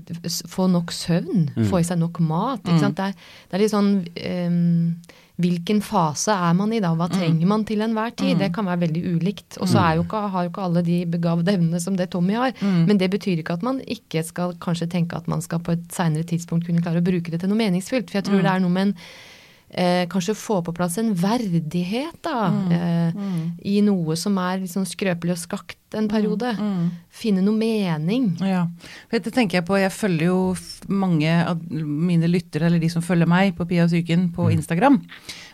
få 0.47 0.67
nok 0.69 0.91
søvn, 0.91 1.47
få 1.69 1.79
i 1.79 1.83
seg 1.87 1.97
nok 1.99 2.19
mat, 2.19 2.59
ikke 2.63 2.79
sant. 2.79 2.97
Det 2.97 3.05
er, 3.05 3.13
det 3.47 3.53
er 3.55 3.59
litt 3.63 3.71
sånn 3.71 4.05
em, 4.15 4.97
Hvilken 5.37 5.83
fase 5.85 6.33
er 6.33 6.53
man 6.57 6.71
i 6.73 6.79
da? 6.81 6.95
Hva 6.97 7.05
trenger 7.13 7.45
man 7.45 7.63
til 7.63 7.77
enhver 7.85 8.09
tid? 8.17 8.39
Det 8.39 8.47
kan 8.55 8.65
være 8.65 8.79
veldig 8.87 9.03
ulikt. 9.19 9.59
Og 9.61 9.67
så 9.69 9.77
har 9.77 9.95
jo 9.99 10.01
ikke 10.49 10.63
alle 10.63 10.81
de 10.81 11.05
begavede 11.05 11.53
evnene 11.53 11.79
som 11.79 11.95
det 11.95 12.09
Tommy 12.09 12.33
har. 12.33 12.53
Men 12.87 12.97
det 12.97 13.11
betyr 13.11 13.37
ikke 13.43 13.53
at 13.53 13.61
man 13.61 13.77
ikke 13.85 14.23
skal 14.25 14.55
kanskje 14.57 14.89
tenke 14.89 15.15
at 15.15 15.27
man 15.27 15.39
skal 15.45 15.59
på 15.59 15.73
et 15.73 15.85
seinere 15.93 16.23
tidspunkt 16.25 16.65
kunne 16.65 16.81
klare 16.81 16.97
å 16.97 17.05
bruke 17.05 17.29
det 17.29 17.39
til 17.41 17.49
noe 17.49 17.55
meningsfylt. 17.61 18.09
For 18.09 18.17
jeg 18.17 18.25
tror 18.25 18.41
det 18.41 18.49
er 18.49 18.59
noe 18.65 18.73
med 18.73 18.87
en 18.87 18.95
eh, 19.69 20.06
Kanskje 20.12 20.36
få 20.38 20.62
på 20.65 20.73
plass 20.75 20.97
en 21.01 21.13
verdighet, 21.17 22.19
da. 22.25 22.51
Eh, 22.71 23.17
I 23.65 23.82
noe 23.86 24.15
som 24.19 24.38
er 24.41 24.65
sånn 24.69 24.88
skrøpelig 24.88 25.36
og 25.36 25.41
skakt 25.41 25.77
en 25.95 26.10
periode. 26.12 26.51
Finne 27.10 27.41
noe 27.41 27.56
mening. 27.56 28.34
Ja. 28.43 28.65
For 29.08 29.17
Dette 29.17 29.32
tenker 29.36 29.60
jeg 29.62 29.67
på, 29.69 29.77
jeg 29.80 29.93
følger 29.95 30.27
jo 30.27 30.39
mange 30.91 31.32
av 31.47 31.62
mine 31.71 32.27
lyttere, 32.27 32.67
eller 32.67 32.82
de 32.84 32.89
som 32.91 33.06
følger 33.06 33.30
meg 33.30 33.56
på 33.56 33.67
Pia 33.69 33.86
og 33.86 33.93
psyken 33.93 34.27
på 34.36 34.49
Instagram. 34.51 34.99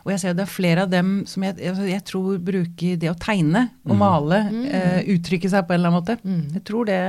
Og 0.04 0.12
jeg 0.12 0.20
ser 0.20 0.34
at 0.34 0.40
det 0.42 0.48
er 0.48 0.52
flere 0.52 0.84
av 0.84 0.90
dem 0.92 1.12
som 1.30 1.46
jeg, 1.46 1.56
altså 1.70 1.86
jeg 1.88 2.04
tror 2.10 2.42
bruker 2.44 2.98
det 3.00 3.12
å 3.12 3.20
tegne 3.20 3.68
og 3.86 3.96
male, 4.00 4.42
eh, 4.68 5.04
uttrykke 5.14 5.52
seg 5.54 5.68
på 5.68 5.76
en 5.76 5.80
eller 5.80 5.94
annen 5.94 6.02
måte. 6.02 6.18
Jeg 6.58 6.66
tror 6.68 6.90
det 6.90 7.00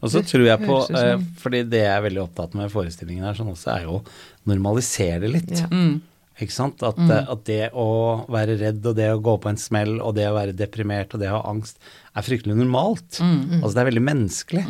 Og 0.00 0.12
så 0.12 0.22
tror 0.24 0.46
jeg 0.46 0.64
på, 0.64 0.76
eh, 0.96 1.16
fordi 1.40 1.64
det 1.68 1.82
jeg 1.84 1.92
er 1.92 2.06
veldig 2.06 2.22
opptatt 2.22 2.54
med 2.56 2.70
i 2.70 2.72
forestillingen 2.72 3.26
her, 3.26 3.36
sånn 3.36 3.52
også 3.52 3.74
er 3.74 3.84
jo 3.84 3.98
å 3.98 4.04
normalisere 4.48 5.20
det 5.24 5.32
litt. 5.34 5.52
Ja. 5.58 5.68
mm, 5.68 6.00
Ikke 6.40 6.56
sant? 6.56 6.80
At, 6.86 6.96
mm. 6.96 7.12
at 7.34 7.44
det 7.48 7.62
å 7.76 7.88
være 8.32 8.56
redd 8.62 8.86
og 8.88 8.96
det 8.96 9.10
å 9.12 9.20
gå 9.20 9.36
på 9.44 9.50
en 9.52 9.60
smell 9.60 9.98
og 10.00 10.14
det 10.16 10.24
å 10.30 10.36
være 10.38 10.56
deprimert 10.56 11.12
og 11.12 11.20
det 11.20 11.28
å 11.28 11.36
ha 11.36 11.52
angst 11.52 11.76
er 12.16 12.24
fryktelig 12.26 12.56
normalt. 12.56 13.20
Altså 13.60 13.74
det 13.76 13.82
er 13.82 13.90
veldig 13.90 14.06
menneskelig. 14.08 14.64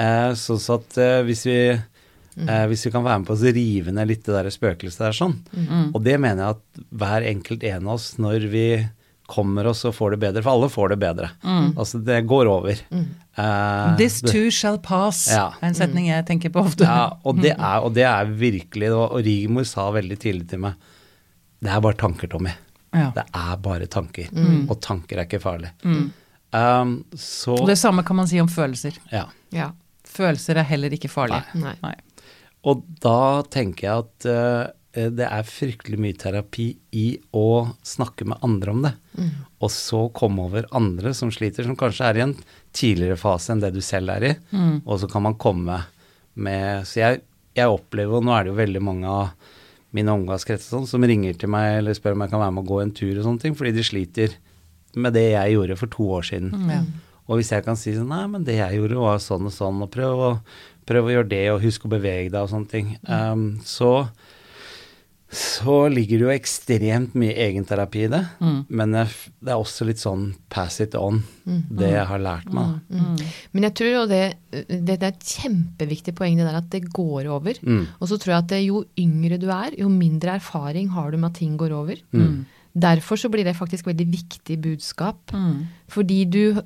Eh, 0.00 0.30
så, 0.40 0.56
så 0.56 0.80
at 0.80 0.96
eh, 1.00 1.20
hvis 1.28 1.44
vi 1.50 1.58
eh, 1.68 2.64
hvis 2.72 2.86
vi 2.88 2.94
kan 2.94 3.04
være 3.04 3.20
med 3.20 3.28
på 3.28 3.36
å 3.36 3.52
rive 3.60 3.92
ned 3.92 4.08
litt 4.08 4.24
det 4.24 4.38
der 4.38 4.48
spøkelset 4.56 5.04
der 5.04 5.20
sånn. 5.20 5.36
Og 5.92 6.00
det 6.00 6.16
mener 6.16 6.46
jeg 6.46 6.56
at 6.56 6.84
hver 7.04 7.28
enkelt 7.28 7.68
en 7.74 7.86
av 7.92 7.98
oss, 7.98 8.14
når 8.16 8.48
vi 8.56 8.66
kommer 9.32 9.66
oss 9.70 9.80
og 9.88 9.94
får 9.96 10.14
det 10.14 10.18
bedre, 10.26 10.42
for 10.44 10.52
alle 10.52 10.68
får 10.72 10.92
det 10.92 10.98
bedre. 11.02 11.30
Altså 11.80 12.00
det 12.04 12.20
går 12.30 12.50
over. 12.52 12.80
Eh, 12.92 13.96
This 13.96 14.20
det- 14.20 14.32
too 14.32 14.50
shall 14.50 14.78
pass, 14.78 15.26
Ja. 15.32 15.46
er 15.62 15.68
en 15.70 15.74
setning 15.78 16.06
jeg 16.10 16.26
tenker 16.28 16.50
på 16.52 16.60
ofte. 16.66 16.84
ja, 16.84 17.10
og 17.24 17.40
det 17.40 17.54
er, 17.56 17.78
og 17.80 17.94
det 17.94 18.04
er 18.04 18.26
virkelig 18.26 18.90
Og 18.92 19.12
og 19.12 19.24
Rigmor 19.24 19.64
sa 19.64 19.90
veldig 19.90 20.18
tidlig 20.18 20.48
til 20.48 20.58
meg 20.58 20.74
Det 21.62 21.70
er 21.70 21.80
bare 21.80 21.94
tanker, 21.94 22.28
Tommy. 22.28 22.50
Ja. 22.92 23.10
Det 23.14 23.24
er 23.32 23.56
bare 23.56 23.86
tanker. 23.86 24.28
Og 24.68 24.80
tanker 24.80 25.16
er 25.18 25.24
ikke 25.24 25.40
farlig. 25.40 25.70
Mm. 25.84 26.12
Um, 26.52 27.04
så 27.16 27.54
Og 27.58 27.66
det 27.66 27.78
samme 27.78 28.02
kan 28.04 28.16
man 28.16 28.26
si 28.28 28.38
om 28.40 28.48
følelser. 28.48 28.98
Ja. 29.10 29.26
Ja. 29.50 29.70
Følelser 30.04 30.56
er 30.58 30.64
heller 30.64 30.90
ikke 30.92 31.08
farlige. 31.08 31.44
Nei. 31.54 31.74
Nei. 31.82 31.94
Og 32.64 32.82
da 33.00 33.42
tenker 33.42 33.82
jeg 33.88 33.98
at 34.04 34.26
eh, 34.26 34.66
det 34.92 35.24
er 35.24 35.48
fryktelig 35.48 35.96
mye 36.00 36.16
terapi 36.20 36.66
i 37.00 37.06
å 37.32 37.72
snakke 37.86 38.26
med 38.28 38.42
andre 38.44 38.74
om 38.74 38.82
det. 38.84 38.92
Og 39.62 39.70
så 39.72 40.02
komme 40.12 40.44
over 40.48 40.66
andre 40.76 41.14
som 41.16 41.32
sliter, 41.32 41.64
som 41.64 41.78
kanskje 41.80 42.10
er 42.10 42.18
i 42.18 42.24
en 42.26 42.34
tidligere 42.76 43.16
fase 43.20 43.54
enn 43.54 43.62
det 43.62 43.72
du 43.72 43.80
selv 43.84 44.12
er 44.12 44.28
i. 44.28 44.32
Og 44.84 45.00
så 45.00 45.08
kan 45.08 45.24
man 45.24 45.38
komme 45.40 45.82
med 46.32 46.86
Så 46.88 47.00
jeg, 47.00 47.18
jeg 47.52 47.68
opplever, 47.68 48.16
og 48.16 48.24
nå 48.24 48.32
er 48.32 48.44
det 48.44 48.52
jo 48.52 48.60
veldig 48.60 48.80
mange 48.84 49.08
av 49.08 49.50
mine 49.92 50.14
omgangskrets 50.16 50.70
sånn, 50.72 50.86
som 50.88 51.04
ringer 51.04 51.36
til 51.36 51.50
meg 51.52 51.82
eller 51.82 51.96
spør 51.96 52.16
om 52.16 52.24
jeg 52.24 52.32
kan 52.32 52.40
være 52.40 52.54
med 52.56 52.64
og 52.64 52.70
gå 52.70 52.78
en 52.80 52.92
tur 52.96 53.12
og 53.12 53.26
sånne 53.26 53.42
ting, 53.42 53.56
fordi 53.58 53.74
de 53.76 53.84
sliter 53.84 54.36
med 54.96 55.12
det 55.16 55.26
jeg 55.34 55.56
gjorde 55.56 55.78
for 55.80 55.92
to 55.92 56.06
år 56.16 56.28
siden. 56.28 56.52
Mm. 56.56 56.86
Og 57.28 57.38
hvis 57.38 57.52
jeg 57.54 57.64
kan 57.66 57.78
si 57.78 57.94
sånn 57.96 58.10
Nei, 58.12 58.24
men 58.32 58.46
det 58.46 58.58
jeg 58.58 58.80
gjorde 58.80 59.00
var 59.00 59.20
sånn 59.22 59.48
og 59.48 59.54
sånn, 59.54 59.82
og 59.84 59.90
prøv 59.92 60.22
å, 60.24 60.30
prøv 60.88 61.08
å 61.08 61.14
gjøre 61.14 61.30
det, 61.30 61.42
og 61.52 61.62
husk 61.64 61.86
å 61.86 61.92
bevege 61.92 62.32
deg 62.32 62.40
og 62.40 62.50
sånne 62.52 62.72
ting, 62.72 62.94
um, 63.06 63.46
så 63.64 63.92
så 65.32 65.86
ligger 65.88 66.20
det 66.20 66.26
jo 66.26 66.32
ekstremt 66.34 67.14
mye 67.16 67.32
egenterapi 67.40 68.02
i 68.04 68.10
det. 68.12 68.20
Men 68.68 68.92
det 68.92 69.48
er 69.48 69.56
også 69.56 69.86
litt 69.88 70.02
sånn 70.02 70.26
pass 70.52 70.76
it 70.84 70.96
on, 70.98 71.22
det 71.44 71.88
jeg 71.94 72.04
har 72.10 72.20
lært 72.20 72.50
meg. 72.52 72.74
da. 72.90 73.00
Mm. 73.00 73.22
Men 73.56 73.66
jeg 73.68 73.76
tror 73.80 73.90
jo 73.92 74.02
det, 74.10 74.22
det, 74.52 74.80
det 74.84 74.98
er 74.98 75.08
et 75.14 75.30
kjempeviktig 75.38 76.14
poeng 76.18 76.36
det 76.36 76.44
der 76.48 76.60
at 76.60 76.68
det 76.74 76.82
går 76.92 77.30
over. 77.32 77.56
Mm. 77.64 77.86
Og 77.96 78.10
så 78.10 78.20
tror 78.20 78.34
jeg 78.34 78.44
at 78.44 78.56
jo 78.60 78.82
yngre 79.00 79.40
du 79.40 79.48
er, 79.48 79.78
jo 79.80 79.88
mindre 79.92 80.36
erfaring 80.36 80.92
har 80.92 81.08
du 81.08 81.16
med 81.16 81.30
at 81.32 81.40
ting 81.40 81.56
går 81.60 81.72
over. 81.80 82.04
Mm. 82.12 82.42
Derfor 82.72 83.18
så 83.20 83.28
blir 83.28 83.44
det 83.44 83.52
faktisk 83.52 83.86
veldig 83.86 84.06
viktig 84.08 84.56
budskap. 84.64 85.32
Mm. 85.36 85.66
Fordi 85.92 86.24
du, 86.24 86.56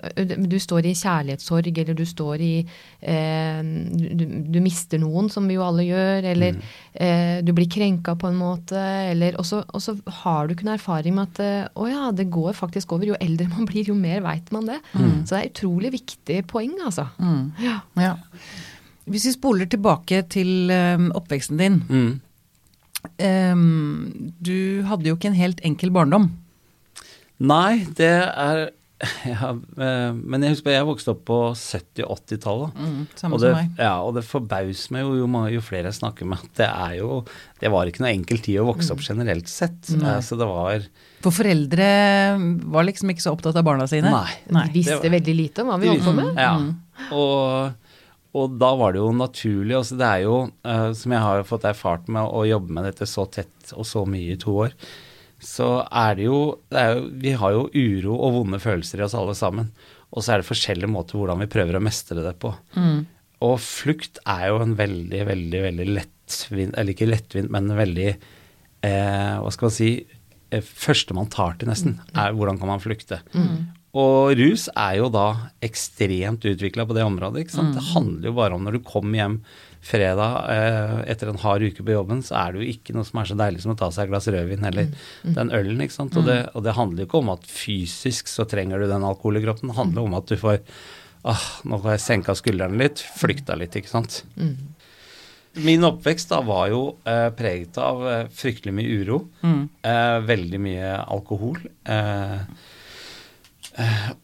du 0.46 0.54
står 0.62 0.86
i 0.86 0.94
kjærlighetssorg, 0.94 1.78
eller 1.82 1.96
du 1.98 2.04
står 2.06 2.42
i 2.46 2.50
eh, 2.62 3.58
du, 3.90 4.22
du 4.54 4.60
mister 4.62 5.00
noen, 5.02 5.26
som 5.32 5.48
vi 5.50 5.56
jo 5.56 5.64
alle 5.66 5.82
gjør, 5.88 6.28
eller 6.30 6.60
eh, 6.94 7.42
du 7.42 7.50
blir 7.56 7.66
krenka 7.72 8.14
på 8.14 8.30
en 8.30 8.38
måte, 8.38 8.78
eller 9.10 9.34
Og 9.40 9.48
så 9.48 9.64
og 9.66 9.82
så 9.82 9.96
har 10.22 10.46
du 10.46 10.54
kun 10.54 10.70
erfaring 10.76 11.16
med 11.16 11.32
at 11.34 11.42
eh, 11.42 11.72
å 11.74 11.88
ja, 11.90 12.12
det 12.14 12.28
går 12.30 12.54
faktisk 12.54 12.94
over. 12.94 13.10
Jo 13.10 13.18
eldre 13.20 13.48
man 13.50 13.66
blir, 13.66 13.90
jo 13.90 13.96
mer 13.98 14.22
veit 14.22 14.52
man 14.54 14.70
det. 14.70 14.78
Så 14.94 15.34
det 15.34 15.40
er 15.40 15.50
utrolig 15.50 15.92
viktig 15.96 16.38
poeng, 16.46 16.78
altså. 16.84 17.08
Mm. 17.18 17.50
Ja. 17.62 17.80
Ja. 17.98 18.14
Hvis 19.06 19.26
vi 19.26 19.34
spoler 19.34 19.66
tilbake 19.70 20.22
til 20.30 20.70
um, 20.70 21.10
oppveksten 21.14 21.58
din. 21.58 21.82
Mm. 23.18 23.52
Um, 23.52 24.32
du 24.42 24.82
hadde 24.88 25.08
jo 25.10 25.16
ikke 25.18 25.30
en 25.32 25.38
helt 25.38 25.60
enkel 25.66 25.90
barndom. 25.94 26.30
Nei, 27.38 27.84
det 27.98 28.12
er 28.32 28.70
ja, 29.28 29.50
eh, 29.52 30.12
Men 30.16 30.40
jeg 30.40 30.54
husker 30.54 30.72
jeg 30.72 30.86
vokste 30.88 31.12
opp 31.12 31.18
på 31.28 31.36
70- 31.52 32.06
og 32.06 32.14
80-tallet. 32.22 32.78
Mm, 32.80 33.02
samme 33.20 33.36
Og 33.36 33.42
det, 33.42 33.50
som 33.52 33.58
meg. 33.60 33.74
ja, 33.84 33.90
og 34.00 34.14
det 34.16 34.22
forbauser 34.24 34.94
meg 34.96 35.02
jo, 35.04 35.10
jo, 35.20 35.26
jo 35.52 35.60
flere 35.60 35.90
jeg 35.90 35.98
snakker 35.98 36.24
med, 36.30 36.40
at 36.46 36.54
det 36.62 36.68
er 36.70 36.94
jo 37.02 37.18
Det 37.60 37.72
var 37.74 37.90
ikke 37.90 38.00
noe 38.06 38.14
enkel 38.14 38.40
tid 38.40 38.62
å 38.62 38.64
vokse 38.70 38.94
opp 38.96 39.04
generelt 39.04 39.52
sett. 39.52 39.92
Eh, 39.92 40.20
Så 40.24 40.38
det 40.40 40.48
var 40.48 40.86
For 41.20 41.36
foreldre 41.42 41.90
var 42.72 42.88
liksom 42.88 43.12
ikke 43.12 43.26
så 43.26 43.34
opptatt 43.36 43.60
av 43.60 43.68
barna 43.68 43.84
sine. 43.90 44.08
Nei. 44.08 44.32
Nei. 44.56 44.64
De 44.72 44.78
visste 44.80 44.96
var- 44.96 45.12
veldig 45.18 45.36
lite 45.42 45.60
om 45.66 45.74
hva 45.74 45.78
vi 45.82 45.92
holdt 45.92 46.08
på 46.08 46.16
med. 46.16 46.40
Ja. 46.40 46.56
Og, 47.12 47.85
og 48.36 48.56
da 48.60 48.70
var 48.78 48.94
det 48.94 49.00
jo 49.00 49.10
naturlig. 49.16 49.74
Altså 49.78 49.98
det 49.98 50.06
er 50.06 50.22
jo, 50.26 50.36
uh, 50.68 50.90
som 50.96 51.14
jeg 51.14 51.24
har 51.24 51.48
fått 51.48 51.66
erfart 51.68 52.08
med 52.12 52.28
å 52.28 52.44
jobbe 52.48 52.76
med 52.76 52.88
dette 52.90 53.08
så 53.08 53.26
tett 53.32 53.72
og 53.74 53.86
så 53.88 54.04
mye 54.08 54.34
i 54.34 54.40
to 54.40 54.54
år, 54.66 54.76
så 55.42 55.68
er 55.84 56.16
det, 56.16 56.28
jo, 56.30 56.38
det 56.72 56.80
er 56.80 56.94
jo 56.94 57.02
Vi 57.22 57.32
har 57.36 57.52
jo 57.52 57.66
uro 57.68 58.14
og 58.14 58.38
vonde 58.38 58.60
følelser 58.62 59.02
i 59.02 59.04
oss 59.06 59.16
alle 59.18 59.34
sammen. 59.36 59.68
Og 60.14 60.24
så 60.24 60.32
er 60.32 60.40
det 60.40 60.48
forskjellige 60.48 60.90
måter 60.90 61.18
hvordan 61.18 61.42
vi 61.42 61.50
prøver 61.50 61.76
å 61.76 61.84
mestre 61.84 62.24
det 62.24 62.36
på. 62.40 62.54
Og 63.44 63.56
flukt 63.60 64.20
er 64.24 64.46
jo 64.48 64.62
en 64.64 64.76
veldig, 64.78 65.22
veldig, 65.28 65.58
veldig 65.66 65.86
lettvint 65.92 66.72
Eller 66.72 66.94
ikke 66.94 67.08
lettvint, 67.10 67.50
men 67.52 67.68
veldig 67.76 68.06
eh, 68.08 69.34
Hva 69.42 69.50
skal 69.52 69.68
man 69.68 69.74
si 69.76 69.90
eh, 70.00 70.70
Første 70.86 71.16
man 71.18 71.28
tar 71.32 71.58
til, 71.60 71.68
nesten, 71.68 71.98
er 72.16 72.32
hvordan 72.32 72.56
kan 72.62 72.72
man 72.72 72.80
flykte. 72.80 73.20
Og 73.96 74.34
rus 74.36 74.66
er 74.76 74.98
jo 74.98 75.06
da 75.14 75.28
ekstremt 75.64 76.44
utvikla 76.44 76.84
på 76.88 76.96
det 76.96 77.04
området. 77.06 77.44
ikke 77.46 77.54
sant? 77.56 77.76
Det 77.78 77.84
handler 77.94 78.28
jo 78.28 78.34
bare 78.36 78.56
om 78.58 78.66
når 78.66 78.76
du 78.76 78.84
kommer 78.84 79.16
hjem 79.20 79.38
fredag 79.86 80.50
eh, 80.50 80.96
etter 81.12 81.30
en 81.30 81.38
hard 81.38 81.62
uke 81.62 81.84
på 81.86 81.94
jobben, 81.94 82.20
så 82.26 82.34
er 82.40 82.52
det 82.56 82.62
jo 82.64 82.72
ikke 82.74 82.94
noe 82.96 83.06
som 83.06 83.20
er 83.22 83.28
så 83.30 83.36
deilig 83.38 83.62
som 83.62 83.72
å 83.72 83.78
ta 83.78 83.88
seg 83.94 84.08
et 84.08 84.12
glass 84.12 84.26
rødvin 84.34 84.66
eller 84.66 84.88
den 85.36 85.52
ølen. 85.54 85.80
ikke 85.84 85.94
sant? 85.94 86.16
Og 86.18 86.26
det, 86.26 86.40
og 86.58 86.64
det 86.66 86.74
handler 86.76 87.04
jo 87.04 87.08
ikke 87.08 87.20
om 87.22 87.30
at 87.36 87.46
fysisk 87.46 88.28
så 88.32 88.44
trenger 88.50 88.82
du 88.82 88.88
den 88.90 89.06
alkoholen 89.06 89.40
i 89.40 89.46
kroppen. 89.46 89.70
Det 89.70 89.78
handler 89.78 90.08
om 90.08 90.16
at 90.18 90.26
du 90.32 90.36
får 90.40 90.58
ah, 91.22 91.46
Nå 91.70 91.78
får 91.84 91.94
jeg 91.96 92.04
senka 92.08 92.34
skuldrene 92.38 92.82
litt, 92.82 93.04
flykta 93.20 93.54
litt, 93.58 93.78
ikke 93.78 93.94
sant. 93.94 94.24
Min 95.56 95.86
oppvekst 95.88 96.28
da 96.34 96.42
var 96.44 96.66
jo 96.68 96.80
eh, 97.08 97.30
preget 97.38 97.78
av 97.80 98.02
eh, 98.10 98.24
fryktelig 98.28 98.74
mye 98.76 98.98
uro. 99.00 99.22
Eh, 99.86 100.16
veldig 100.28 100.60
mye 100.66 100.90
alkohol. 101.06 101.62
Eh, 101.88 102.42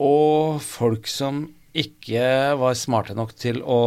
og 0.00 0.60
folk 0.64 1.06
som 1.10 1.44
ikke 1.76 2.24
var 2.60 2.74
smarte 2.76 3.14
nok 3.16 3.32
til 3.40 3.62
å, 3.64 3.78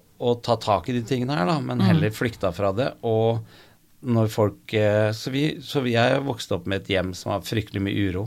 å 0.00 0.34
ta 0.44 0.56
tak 0.60 0.88
i 0.88 0.94
de 0.96 1.02
tingene 1.06 1.36
her, 1.36 1.48
da, 1.48 1.58
men 1.60 1.80
heller 1.84 2.12
flykta 2.14 2.50
fra 2.56 2.70
det. 2.76 2.90
Og 3.04 3.42
når 4.08 4.28
folk 4.30 4.74
eh, 4.78 5.10
så, 5.16 5.32
vi, 5.34 5.58
så 5.64 5.82
vi 5.84 5.96
er 5.98 6.20
vokst 6.24 6.52
opp 6.54 6.68
med 6.70 6.82
et 6.84 6.92
hjem 6.94 7.12
som 7.18 7.32
har 7.34 7.44
fryktelig 7.44 7.82
mye 7.84 8.06
uro. 8.08 8.26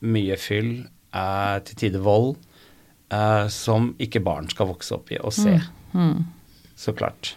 Mye 0.00 0.38
fyll, 0.40 0.72
eh, 1.14 1.58
til 1.68 1.76
tider 1.84 2.02
vold. 2.02 2.36
eh, 3.14 3.46
som 3.52 3.92
ikke 4.02 4.22
barn 4.24 4.48
skal 4.50 4.66
vokse 4.72 4.94
opp 4.96 5.12
i 5.14 5.18
og 5.20 5.30
se. 5.36 5.58
Så 6.74 6.90
klart. 6.98 7.34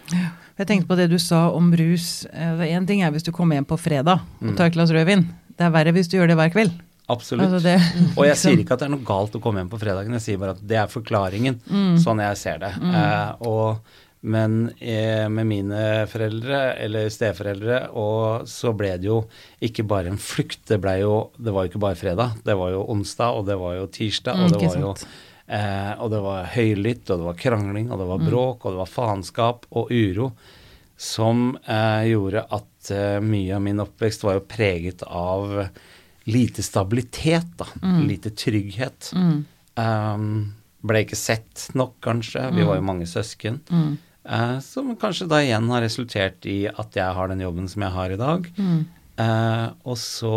Jeg 0.58 0.66
tenkte 0.66 0.88
på 0.88 0.96
det 0.98 1.10
du 1.12 1.18
sa 1.22 1.44
om 1.54 1.68
rus. 1.78 2.26
Én 2.34 2.86
ting 2.88 3.04
er 3.06 3.12
hvis 3.14 3.22
du 3.22 3.30
kommer 3.30 3.54
hjem 3.54 3.68
på 3.68 3.78
fredag 3.78 4.24
og 4.42 4.56
tar 4.58 4.66
et 4.66 4.74
glass 4.74 4.90
rødvin. 4.90 5.28
Det 5.54 5.68
er 5.68 5.70
verre 5.70 5.92
hvis 5.94 6.08
du 6.10 6.16
gjør 6.18 6.32
det 6.32 6.38
hver 6.40 6.50
kveld. 6.50 6.72
Absolutt. 7.08 7.46
Altså 7.48 7.62
det, 7.64 7.76
Og 8.18 8.26
jeg 8.26 8.36
sier 8.40 8.52
liksom- 8.52 8.64
ikke 8.64 8.72
at 8.76 8.82
det 8.82 8.88
er 8.90 8.92
noe 8.96 9.06
galt 9.08 9.36
å 9.38 9.40
komme 9.40 9.62
hjem 9.62 9.70
på 9.72 9.80
fredagen, 9.80 10.12
jeg 10.18 10.24
sier 10.26 10.38
bare 10.42 10.56
at 10.56 10.66
det 10.68 10.76
er 10.76 10.90
forklaringen, 10.92 11.60
sånn 12.02 12.20
jeg 12.20 12.36
ser 12.36 12.58
det. 12.60 12.72
Eh, 12.84 13.30
og, 13.48 13.78
men 14.28 14.58
eh, 14.82 15.28
med 15.32 15.46
mine 15.46 15.80
foreldre, 16.10 16.58
eller 16.84 17.08
steforeldre, 17.14 17.78
og 17.96 18.44
så 18.50 18.74
ble 18.76 18.90
det 18.98 19.08
jo 19.08 19.22
ikke 19.64 19.86
bare 19.88 20.10
en 20.12 20.18
flukt, 20.20 20.64
det 20.68 20.80
ble 20.82 20.96
jo 21.04 21.30
Det 21.38 21.52
var 21.54 21.64
jo 21.64 21.70
ikke 21.72 21.80
bare 21.86 21.96
fredag, 22.00 22.36
det 22.44 22.56
var 22.58 22.72
jo 22.74 22.84
onsdag, 22.92 23.38
og 23.40 23.46
det 23.46 23.56
var 23.60 23.76
jo 23.78 23.86
tirsdag, 23.86 24.34
Mm, 24.36 24.44
og 24.44 24.50
det 24.52 24.58
ikke 24.60 24.74
var 24.74 24.84
jo 24.84 24.94
eh, 25.48 25.92
Og 26.02 26.10
det 26.10 26.22
var 26.28 26.44
høylytt, 26.58 27.04
og 27.10 27.18
det 27.22 27.26
var 27.30 27.38
krangling, 27.40 27.90
og 27.92 27.98
det 28.02 28.08
var 28.10 28.18
bråk, 28.26 28.64
og 28.66 28.74
det 28.74 28.82
var 28.82 28.90
faenskap 28.98 29.64
og 29.72 29.88
uro. 29.94 30.32
Som 30.98 31.56
eh, 31.64 32.10
gjorde 32.10 32.42
at 32.50 32.90
eh, 32.90 33.20
mye 33.22 33.54
av 33.54 33.62
min 33.62 33.78
oppvekst 33.80 34.24
var 34.26 34.34
jo 34.40 34.44
preget 34.50 35.04
av 35.06 35.68
lite 36.28 36.62
stabilitet, 36.62 37.48
da. 37.56 37.66
Lite 38.04 38.30
trygghet. 38.36 39.10
Um, 39.78 40.52
ble 40.86 41.00
ikke 41.04 41.16
sett 41.18 41.68
nok, 41.74 41.96
kanskje. 42.04 42.42
Vi 42.54 42.62
var 42.68 42.76
jo 42.78 42.84
mange 42.86 43.06
søsken. 43.08 43.60
Uh, 44.28 44.58
som 44.60 44.90
kanskje 45.00 45.28
da 45.30 45.38
igjen 45.40 45.70
har 45.72 45.80
resultert 45.80 46.44
i 46.46 46.66
at 46.68 46.96
jeg 46.98 47.16
har 47.16 47.30
den 47.32 47.40
jobben 47.40 47.68
som 47.72 47.82
jeg 47.86 47.94
har 47.94 48.12
i 48.12 48.18
dag. 48.20 48.44
Uh, 49.18 49.68
og 49.88 49.96
så 49.98 50.34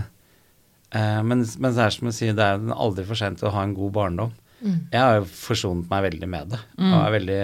uh, 0.00 1.20
men, 1.22 1.44
men 1.44 1.74
det 1.76 1.84
er 1.84 1.92
som 1.94 2.08
jeg 2.08 2.16
sier, 2.16 2.34
det 2.38 2.46
er 2.46 2.72
aldri 2.72 3.04
for 3.06 3.20
sent 3.20 3.44
å 3.44 3.52
ha 3.52 3.62
en 3.66 3.76
god 3.76 3.92
barndom. 4.00 4.32
Jeg 4.64 5.00
har 5.02 5.18
jo 5.18 5.26
forsonet 5.28 5.90
meg 5.90 6.06
veldig 6.06 6.28
med 6.32 6.54
det, 6.54 6.58
og 6.78 6.94
er 7.04 7.14
veldig 7.18 7.40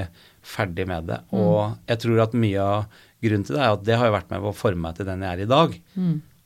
ferdig 0.54 0.86
med 0.88 1.10
det. 1.10 1.18
Og 1.36 1.74
jeg 1.90 2.00
tror 2.00 2.22
at 2.24 2.32
mye 2.32 2.60
av 2.64 2.84
grunnen 3.20 3.44
til 3.44 3.58
det 3.58 3.60
er 3.60 3.74
at 3.74 3.84
det 3.84 3.98
har 4.00 4.08
jo 4.08 4.14
vært 4.16 4.30
med 4.32 4.40
på 4.40 4.48
å 4.54 4.56
forme 4.56 4.80
meg 4.86 4.96
til 4.96 5.04
den 5.10 5.20
jeg 5.26 5.34
er 5.36 5.42
i 5.44 5.50
dag. 5.50 5.74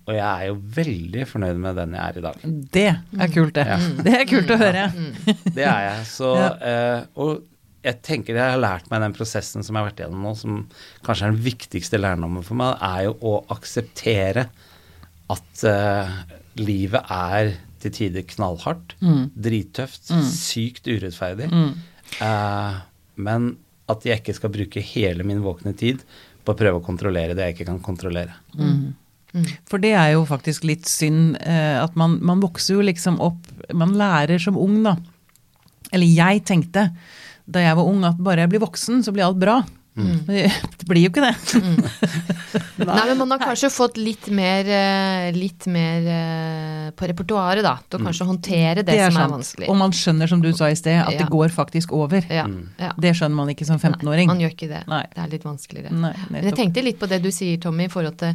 Og 0.04 0.12
jeg 0.12 0.24
er 0.24 0.46
jo 0.50 0.58
veldig 0.76 1.24
fornøyd 1.30 1.60
med 1.64 1.78
den 1.80 1.94
jeg 1.96 2.04
er 2.04 2.18
i 2.20 2.24
dag. 2.26 2.42
det 3.16 3.24
er 3.24 3.30
kult, 3.32 3.54
det. 3.56 3.64
Ja. 3.70 3.78
Det 4.04 4.14
er 4.18 4.24
kult 4.28 4.52
å 4.52 4.58
høre. 4.60 4.82
Det 5.54 5.64
er 5.64 5.82
jeg. 5.88 6.06
Så, 6.10 6.30
Ja. 6.36 6.50
eh, 6.60 7.06
og 7.16 7.42
jeg 7.84 8.00
tenker 8.04 8.36
jeg 8.36 8.52
har 8.54 8.60
lært 8.60 8.90
meg 8.92 9.00
den 9.04 9.12
prosessen 9.16 9.64
som 9.64 9.76
jeg 9.76 9.82
har 9.82 9.90
vært 9.90 10.02
gjennom 10.04 10.22
nå, 10.24 10.32
som 10.40 10.58
kanskje 11.04 11.26
er 11.26 11.34
den 11.34 11.42
viktigste 11.44 12.00
lærdommen 12.00 12.44
for 12.44 12.56
meg, 12.60 12.76
er 12.80 13.06
jo 13.08 13.14
å 13.20 13.34
akseptere 13.52 14.46
at 15.32 15.64
uh, 15.68 16.08
livet 16.60 17.00
er 17.12 17.54
til 17.80 17.92
tider 17.92 18.24
knallhardt, 18.28 18.94
drittøft, 19.36 20.08
sykt 20.32 20.88
urettferdig. 20.88 21.48
Eh, 22.24 22.76
men 23.20 23.50
at 23.92 24.04
jeg 24.08 24.20
ikke 24.22 24.34
skal 24.38 24.52
bruke 24.54 24.80
hele 24.80 25.24
min 25.28 25.42
våkne 25.44 25.74
tid 25.76 26.00
på 26.44 26.52
å 26.54 26.56
prøve 26.56 26.80
å 26.80 26.84
kontrollere 26.84 27.36
det 27.36 27.50
jeg 27.50 27.56
ikke 27.58 27.68
kan 27.72 27.80
kontrollere. 27.84 28.32
For 29.70 29.82
det 29.82 29.92
er 29.98 30.12
jo 30.14 30.24
faktisk 30.28 30.64
litt 30.68 30.86
synd 30.86 31.36
eh, 31.42 31.76
at 31.82 31.96
man, 31.98 32.18
man 32.22 32.42
vokser 32.44 32.76
jo 32.76 32.84
liksom 32.86 33.16
opp 33.24 33.48
Man 33.74 33.96
lærer 33.98 34.38
som 34.38 34.56
ung, 34.60 34.82
da. 34.86 34.96
Eller 35.92 36.06
jeg 36.06 36.44
tenkte 36.46 36.88
da 37.44 37.60
jeg 37.60 37.76
var 37.76 37.84
ung 37.90 38.04
at 38.08 38.16
bare 38.24 38.44
jeg 38.46 38.54
blir 38.54 38.62
voksen, 38.62 39.02
så 39.04 39.12
blir 39.12 39.26
alt 39.26 39.36
bra. 39.42 39.58
Mm. 39.94 40.24
Det 40.80 40.86
blir 40.88 41.04
jo 41.04 41.10
ikke 41.12 41.22
det. 41.22 41.34
Nei, 42.88 43.04
men 43.10 43.18
man 43.20 43.34
har 43.34 43.42
kanskje 43.44 43.68
fått 43.72 43.98
litt 44.00 44.26
mer, 44.34 44.66
eh, 44.66 45.28
litt 45.36 45.68
mer 45.70 46.08
eh, 46.10 46.88
på 46.96 47.08
repertoaret, 47.10 47.62
da. 47.64 47.76
Til 47.88 48.00
å 48.00 48.08
kanskje 48.08 48.26
håndtere 48.28 48.82
det, 48.86 48.96
som 49.06 49.20
er 49.22 49.32
vanskelig. 49.36 49.68
Og 49.70 49.78
man 49.78 49.94
skjønner, 49.94 50.30
som 50.30 50.42
du 50.42 50.50
sa 50.56 50.68
i 50.72 50.78
sted, 50.78 50.98
at 51.04 51.12
Ja. 51.14 51.22
det 51.22 51.28
går 51.30 51.54
faktisk 51.54 51.94
over. 51.94 52.24
Ja, 52.32 52.46
ja. 52.80 52.92
Det 52.98 53.14
skjønner 53.14 53.38
man 53.44 53.54
ikke 53.54 53.68
som 53.68 53.78
15-åring. 53.78 54.26
Man 54.32 54.42
gjør 54.42 54.56
ikke 54.56 54.70
det. 54.72 54.82
Nei. 54.90 55.04
Det 55.14 55.22
er 55.24 55.32
litt 55.36 55.46
vanskeligere. 55.46 55.92
Nei, 55.94 56.14
Men 56.30 56.48
jeg 56.50 56.58
tenkte 56.58 56.84
litt 56.84 56.98
på 56.98 57.10
det 57.10 57.22
du 57.22 57.30
sier, 57.30 57.60
Tommy, 57.62 57.86
i 57.86 57.92
forhold 57.92 58.18
til 58.24 58.34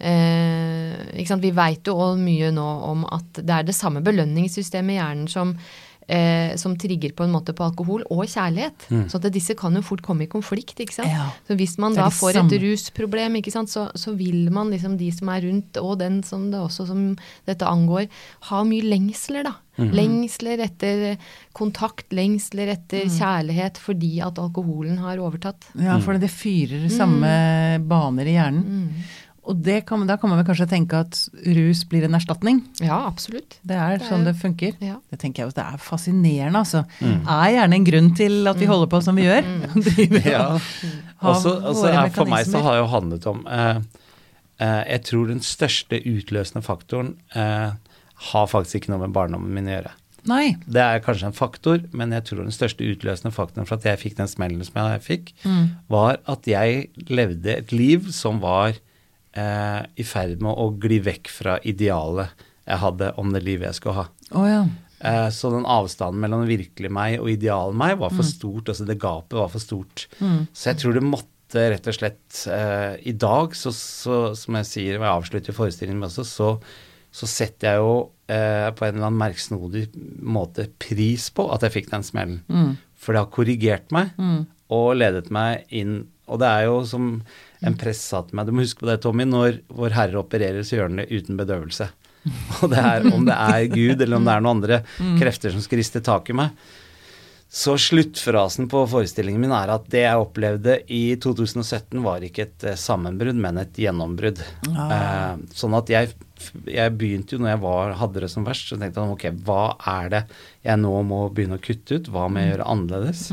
eh, 0.00 0.94
ikke 1.18 1.32
sant? 1.32 1.44
Vi 1.44 1.54
veit 1.54 1.86
jo 1.86 1.96
også 1.98 2.22
mye 2.22 2.50
nå 2.54 2.70
om 2.92 3.04
at 3.08 3.42
det 3.42 3.60
er 3.60 3.68
det 3.68 3.76
samme 3.76 4.02
belønningssystemet 4.04 4.94
i 4.94 4.98
hjernen 4.98 5.28
som, 5.30 5.54
eh, 6.08 6.56
som 6.56 6.76
trigger 6.78 7.12
på 7.18 7.26
en 7.26 7.34
måte 7.34 7.54
på 7.56 7.66
alkohol 7.66 8.04
og 8.10 8.24
kjærlighet. 8.26 8.88
Så 9.10 9.20
at 9.20 9.30
disse 9.34 9.56
kan 9.58 9.74
jo 9.76 9.82
fort 9.82 10.02
komme 10.02 10.24
i 10.24 10.30
konflikt. 10.30 10.78
ikke 10.80 10.94
sant? 10.94 11.12
Ja. 11.12 11.30
Så 11.48 11.56
hvis 11.58 11.78
man 11.78 11.94
da 11.94 12.08
får 12.08 12.38
samme. 12.38 12.52
et 12.52 12.62
rusproblem, 12.62 13.40
ikke 13.42 13.52
sant? 13.54 13.70
Så, 13.70 13.88
så 13.94 14.16
vil 14.16 14.50
man 14.54 14.70
liksom 14.70 14.96
de 14.98 15.10
som 15.12 15.28
er 15.34 15.42
rundt, 15.46 15.76
og 15.82 15.98
den 16.00 16.22
som 16.22 16.50
det 16.50 16.60
også 16.60 16.86
som 16.88 17.16
dette 17.46 17.66
angår, 17.66 18.08
ha 18.50 18.64
mye 18.64 18.86
lengsler, 18.86 19.44
da. 19.50 19.56
Lengsler 19.78 20.58
etter 20.64 21.18
kontakt, 21.54 22.08
lengsler 22.10 22.72
etter 22.72 23.04
kjærlighet 23.06 23.78
fordi 23.78 24.16
at 24.26 24.40
alkoholen 24.42 24.98
har 24.98 25.20
overtatt. 25.22 25.68
Ja, 25.78 26.00
for 26.02 26.18
det 26.18 26.32
fyrer 26.34 26.88
samme 26.90 27.30
baner 27.86 28.26
i 28.26 28.34
hjernen. 28.34 28.88
Og 29.48 29.62
det 29.64 29.78
kan, 29.88 30.02
da 30.06 30.18
kan 30.20 30.28
man 30.28 30.38
vel 30.42 30.46
kanskje 30.50 30.66
tenke 30.68 30.98
at 31.00 31.16
rus 31.56 31.80
blir 31.88 32.04
en 32.04 32.14
erstatning. 32.18 32.58
Ja, 32.84 32.98
absolutt. 33.08 33.56
Det 33.64 33.76
er 33.76 33.96
Det 33.96 34.02
er- 34.04 34.10
sånn 34.10 34.24
det 34.26 34.34
funker. 34.36 34.74
Ja. 34.84 34.96
Det 35.10 35.18
tenker 35.22 35.42
jeg 35.42 35.48
også, 35.48 35.54
det 35.56 35.64
er 35.72 35.78
fascinerende, 35.78 36.58
altså. 36.60 36.84
Er 37.00 37.54
gjerne 37.56 37.74
en 37.78 37.84
grunn 37.86 38.10
til 38.14 38.46
at 38.46 38.56
vi 38.60 38.66
holder 38.68 38.86
på 38.92 39.00
som 39.02 39.16
vi 39.16 39.22
gjør. 39.24 39.48
Og 39.74 40.26
Ja. 40.26 40.58
har 41.18 41.34
Også, 41.34 41.88
er, 41.88 42.10
for 42.10 42.26
meg 42.26 42.44
så 42.46 42.60
har 42.62 42.76
det 42.76 42.82
jo 42.82 42.90
handlet 42.92 43.26
om 43.26 43.46
eh, 43.48 43.80
eh, 44.60 44.84
Jeg 44.92 45.02
tror 45.04 45.26
den 45.28 45.40
største 45.40 45.98
utløsende 46.04 46.62
faktoren 46.62 47.14
eh, 47.34 47.72
har 48.32 48.46
faktisk 48.50 48.82
ikke 48.82 48.90
noe 48.92 49.06
med 49.06 49.12
barndommen 49.16 49.48
min 49.54 49.66
å 49.66 49.74
gjøre. 49.78 49.90
Nei. 50.28 50.56
Det 50.68 50.82
er 50.82 50.98
kanskje 51.00 51.26
en 51.30 51.32
faktor, 51.32 51.78
men 51.96 52.10
jeg 52.12 52.24
tror 52.28 52.42
den 52.42 52.52
største 52.52 52.84
utløsende 52.84 53.32
faktoren 53.32 53.64
for 53.66 53.78
at 53.78 53.84
jeg 53.86 53.98
fikk 54.02 54.16
den 54.18 54.28
smellen 54.28 54.64
som 54.66 54.74
jeg 54.82 55.00
fikk, 55.06 55.32
Mm. 55.46 55.70
var 55.88 56.18
at 56.28 56.42
jeg 56.44 56.90
levde 57.08 57.46
et 57.56 57.72
liv 57.72 58.10
som 58.12 58.40
var 58.42 58.74
eh, 59.36 59.80
i 59.96 60.04
ferd 60.06 60.40
med 60.44 60.52
å 60.54 60.70
gli 60.80 60.98
vekk 61.04 61.28
fra 61.32 61.58
idealet 61.62 62.44
jeg 62.68 62.78
hadde 62.82 63.12
om 63.16 63.30
det 63.32 63.40
livet 63.46 63.70
jeg 63.70 63.78
skulle 63.80 63.96
ha. 64.02 64.06
Oh, 64.36 64.44
ja. 64.48 64.62
Eh, 65.00 65.28
Så 65.32 65.50
den 65.54 65.64
avstanden 65.64 66.20
mellom 66.20 66.42
virkelig 66.48 66.90
meg 66.92 67.18
og 67.20 67.30
idealet 67.32 67.76
meg 67.80 67.96
var 68.00 68.10
for 68.12 68.26
stort. 68.26 68.68
altså 68.68 68.84
Det 68.84 68.98
gapet 69.00 69.38
var 69.38 69.48
for 69.48 69.58
stort. 69.62 70.06
Så 70.52 70.70
jeg 70.72 70.78
tror 70.82 70.92
det 70.98 71.02
måtte 71.06 71.64
rett 71.72 71.86
og 71.88 71.94
slett 71.96 72.42
eh, 72.52 72.98
I 73.08 73.12
dag, 73.16 73.54
så, 73.56 73.72
så, 73.72 74.34
som 74.36 74.58
jeg 74.60 74.66
sier, 74.68 74.98
og 74.98 75.06
jeg 75.06 75.14
avslutter 75.16 75.56
forestillingen 75.56 76.02
med 76.02 76.10
også, 76.10 76.26
så, 76.28 76.50
så 77.10 77.26
setter 77.30 77.70
jeg 77.70 77.80
jo 77.80 77.94
eh, 78.28 78.68
på 78.76 78.84
en 78.84 78.94
eller 78.98 79.06
annen 79.08 79.22
merksnodig 79.22 79.86
måte 80.20 80.66
pris 80.78 81.30
på 81.32 81.46
at 81.54 81.64
jeg 81.64 81.72
fikk 81.78 81.90
den 81.94 82.04
smellen. 82.04 82.76
For 82.98 83.14
det 83.16 83.22
har 83.24 83.32
korrigert 83.32 83.88
meg 83.96 84.12
og 84.68 84.90
ledet 84.98 85.30
meg 85.32 85.64
inn 85.72 86.02
Og 86.28 86.36
det 86.42 86.48
er 86.50 86.66
jo 86.66 86.82
som 86.84 87.22
en 87.66 87.78
prest 87.78 88.08
sa 88.10 88.22
til 88.26 88.38
meg, 88.38 88.48
du 88.48 88.54
må 88.54 88.64
huske 88.64 88.84
på 88.84 88.90
det, 88.90 89.00
Tommy, 89.04 89.26
når 89.28 89.62
Vår 89.74 89.96
Herre 89.96 90.20
opererer, 90.20 90.64
så 90.66 90.78
gjør 90.78 90.90
han 90.90 91.00
det 91.02 91.08
uten 91.10 91.38
bedøvelse. 91.40 91.88
Og 92.60 92.68
det 92.72 92.82
er, 92.82 93.08
om 93.14 93.24
det 93.26 93.38
er 93.38 93.70
Gud 93.72 94.02
eller 94.02 94.18
om 94.18 94.26
det 94.26 94.34
er 94.34 94.44
noen 94.44 94.58
andre 94.58 94.82
krefter 95.20 95.54
som 95.54 95.64
skal 95.64 95.82
riste 95.82 96.02
tak 96.04 96.30
i 96.30 96.36
meg. 96.38 96.68
Så 97.48 97.78
sluttfrasen 97.80 98.66
på 98.68 98.82
forestillingen 98.92 99.40
min 99.40 99.54
er 99.56 99.70
at 99.72 99.86
det 99.88 100.02
jeg 100.02 100.20
opplevde 100.20 100.74
i 100.92 101.16
2017 101.16 102.02
var 102.04 102.24
ikke 102.26 102.44
et 102.44 102.66
eh, 102.68 102.76
sammenbrudd, 102.76 103.38
men 103.40 103.62
et 103.62 103.78
gjennombrudd. 103.80 104.42
Eh, 104.68 105.46
sånn 105.56 105.76
at 105.78 105.92
jeg 105.94 106.12
jeg 106.68 106.94
begynte 106.94 107.34
jo 107.34 107.40
når 107.42 107.50
jeg 107.50 107.60
var, 107.64 107.92
hadde 107.98 108.20
det 108.22 108.28
som 108.30 108.44
verst, 108.46 108.68
så 108.70 108.76
tenkte 108.78 109.02
jeg 109.02 109.14
ok, 109.16 109.24
hva 109.46 109.62
er 109.90 110.12
det 110.12 110.20
jeg 110.68 110.78
nå 110.78 110.92
må 111.08 111.24
begynne 111.34 111.58
å 111.58 111.62
kutte 111.62 111.98
ut? 111.98 112.10
Hva 112.14 112.28
må 112.30 112.42
jeg 112.42 112.52
gjøre 112.52 112.68
annerledes? 112.74 113.24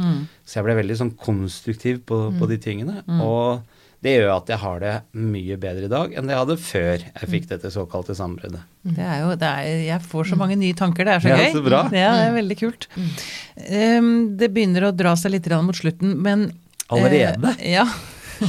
Så 0.46 0.58
jeg 0.58 0.66
ble 0.66 0.78
veldig 0.80 0.98
sånn 1.04 1.12
konstruktiv 1.20 2.02
på, 2.10 2.18
på 2.40 2.50
de 2.50 2.58
tingene. 2.64 3.04
Og 3.22 3.62
det 4.06 4.14
gjør 4.20 4.32
at 4.36 4.50
jeg 4.54 4.60
har 4.62 4.80
det 4.84 4.94
mye 5.18 5.58
bedre 5.62 5.88
i 5.88 5.92
dag 5.92 6.14
enn 6.16 6.28
det 6.30 6.36
jeg 6.36 6.42
hadde 6.44 6.58
før 6.62 7.06
jeg 7.06 7.30
fikk 7.32 7.48
dette 7.52 7.72
såkalte 7.74 8.16
sambruddet. 8.18 8.62
Det 8.86 9.02
er 9.06 9.22
jo, 9.24 9.32
det 9.42 9.50
er, 9.50 9.70
jeg 9.90 10.02
får 10.12 10.30
så 10.32 10.38
mange 10.40 10.58
nye 10.62 10.76
tanker, 10.78 11.08
det 11.10 11.16
er 11.18 11.24
så 11.26 11.32
gøy. 11.34 11.46
Ja, 11.48 11.54
så 11.56 11.64
bra. 11.66 11.80
Ja, 11.96 12.12
det 12.20 12.26
er 12.30 12.36
veldig 12.38 12.58
kult. 12.62 12.88
Um, 13.00 14.12
det 14.38 14.52
begynner 14.54 14.90
å 14.90 14.94
dra 14.96 15.16
seg 15.18 15.34
litt 15.36 15.50
mot 15.66 15.78
slutten, 15.78 16.18
men 16.22 16.52
Allerede? 16.94 17.56
Eh, 17.60 17.72
ja. 17.80 17.86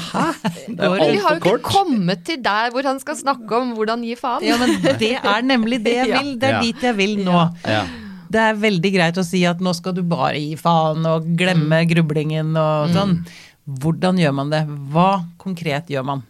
Det 0.66 0.82
er 0.82 0.96
Vi 0.98 1.18
har 1.22 1.36
jo 1.36 1.38
ikke 1.38 1.44
kort. 1.46 1.62
kommet 1.62 2.24
til 2.26 2.40
der 2.42 2.72
hvor 2.74 2.84
han 2.84 2.98
skal 3.00 3.16
snakke 3.16 3.60
om 3.62 3.70
hvordan 3.78 4.02
gi 4.04 4.16
faen. 4.18 4.42
ja, 4.44 4.56
men 4.60 4.74
det 4.98 5.12
er 5.22 5.44
nemlig 5.46 5.78
det 5.84 5.94
jeg 6.00 6.10
vil. 6.18 6.32
Det 6.42 6.48
er 6.50 6.56
Ja. 6.58 6.60
dit 6.66 6.82
jeg 6.88 6.96
vil 6.98 7.14
nå. 7.24 7.38
Ja. 7.64 7.84
Det 8.26 8.42
er 8.42 8.56
veldig 8.58 8.90
greit 8.96 9.20
å 9.22 9.24
si 9.24 9.44
at 9.46 9.60
nå 9.62 9.72
skal 9.78 9.94
du 9.94 10.02
bare 10.02 10.34
gi 10.42 10.56
faen 10.58 11.06
og 11.06 11.28
glemme 11.38 11.84
grublingen 11.88 12.50
og 12.58 12.90
sånn. 12.96 13.20
Hvordan 13.66 14.20
gjør 14.22 14.34
man 14.36 14.52
det? 14.52 14.62
Hva 14.94 15.10
konkret 15.42 15.90
gjør 15.90 16.06
man? 16.06 16.24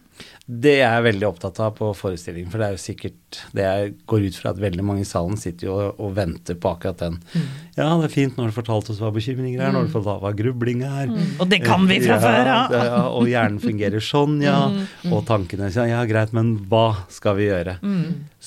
Det 0.47 0.79
er 0.79 0.95
jeg 0.95 1.05
veldig 1.11 1.27
opptatt 1.27 1.59
av 1.61 1.75
på 1.77 1.91
forestillingen, 1.93 2.49
for 2.49 2.61
det 2.61 2.67
er 2.69 2.77
jo 2.77 2.81
sikkert 2.81 3.26
det 3.57 3.63
jeg 3.65 3.89
går 4.07 4.23
ut 4.29 4.37
fra 4.39 4.51
at 4.53 4.59
veldig 4.61 4.83
mange 4.87 5.03
i 5.03 5.07
salen 5.07 5.35
sitter 5.39 5.67
jo 5.67 5.73
og, 5.75 5.97
og 5.99 6.13
venter 6.15 6.55
på 6.55 6.69
akkurat 6.71 7.01
den. 7.01 7.17
Ja, 7.75 7.89
det 7.99 8.07
er 8.07 8.13
fint, 8.13 8.37
nå 8.37 8.45
har 8.45 8.53
du 8.53 8.55
fortalt 8.55 8.87
oss 8.93 9.01
hva 9.03 9.09
bekymringer 9.13 9.59
er, 9.65 9.73
nå 9.75 9.81
har 9.81 9.89
du 9.89 9.93
fortalt 9.93 10.23
hva 10.23 10.31
grubling 10.37 10.85
er. 10.87 11.11
Og 11.43 11.49
det 11.51 11.59
kan 11.65 11.83
vi 11.89 11.99
fra 12.05 12.17
før 12.23 12.51
av! 12.53 12.71
det- 12.71 12.83
ja, 12.87 13.01
og 13.11 13.27
hjernen 13.27 13.59
fungerer 13.61 14.03
sånn, 14.03 14.37
ja. 14.45 14.55
Og 15.11 15.25
tankene 15.27 15.67
sier 15.75 15.89
ja, 15.91 16.05
greit, 16.09 16.31
men 16.37 16.53
hva 16.71 16.85
skal 17.13 17.35
vi 17.39 17.49
gjøre? 17.49 17.77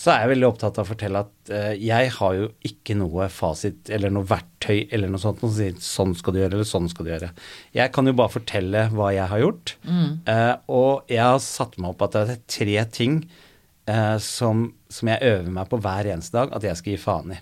Så 0.01 0.15
er 0.15 0.23
jeg 0.25 0.31
veldig 0.33 0.49
opptatt 0.49 0.79
av 0.81 0.87
å 0.87 0.89
fortelle 0.95 1.21
at 1.27 1.51
uh, 1.53 1.73
jeg 1.77 2.11
har 2.17 2.35
jo 2.39 2.47
ikke 2.65 2.95
noe 2.97 3.27
fasit 3.29 3.91
eller 3.93 4.09
noe 4.15 4.25
verktøy 4.31 4.87
eller 4.95 5.11
noe 5.13 5.21
sånt 5.21 5.43
som 5.45 5.53
sier 5.53 5.75
sånn 5.83 6.15
skal 6.17 6.33
du 6.33 6.41
gjøre 6.41 6.57
eller 6.57 6.69
sånn 6.69 6.89
skal 6.89 7.05
du 7.05 7.11
gjøre. 7.13 7.31
Jeg 7.77 7.93
kan 7.93 8.09
jo 8.09 8.15
bare 8.17 8.33
fortelle 8.33 8.87
hva 8.95 9.11
jeg 9.13 9.29
har 9.29 9.43
gjort. 9.45 9.75
Uh, 9.85 10.55
og 10.73 11.11
jeg 11.11 11.21
har 11.27 11.39
satt 11.45 11.77
meg 11.77 11.93
opp 11.93 12.07
at 12.09 12.17
det 12.17 12.25
er 12.39 12.43
tre 12.57 12.81
ting 12.97 13.21
eh, 13.91 14.17
som, 14.25 14.69
som 14.93 15.11
jeg 15.13 15.33
øver 15.35 15.53
meg 15.59 15.71
på 15.71 15.81
hver 15.83 16.09
eneste 16.15 16.39
dag 16.39 16.55
at 16.57 16.67
jeg 16.67 16.79
skal 16.81 16.95
gi 16.95 17.01
faen 17.03 17.37
i. 17.37 17.41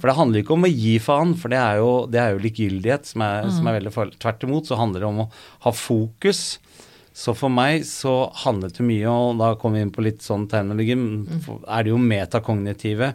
For 0.00 0.08
det 0.08 0.16
handler 0.16 0.40
ikke 0.40 0.54
om 0.54 0.64
å 0.64 0.70
gi 0.70 0.94
faen, 1.02 1.34
for 1.36 1.52
det 1.52 1.58
er 1.60 1.80
jo, 1.82 1.90
det 2.08 2.20
er 2.22 2.30
jo 2.32 2.40
likegyldighet 2.40 3.08
som 3.10 3.24
er, 3.26 3.50
som 3.52 3.66
er 3.68 3.76
veldig 3.76 3.92
farlig. 3.92 4.16
Tvert 4.22 4.46
imot 4.46 4.70
så 4.70 4.78
handler 4.80 5.02
det 5.02 5.08
om 5.10 5.24
å 5.26 5.28
ha 5.66 5.72
fokus. 5.74 6.42
Så 7.18 7.34
for 7.34 7.52
meg 7.52 7.82
så 7.84 8.30
handlet 8.44 8.78
det 8.78 8.86
mye, 8.86 9.10
og 9.10 9.42
da 9.42 9.50
kommer 9.58 9.80
vi 9.80 9.84
inn 9.88 9.92
på 9.94 10.04
litt 10.06 10.22
sånn 10.24 10.46
terminologi, 10.50 10.94
men 10.96 11.42
er 11.66 11.84
det 11.84 11.92
jo 11.92 12.00
metakognitive. 12.00 13.12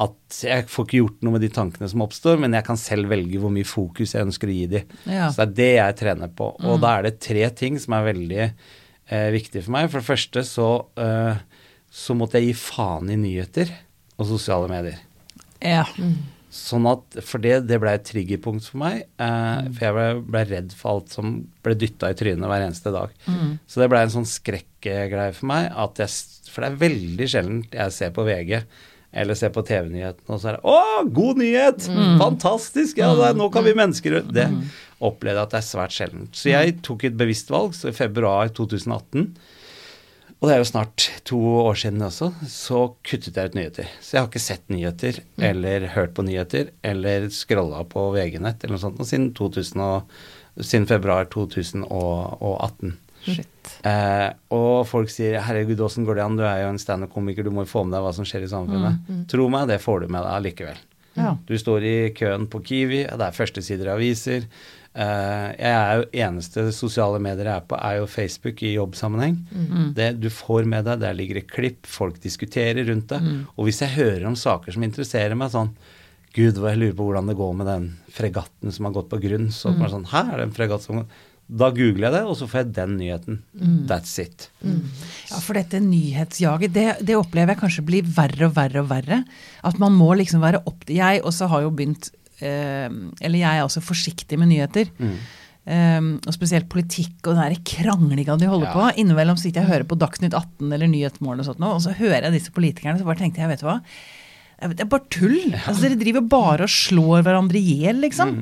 At 0.00 0.38
jeg 0.46 0.68
får 0.72 0.86
ikke 0.86 1.00
gjort 1.02 1.24
noe 1.26 1.34
med 1.34 1.44
de 1.44 1.50
tankene 1.52 1.90
som 1.90 2.04
oppstår, 2.06 2.38
men 2.40 2.54
jeg 2.56 2.64
kan 2.70 2.78
selv 2.80 3.10
velge 3.12 3.40
hvor 3.42 3.52
mye 3.52 3.68
fokus 3.68 4.14
jeg 4.16 4.24
ønsker 4.28 4.48
å 4.48 4.54
gi 4.56 4.68
de. 4.70 4.84
Ja. 5.04 5.28
Så 5.28 5.42
det 5.42 5.48
er 5.50 5.56
det 5.58 5.72
jeg 5.74 5.98
trener 6.04 6.30
på. 6.32 6.54
Og 6.62 6.80
da 6.80 6.94
er 6.96 7.08
det 7.10 7.18
tre 7.20 7.42
ting 7.58 7.76
som 7.82 7.98
er 7.98 8.06
veldig 8.08 8.40
eh, 8.46 9.28
viktige 9.34 9.66
for 9.66 9.74
meg. 9.76 9.90
For 9.90 10.00
det 10.00 10.08
første 10.08 10.46
så, 10.48 10.70
eh, 10.96 11.42
så 11.90 12.14
måtte 12.16 12.38
jeg 12.38 12.52
gi 12.52 12.58
faen 12.58 13.10
i 13.10 13.18
nyheter 13.18 13.72
og 14.16 14.28
sosiale 14.30 14.70
medier. 14.70 15.00
Ja. 15.60 15.84
Sånn 16.50 16.86
at, 16.90 17.18
For 17.26 17.42
det, 17.42 17.60
det 17.70 17.78
ble 17.82 17.92
et 17.94 18.06
triggerpunkt 18.08 18.66
for 18.72 18.80
meg. 18.82 19.04
Eh, 19.22 19.66
for 19.70 19.86
jeg 19.86 19.96
ble, 19.96 20.06
ble 20.34 20.44
redd 20.50 20.72
for 20.76 20.94
alt 20.96 21.14
som 21.14 21.34
ble 21.64 21.76
dytta 21.78 22.10
i 22.10 22.16
trynet 22.18 22.50
hver 22.50 22.66
eneste 22.66 22.92
dag. 22.94 23.12
Så 23.70 23.82
det 23.82 23.90
ble 23.92 24.02
en 24.02 24.14
sånn 24.14 24.28
skrekkgreie 24.28 25.34
for 25.36 25.50
meg. 25.50 25.68
At 25.78 26.02
jeg, 26.02 26.14
for 26.50 26.64
det 26.64 26.72
er 26.72 26.80
veldig 26.86 27.28
sjelden 27.30 27.60
jeg 27.70 27.96
ser 27.98 28.14
på 28.16 28.26
VG 28.26 28.56
eller 29.10 29.34
ser 29.34 29.50
på 29.50 29.64
TV-nyhetene, 29.66 30.30
og 30.30 30.38
så 30.38 30.52
er 30.52 30.56
det 30.56 30.70
'Å, 30.70 31.06
god 31.10 31.40
nyhet! 31.42 31.86
Fantastisk! 32.20 33.00
Ja, 33.00 33.10
er, 33.26 33.34
nå 33.34 33.48
kan 33.50 33.64
vi 33.66 33.74
mennesker 33.74 34.20
Det 34.22 34.46
opplevde 35.02 35.40
jeg 35.40 35.48
at 35.48 35.54
det 35.54 35.58
er 35.58 35.66
svært 35.66 35.96
sjeldent. 35.96 36.36
Så 36.36 36.52
jeg 36.52 36.76
tok 36.86 37.08
et 37.08 37.16
bevisst 37.18 37.50
valg. 37.50 37.74
Så 37.74 37.90
i 37.90 37.96
februar 37.96 38.52
2018 38.54 39.32
og 40.40 40.48
det 40.48 40.54
er 40.54 40.62
jo 40.62 40.68
snart 40.70 41.04
to 41.28 41.38
år 41.60 41.76
siden 41.82 42.00
også, 42.06 42.30
så 42.48 42.86
kuttet 43.04 43.36
jeg 43.36 43.50
ut 43.50 43.56
nyheter. 43.58 43.90
Så 44.00 44.16
jeg 44.16 44.22
har 44.22 44.30
ikke 44.30 44.40
sett 44.40 44.72
nyheter, 44.72 45.20
eller 45.50 45.84
hørt 45.92 46.14
på 46.16 46.24
nyheter, 46.24 46.70
eller 46.80 47.28
scrolla 47.34 47.82
på 47.84 48.06
VG-nett 48.14 48.64
eller 48.64 48.78
noe 48.78 48.84
sånt 48.86 49.02
siden, 49.04 49.30
2000 49.36 49.84
og, 49.84 50.16
siden 50.56 50.88
februar 50.88 51.28
2018. 51.32 52.96
Shit. 53.20 53.72
Eh, 53.84 54.30
og 54.56 54.86
folk 54.88 55.12
sier 55.12 55.42
'herregud, 55.44 55.80
åssen 55.84 56.06
går 56.08 56.16
det 56.16 56.24
an, 56.24 56.38
du 56.40 56.44
er 56.48 56.62
jo 56.62 56.70
en 56.72 56.80
standup-komiker, 56.80 57.44
du 57.44 57.52
må 57.52 57.66
jo 57.66 57.72
få 57.74 57.84
med 57.84 57.98
deg 57.98 58.06
hva 58.06 58.14
som 58.16 58.24
skjer 58.24 58.46
i 58.46 58.52
samfunnet'. 58.52 59.26
Tro 59.28 59.48
meg, 59.52 59.68
det 59.68 59.80
får 59.84 60.00
du 60.00 60.08
med 60.08 60.24
deg 60.24 60.32
allikevel. 60.38 60.80
Ja. 61.18 61.36
Du 61.46 61.58
står 61.58 61.84
i 61.84 61.96
køen 62.16 62.46
på 62.48 62.62
Kiwi, 62.64 63.04
det 63.04 63.26
er 63.26 63.36
førstesider 63.36 63.90
i 63.90 63.96
aviser. 63.96 64.46
Eh, 64.90 65.48
jeg 65.54 65.70
er 65.70 66.00
jo 66.00 66.08
eneste 66.24 66.64
sosiale 66.74 67.20
medier 67.22 67.46
jeg 67.46 67.62
er 67.62 67.68
på, 67.70 67.78
er 67.78 68.00
jo 68.00 68.10
Facebook 68.10 68.62
i 68.66 68.74
jobbsammenheng. 68.74 69.38
Det, 69.94 70.12
du 70.18 70.28
får 70.34 70.66
med 70.70 70.88
deg, 70.88 71.00
der 71.04 71.16
ligger 71.16 71.40
det 71.40 71.46
klipp, 71.52 71.86
folk 71.86 72.18
diskuterer 72.22 72.82
rundt 72.90 73.12
det. 73.14 73.22
Og 73.56 73.68
hvis 73.68 73.82
jeg 73.84 73.96
hører 73.96 74.26
om 74.30 74.38
saker 74.38 74.74
som 74.74 74.86
interesserer 74.86 75.38
meg 75.38 75.54
sånn 75.54 75.74
Gud, 76.36 76.60
hva 76.62 76.70
jeg 76.70 76.78
lurer 76.78 76.94
på 76.94 77.08
hvordan 77.08 77.26
det 77.26 77.34
går 77.40 77.56
med 77.58 77.66
den 77.66 77.88
fregatten 78.14 78.70
som 78.74 78.86
har 78.86 78.94
gått 78.94 79.10
på 79.10 79.18
grunn. 79.22 79.48
Så 79.54 79.72
mm. 79.74 79.82
sånn, 79.90 80.06
Her 80.12 80.30
er 80.30 80.38
det 80.38 80.46
en 80.46 80.54
fregatt 80.54 80.84
som 80.84 81.00
Da 81.50 81.72
googler 81.74 82.06
jeg 82.06 82.14
det, 82.14 82.20
og 82.22 82.36
så 82.38 82.46
får 82.46 82.60
jeg 82.60 82.68
den 82.76 82.92
nyheten. 83.00 83.40
That's 83.90 84.12
it. 84.22 84.46
Ja, 84.62 85.40
for 85.42 85.58
dette 85.58 85.80
nyhetsjaget, 85.82 86.70
det, 86.76 86.86
det 87.02 87.18
opplever 87.18 87.56
jeg 87.56 87.62
kanskje 87.64 87.86
blir 87.88 88.06
verre 88.06 88.46
og 88.46 88.54
verre 88.54 88.84
og 88.84 88.92
verre. 88.92 89.20
At 89.66 89.82
man 89.82 89.98
må 89.98 90.12
liksom 90.20 90.44
være 90.44 90.62
opp... 90.70 90.86
Jeg 90.86 91.24
også 91.26 91.50
har 91.50 91.66
jo 91.66 91.74
begynt 91.74 92.12
Eller 92.42 93.38
jeg 93.42 93.58
er 93.60 93.66
også 93.66 93.82
forsiktig 93.84 94.38
med 94.40 94.48
nyheter. 94.52 94.88
Eh, 95.70 96.00
og 96.26 96.32
spesielt 96.34 96.68
politikk 96.72 97.28
og 97.28 97.36
den 97.36 97.56
kranglinga 97.68 98.38
de 98.40 98.48
holder 98.48 98.70
Ja. 98.70 98.72
på. 98.72 98.86
Innimellom 99.02 99.36
sitter 99.38 99.60
jeg 99.60 99.68
og 99.68 99.74
hører 99.74 99.84
på 99.90 99.98
Dagsnytt 100.00 100.32
18 100.34 100.72
eller 100.72 100.88
Nyhetsmorgen 100.88 101.40
og 101.40 101.46
sånt 101.50 101.60
noe, 101.60 101.74
og 101.76 101.82
så 101.84 101.92
hører 101.94 102.22
jeg 102.30 102.32
disse 102.38 102.50
politikerne, 102.56 102.98
så 102.98 103.04
bare 103.04 103.18
tenkte 103.20 103.40
jeg, 103.44 103.48
vet 103.52 103.60
du 103.60 103.66
hva. 103.68 103.80
Det 104.60 104.80
er 104.80 104.90
bare 104.92 105.06
tull. 105.08 105.54
Altså, 105.66 105.80
dere 105.86 105.96
driver 106.00 106.20
bare 106.28 106.62
og 106.66 106.68
slår 106.72 107.22
hverandre 107.24 107.56
i 107.60 107.78
hjel, 107.80 108.00
liksom. 108.02 108.34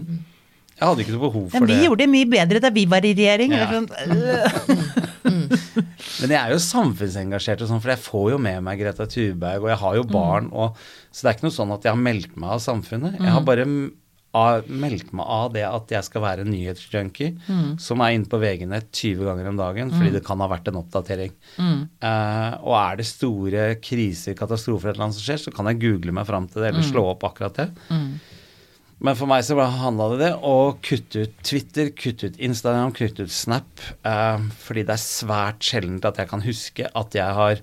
Jeg 0.79 0.87
hadde 0.87 1.03
ikke 1.05 1.15
noe 1.15 1.25
behov 1.27 1.45
for 1.51 1.59
Men 1.59 1.61
for 1.63 1.67
vi 1.67 1.75
det. 1.75 1.85
gjorde 1.89 1.99
det 2.05 2.09
mye 2.11 2.31
bedre 2.31 2.61
da 2.63 2.71
vi 2.71 2.85
var 2.87 3.03
i 3.07 3.13
regjering. 3.19 3.51
Ja. 3.55 3.67
Eller 3.67 3.79
sånn. 3.83 5.05
Men 5.29 6.33
jeg 6.35 6.41
er 6.41 6.53
jo 6.55 6.59
samfunnsengasjert, 6.64 7.62
og 7.64 7.70
sånn, 7.70 7.83
for 7.85 7.95
jeg 7.95 8.05
får 8.05 8.26
jo 8.35 8.41
med 8.49 8.64
meg 8.66 8.81
Greta 8.83 9.07
Thurberg, 9.11 9.64
og 9.66 9.72
jeg 9.72 9.81
har 9.85 9.97
jo 10.01 10.05
barn. 10.11 10.51
Og, 10.53 10.76
så 11.12 11.24
det 11.24 11.31
er 11.31 11.39
ikke 11.39 11.49
noe 11.51 11.59
sånn 11.61 11.72
at 11.76 11.85
jeg 11.89 11.95
har 11.95 12.05
meldt 12.09 12.37
meg 12.37 12.57
av 12.57 12.62
samfunnet. 12.64 13.18
Jeg 13.20 13.35
har 13.35 13.47
bare 13.47 13.66
av, 14.39 14.66
meldt 14.68 15.09
meg 15.16 15.24
av 15.24 15.53
det 15.55 15.62
at 15.64 15.89
jeg 15.95 16.05
skal 16.05 16.20
være 16.22 16.45
nyhetsjunkie, 16.45 17.31
som 17.81 18.03
er 18.05 18.12
inne 18.14 18.29
på 18.29 18.39
VG-nett 18.43 18.91
20 18.93 19.24
ganger 19.24 19.49
om 19.49 19.57
dagen, 19.59 19.91
fordi 19.97 20.12
det 20.18 20.24
kan 20.26 20.41
ha 20.45 20.49
vært 20.53 20.68
en 20.68 20.81
oppdatering. 20.83 21.33
Eh, 22.05 22.53
og 22.61 22.74
er 22.76 22.97
det 23.01 23.07
store 23.09 23.68
kriser, 23.81 24.37
katastrofer, 24.39 24.91
et 24.91 24.99
eller 24.99 25.09
annet 25.09 25.16
som 25.18 25.24
skjer, 25.31 25.41
så 25.47 25.55
kan 25.57 25.66
jeg 25.72 25.81
google 25.87 26.12
meg 26.12 26.29
fram 26.29 26.47
til 26.47 26.61
det, 26.62 26.68
eller 26.74 26.85
slå 26.93 27.07
opp 27.14 27.24
akkurat 27.31 27.57
det. 27.62 27.70
Men 29.01 29.15
for 29.15 29.31
meg 29.31 29.45
så 29.47 29.55
handla 29.63 30.09
det 30.13 30.19
det 30.25 30.31
å 30.43 30.55
kutte 30.83 31.21
ut 31.27 31.35
Twitter, 31.47 31.91
kutte 31.95 32.33
ut 32.33 32.39
Instagram, 32.43 32.91
kutte 32.97 33.23
ut 33.29 33.31
Snap. 33.35 33.69
eh, 34.05 34.39
fordi 34.65 34.83
det 34.89 34.97
er 34.97 35.03
svært 35.05 35.61
sjeldent 35.63 36.05
at 36.09 36.17
jeg 36.19 36.29
kan 36.33 36.43
huske 36.43 36.89
at 36.95 37.15
jeg 37.15 37.35
har 37.37 37.61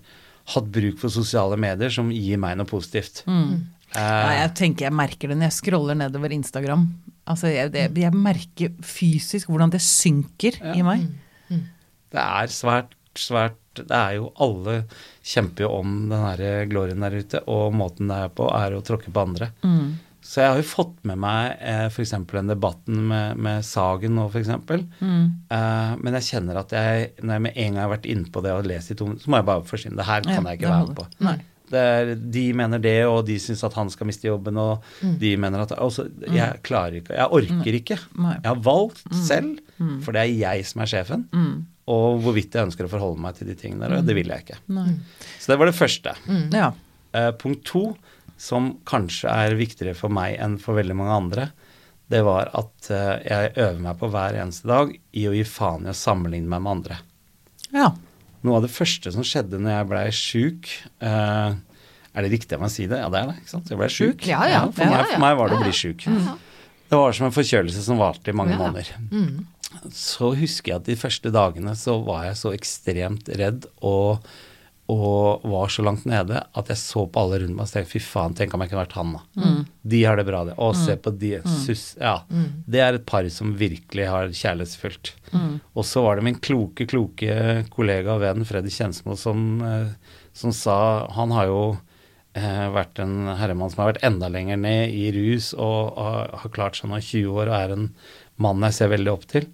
hatt 0.54 0.70
bruk 0.72 1.00
for 1.02 1.10
sosiale 1.10 1.58
medier 1.58 1.90
som 1.92 2.12
gir 2.14 2.38
meg 2.38 2.56
noe 2.58 2.66
positivt. 2.70 3.24
Eh, 3.28 3.52
Ja, 3.96 4.46
jeg 4.46 4.54
tenker 4.56 4.86
jeg 4.88 4.94
merker 4.94 5.28
det 5.32 5.38
når 5.38 5.50
jeg 5.50 5.58
scroller 5.60 5.96
nedover 5.96 6.32
Instagram. 6.32 6.88
Altså, 7.28 7.48
jeg, 7.52 7.72
det, 7.74 7.90
jeg 7.98 8.14
merker 8.14 8.72
fysisk 8.86 9.48
hvordan 9.50 9.72
det 9.74 9.82
synker 9.82 10.60
i 10.76 10.82
meg. 10.86 11.08
Det 12.16 12.22
er 12.22 12.48
svært, 12.54 12.94
svært 13.18 13.56
Det 13.76 13.92
er 13.92 14.14
jo 14.16 14.30
Alle 14.40 14.86
kjemper 15.26 15.66
jo 15.66 15.70
om 15.82 15.96
den 16.08 16.22
her 16.22 16.66
glorien 16.72 17.02
der 17.04 17.12
ute, 17.20 17.42
og 17.52 17.74
måten 17.76 18.08
det 18.08 18.16
er 18.16 18.30
på, 18.32 18.48
er 18.56 18.72
å 18.78 18.84
tråkke 18.86 19.12
på 19.12 19.24
andre. 19.26 19.50
Så 20.26 20.42
jeg 20.42 20.50
har 20.50 20.58
jo 20.58 20.66
fått 20.66 20.96
med 21.06 21.20
meg 21.22 21.60
eh, 21.62 21.84
f.eks. 21.92 22.16
den 22.32 22.48
debatten 22.50 23.04
med, 23.12 23.38
med 23.46 23.66
Sagen 23.68 24.16
nå, 24.18 24.24
f.eks. 24.34 24.50
Eh, 24.50 25.92
men 26.02 26.18
jeg 26.18 26.26
kjenner 26.32 26.62
at 26.64 26.74
jeg, 26.74 27.12
når 27.22 27.38
jeg 27.38 27.44
med 27.46 27.60
en 27.62 27.76
gang 27.76 27.84
har 27.86 27.92
vært 27.94 28.08
inne 28.10 28.32
på 28.34 28.42
det 28.46 28.54
og 28.56 28.66
lest 28.70 28.94
i 28.96 28.98
to 28.98 29.12
så 29.22 29.30
må 29.30 29.38
jeg 29.42 29.48
bare 29.52 29.68
forsvinne. 29.70 30.00
Det 30.00 30.08
her 30.10 30.26
kan 30.26 30.34
Ja, 30.40 30.42
jeg 30.50 30.60
ikke 30.64 30.72
være 30.72 30.88
med 30.90 30.98
på. 30.98 31.06
Nei. 31.28 31.36
Det 31.66 31.82
er, 31.82 32.10
de 32.34 32.42
mener 32.54 32.82
det, 32.82 32.98
og 33.10 33.24
de 33.26 33.40
syns 33.42 33.64
at 33.66 33.74
han 33.74 33.90
skal 33.90 34.06
miste 34.06 34.28
jobben, 34.28 34.58
og 34.62 34.84
de 35.22 35.32
mener 35.42 35.64
at 35.64 35.72
også, 35.82 36.04
Jeg 36.30 36.60
klarer 36.66 37.00
ikke 37.00 37.16
Jeg 37.18 37.32
orker 37.40 37.78
ikke. 37.80 37.98
Nei. 38.22 38.36
Jeg 38.36 38.50
har 38.52 38.60
valgt 38.68 39.02
selv, 39.26 39.56
for 40.06 40.14
det 40.14 40.22
er 40.28 40.34
jeg 40.44 40.66
som 40.70 40.84
er 40.86 40.92
sjefen. 40.94 41.24
Og 41.90 42.20
hvorvidt 42.22 42.54
jeg 42.58 42.66
ønsker 42.70 42.86
å 42.86 42.92
forholde 42.92 43.22
meg 43.22 43.38
til 43.38 43.50
de 43.50 43.56
tingene 43.58 43.90
der, 43.90 44.02
det 44.06 44.14
vil 44.18 44.30
jeg 44.30 44.46
ikke. 44.46 44.60
Nei. 44.74 44.92
Så 45.42 45.54
det 45.54 45.58
var 45.62 45.70
det 45.70 45.78
første. 45.78 46.14
Ja. 46.54 46.72
Eh, 47.16 47.32
punkt 47.42 47.66
to, 47.70 47.84
som 48.38 48.74
kanskje 48.88 49.30
er 49.32 49.56
viktigere 49.60 49.96
for 49.98 50.10
meg 50.14 50.36
enn 50.44 50.58
for 50.62 50.76
veldig 50.78 50.96
mange 50.98 51.16
andre, 51.16 51.46
det 52.12 52.20
var 52.26 52.52
at 52.54 52.90
eh, 52.94 53.14
jeg 53.26 53.54
øver 53.58 53.80
meg 53.82 53.98
på 53.98 54.10
hver 54.14 54.36
eneste 54.38 54.68
dag 54.70 54.92
i 55.18 55.24
å 55.30 55.34
gi 55.34 55.44
faen 55.50 55.88
i 55.88 55.94
å 55.94 55.98
sammenligne 55.98 56.50
meg 56.52 56.62
med 56.66 56.72
andre. 56.80 56.98
ja. 57.74 57.94
Noe 58.46 58.60
av 58.60 58.66
det 58.68 58.70
første 58.76 59.10
som 59.10 59.24
skjedde 59.26 59.58
når 59.58 59.72
jeg 59.74 59.86
blei 59.90 60.02
sjuk, 60.14 60.68
uh, 61.02 61.56
Er 62.14 62.22
det 62.22 62.30
riktig 62.30 62.54
av 62.54 62.62
meg 62.62 62.70
å 62.70 62.74
si 62.76 62.86
det? 62.86 63.00
Ja, 63.02 63.08
det 63.10 63.18
er 63.24 63.32
det. 63.32 63.40
ikke 63.42 63.50
sant? 63.56 63.72
Jeg 63.74 63.80
ble 63.80 63.88
sjuk. 63.90 64.28
Ja, 64.30 64.44
ja. 64.46 64.60
for, 64.70 64.86
meg, 64.86 65.08
for 65.10 65.24
meg 65.24 65.38
var 65.40 65.50
det 65.50 65.58
å 65.58 65.64
bli 65.64 65.72
sjuk. 65.74 66.06
Det 66.06 67.00
var 67.02 67.16
som 67.18 67.26
en 67.26 67.34
forkjølelse 67.34 67.82
som 67.88 67.98
varte 67.98 68.30
i 68.30 68.36
mange 68.38 68.54
Ja. 68.54 68.60
måneder. 68.62 68.92
Så 69.98 70.30
husker 70.38 70.76
jeg 70.76 70.78
at 70.78 70.86
de 70.92 70.96
første 71.00 71.32
dagene 71.34 71.74
så 71.76 71.98
var 72.06 72.28
jeg 72.28 72.38
så 72.40 72.54
ekstremt 72.54 73.34
redd 73.42 73.66
og, 73.82 74.22
og 74.92 75.42
var 75.50 75.72
så 75.74 75.82
langt 75.82 76.04
nede 76.06 76.44
at 76.54 76.68
jeg 76.70 76.78
så 76.78 77.08
på 77.10 77.22
alle 77.24 77.40
rundt 77.42 77.56
meg 77.58 77.66
og 77.66 77.72
tenkte 77.74 77.90
fy 77.96 78.02
faen, 78.06 78.36
tenk 78.38 78.54
om 78.54 78.62
jeg 78.62 78.70
kunne 78.70 78.84
vært 78.84 78.98
han, 79.00 79.16
da. 79.16 79.22
De 79.82 80.02
har 80.06 80.20
det 80.20 80.26
bra, 80.28 80.44
det. 80.46 80.54
Å, 80.62 80.68
se 80.78 80.94
på 81.02 81.10
de. 81.18 81.32
Sus, 81.66 81.86
ja. 81.98 82.20
Det 82.70 82.84
er 82.86 83.00
et 83.00 83.06
par 83.10 83.26
som 83.34 83.56
virkelig 83.58 84.06
har 84.12 84.30
kjærlighetsfullt. 84.30 85.14
Og 85.74 85.86
så 85.90 86.04
var 86.06 86.20
det 86.20 86.28
min 86.28 86.38
kloke, 86.38 86.86
kloke 86.86 87.66
kollega 87.74 88.14
og 88.14 88.22
venn 88.22 88.46
Freddy 88.46 88.70
Kjensmo 88.70 89.18
som, 89.18 89.62
eh, 89.66 89.90
som 90.38 90.54
sa 90.54 91.08
Han 91.18 91.34
har 91.34 91.50
jo 91.50 91.62
eh, 92.38 92.68
vært 92.70 93.02
en 93.02 93.34
herremann 93.40 93.74
som 93.74 93.84
har 93.84 93.94
vært 93.94 94.06
enda 94.06 94.30
lenger 94.30 94.58
ned 94.62 94.94
i 94.94 95.10
rus 95.18 95.54
og 95.58 95.98
har, 95.98 96.30
har 96.44 96.54
klart 96.54 96.78
seg 96.78 96.92
nå 96.92 97.02
i 97.02 97.06
20 97.10 97.34
år 97.34 97.50
og 97.50 97.58
er 97.58 97.74
en 97.76 97.90
mann 98.38 98.62
jeg 98.70 98.78
ser 98.78 98.94
veldig 98.94 99.12
opp 99.18 99.26
til. 99.34 99.50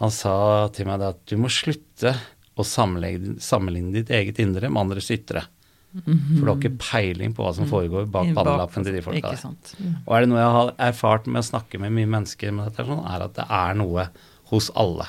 Han 0.00 0.12
sa 0.14 0.68
til 0.72 0.86
meg 0.88 1.02
det 1.02 1.10
at 1.16 1.24
du 1.28 1.36
må 1.40 1.50
slutte 1.52 2.14
å 2.60 2.66
sammenligne, 2.66 3.38
sammenligne 3.42 3.94
ditt 3.94 4.12
eget 4.14 4.40
indre 4.42 4.70
med 4.70 4.86
andres 4.86 5.10
ytre. 5.14 5.46
For 5.90 6.44
du 6.44 6.46
har 6.46 6.58
ikke 6.58 6.78
peiling 6.78 7.32
på 7.34 7.42
hva 7.42 7.50
som 7.56 7.66
foregår 7.66 8.04
bak 8.14 8.28
pannelappen 8.36 8.84
til 8.86 8.94
de 8.94 9.02
folka 9.02 9.32
der. 9.32 9.40
sant. 9.40 9.72
Og 10.04 10.12
er 10.14 10.22
det 10.22 10.30
noe 10.30 10.38
jeg 10.38 10.52
har 10.56 10.70
erfart 10.90 11.26
med 11.26 11.42
å 11.42 11.48
snakke 11.48 11.80
med 11.82 11.94
mye 11.96 12.10
mennesker 12.12 12.54
med 12.54 12.70
dette, 12.70 12.86
sånn, 12.86 13.02
er 13.10 13.24
at 13.26 13.34
det 13.38 13.46
er 13.58 13.80
noe 13.80 14.06
hos 14.52 14.70
alle. 14.78 15.08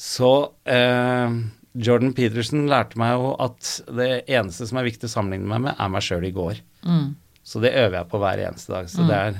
Så 0.00 0.30
eh, 0.68 1.38
Jordan 1.80 2.12
Peterson 2.16 2.68
lærte 2.68 3.00
meg 3.00 3.14
jo 3.16 3.32
at 3.40 3.72
det 3.96 4.10
eneste 4.28 4.68
som 4.68 4.80
er 4.80 4.88
viktig 4.88 5.08
å 5.08 5.14
sammenligne 5.14 5.48
meg 5.48 5.64
med, 5.68 5.76
er 5.76 5.92
meg 5.92 6.04
sjøl 6.04 6.28
i 6.28 6.34
går. 6.36 6.60
Mm. 6.84 7.12
Så 7.50 7.62
det 7.64 7.72
øver 7.72 8.02
jeg 8.02 8.10
på 8.10 8.20
hver 8.20 8.42
eneste 8.50 8.74
dag. 8.74 8.90
Så, 8.92 9.06
det, 9.08 9.20
er, 9.30 9.38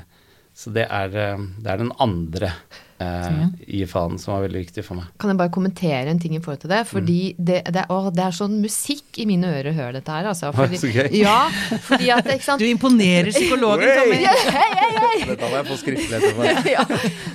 så 0.56 0.72
det, 0.74 0.86
er, 0.88 1.16
eh, 1.20 1.48
det 1.60 1.72
er 1.74 1.82
den 1.84 1.92
andre 2.00 2.54
eh, 3.00 3.40
i 3.66 3.80
fanen 3.88 4.18
som 4.20 4.34
var 4.34 4.42
veldig 4.44 4.60
viktig 4.66 4.84
for 4.86 4.98
meg. 5.00 5.06
Kan 5.20 5.32
jeg 5.32 5.38
bare 5.40 5.52
kommentere 5.54 6.10
en 6.12 6.18
ting 6.22 6.34
i 6.36 6.40
forhold 6.44 6.60
til 6.64 6.70
det? 6.72 6.82
Fordi 6.90 7.18
Mm. 7.30 7.44
det, 7.50 7.58
det, 7.74 7.84
å, 7.90 7.98
det 8.14 8.24
er 8.26 8.36
sånn 8.36 8.58
musikk 8.62 9.18
i 9.22 9.26
mine 9.28 9.48
ører 9.50 9.70
å 9.72 9.76
høre 9.76 9.92
dette 9.98 10.12
her, 10.14 10.28
altså. 10.30 10.52
Fordi, 10.58 10.78
så 10.82 10.90
gøy. 10.92 11.08
Ja, 11.20 11.38
fordi 11.86 12.10
at, 12.14 12.28
ikke 12.34 12.46
sant. 12.46 12.60
Du 12.62 12.68
imponerer 12.68 13.30
psykologen, 13.32 13.88
Tommy. 13.98 14.20
Hei, 14.24 14.68
hei, 14.76 14.90
hei! 14.98 15.16
Dette 15.30 15.48
må 15.50 15.56
jeg 15.60 15.68
få 15.70 15.78
skriftlig 15.80 16.18
etterpå. 16.20 16.48
ja. 16.76 16.84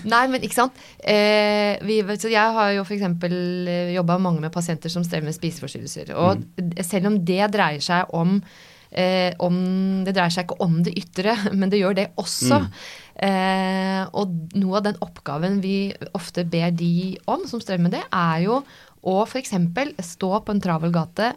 Nei, 0.05 0.23
men 0.31 0.45
ikke 0.45 0.57
sant. 0.59 0.85
Eh, 1.01 1.75
vi, 1.85 1.99
så 2.21 2.29
jeg 2.31 2.55
har 2.59 2.71
jo 2.77 2.85
f.eks. 2.85 3.03
jobba 3.95 4.17
mange 4.21 4.41
med 4.45 4.53
pasienter 4.53 4.91
som 4.93 5.03
strever 5.05 5.25
med 5.29 5.35
spiseforstyrrelser. 5.37 6.13
Og 6.19 6.45
selv 6.85 7.09
om 7.11 7.19
det 7.25 7.41
dreier 7.55 7.81
seg 7.83 8.13
om, 8.15 8.39
eh, 8.95 9.35
om 9.43 9.57
Det 10.05 10.15
dreier 10.15 10.33
seg 10.33 10.47
ikke 10.47 10.63
om 10.65 10.79
det 10.85 10.95
ytre, 10.99 11.35
men 11.57 11.71
det 11.71 11.81
gjør 11.81 11.99
det 11.99 12.07
også. 12.21 12.61
Eh, 13.15 14.01
og 14.15 14.55
noe 14.57 14.79
av 14.79 14.87
den 14.89 14.99
oppgaven 15.03 15.61
vi 15.63 15.93
ofte 16.17 16.45
ber 16.47 16.73
de 16.75 17.15
om, 17.31 17.45
som 17.49 17.61
strever 17.63 17.85
med 17.85 17.95
det, 17.97 18.03
er 18.11 18.45
jo 18.47 18.61
å 19.05 19.21
f.eks. 19.27 19.53
stå 20.15 20.31
på 20.41 20.55
en 20.55 20.63
travel 20.63 20.93
gate. 20.95 21.33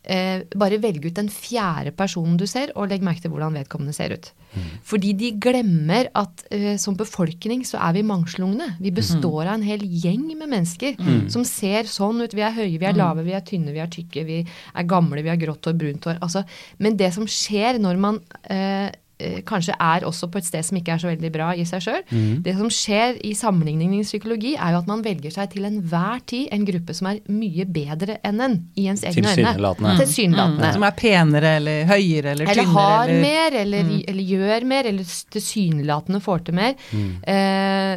Eh, 0.00 0.46
bare 0.56 0.78
velge 0.80 1.10
ut 1.10 1.18
den 1.18 1.28
fjerde 1.28 1.92
personen 1.92 2.38
du 2.40 2.46
ser, 2.48 2.72
og 2.72 2.88
legg 2.88 3.02
merke 3.04 3.20
til 3.24 3.34
hvordan 3.34 3.58
vedkommende 3.58 3.92
ser 3.92 4.14
ut. 4.16 4.30
Fordi 4.86 5.12
de 5.14 5.28
glemmer 5.38 6.08
at 6.16 6.44
eh, 6.50 6.74
som 6.80 6.96
befolkning 6.98 7.62
så 7.68 7.78
er 7.84 7.98
vi 7.98 8.06
mangslungne. 8.06 8.72
Vi 8.80 8.90
består 8.96 9.44
av 9.44 9.58
en 9.58 9.66
hel 9.66 9.84
gjeng 9.84 10.24
med 10.32 10.48
mennesker 10.50 10.96
som 11.30 11.44
ser 11.46 11.90
sånn 11.90 12.24
ut. 12.24 12.34
Vi 12.34 12.42
er 12.42 12.56
høye, 12.56 12.80
vi 12.80 12.88
er 12.88 12.96
lave, 12.96 13.26
vi 13.26 13.36
er 13.36 13.44
tynne, 13.46 13.74
vi 13.76 13.84
er 13.84 13.92
tykke, 13.92 14.24
vi 14.26 14.40
er 14.42 14.88
gamle, 14.90 15.22
vi 15.22 15.30
har 15.30 15.38
grått 15.40 15.68
hår, 15.68 15.76
brunt 15.78 16.08
hår. 16.08 16.18
Altså, 16.24 16.42
men 16.80 16.98
det 16.98 17.12
som 17.14 17.28
skjer 17.30 17.78
når 17.82 18.00
man 18.00 18.18
eh, 18.50 18.88
kanskje 19.46 19.74
er 19.76 20.06
også 20.08 20.30
på 20.32 20.40
et 20.40 20.48
sted 20.48 20.66
som 20.66 20.78
ikke 20.78 20.94
er 20.94 21.02
så 21.02 21.10
veldig 21.10 21.30
bra 21.34 21.50
i 21.54 21.66
seg 21.68 21.84
sjøl. 21.84 22.02
Det 22.44 22.54
som 22.58 22.70
skjer 22.72 23.18
i 23.26 23.34
sammenligning 23.36 23.96
i 23.98 24.04
psykologi, 24.06 24.54
er 24.56 24.74
jo 24.74 24.82
at 24.82 24.90
man 24.90 25.04
velger 25.04 25.34
seg 25.34 25.52
til 25.54 25.66
enhver 25.68 26.22
tid 26.30 26.48
en 26.54 26.66
gruppe 26.68 26.96
som 26.96 27.10
er 27.10 27.20
mye 27.30 27.66
bedre 27.68 28.18
enn 28.26 28.40
en 28.44 28.56
i 28.80 28.86
ens 28.90 29.04
egne 29.04 29.34
øyne. 29.34 29.34
Tilsynelatende. 30.00 30.70
Mm. 30.70 30.76
Som 30.76 30.86
er 30.88 30.96
penere 30.98 31.54
eller 31.60 31.84
høyere 31.90 32.34
eller, 32.34 32.46
Eller 32.46 32.62
tynnere 32.62 32.86
har 32.86 33.08
eller 33.08 33.26
mer, 33.26 33.58
eller, 33.62 33.92
eller 34.12 34.32
gjør 34.34 34.66
mer, 34.72 34.90
eller 34.90 35.12
tilsynelatende 35.36 36.22
får 36.24 36.46
til 36.48 36.58
mer. 36.60 36.74
Eh, 37.34 37.94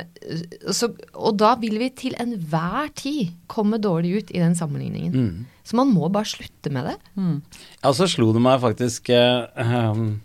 så, 0.71 0.89
og 1.13 1.39
da 1.39 1.55
vil 1.61 1.80
vi 1.82 1.89
til 2.03 2.15
enhver 2.21 2.91
tid 2.99 3.34
komme 3.51 3.80
dårlig 3.82 4.17
ut 4.17 4.32
i 4.34 4.41
den 4.43 4.55
sammenligningen. 4.57 5.45
Så 5.63 5.78
man 5.80 5.91
må 5.95 6.09
bare 6.11 6.28
slutte 6.28 6.71
med 6.74 6.89
det. 6.89 6.97
Ja, 7.84 7.93
så 7.95 8.07
slo 8.11 8.32
det 8.36 8.43
meg 8.43 8.59
faktisk 8.63 9.09
eh, 9.15 9.45
ehm, 9.63 10.17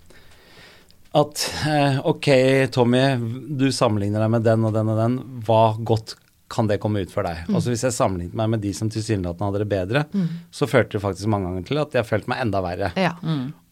at 1.16 1.42
eh, 1.66 1.98
ok, 2.04 2.28
Tommy, 2.74 3.02
du 3.48 3.70
sammenligner 3.72 4.20
deg 4.24 4.32
med 4.34 4.44
den 4.44 4.66
og 4.68 4.74
den 4.76 4.90
og 4.92 4.98
den. 5.00 5.14
Hva 5.46 5.62
godt 5.80 6.16
kan 6.52 6.68
det 6.68 6.78
komme 6.80 7.02
ut 7.04 7.12
for 7.12 7.24
deg? 7.28 7.46
Altså 7.52 7.72
Hvis 7.72 7.84
jeg 7.86 7.96
sammenlignet 7.96 8.36
meg 8.36 8.50
med 8.54 8.62
de 8.64 8.72
som 8.76 8.90
tilsynelatende 8.92 9.48
hadde 9.50 9.62
det 9.64 9.70
bedre, 9.72 10.04
så 10.54 10.68
førte 10.68 10.96
det 10.96 11.04
faktisk 11.04 11.28
mange 11.32 11.48
ganger 11.50 11.66
til 11.68 11.80
at 11.82 11.96
jeg 11.96 12.08
følte 12.08 12.32
meg 12.32 12.44
enda 12.44 12.62
verre. 12.64 12.92
Ja. 12.96 13.14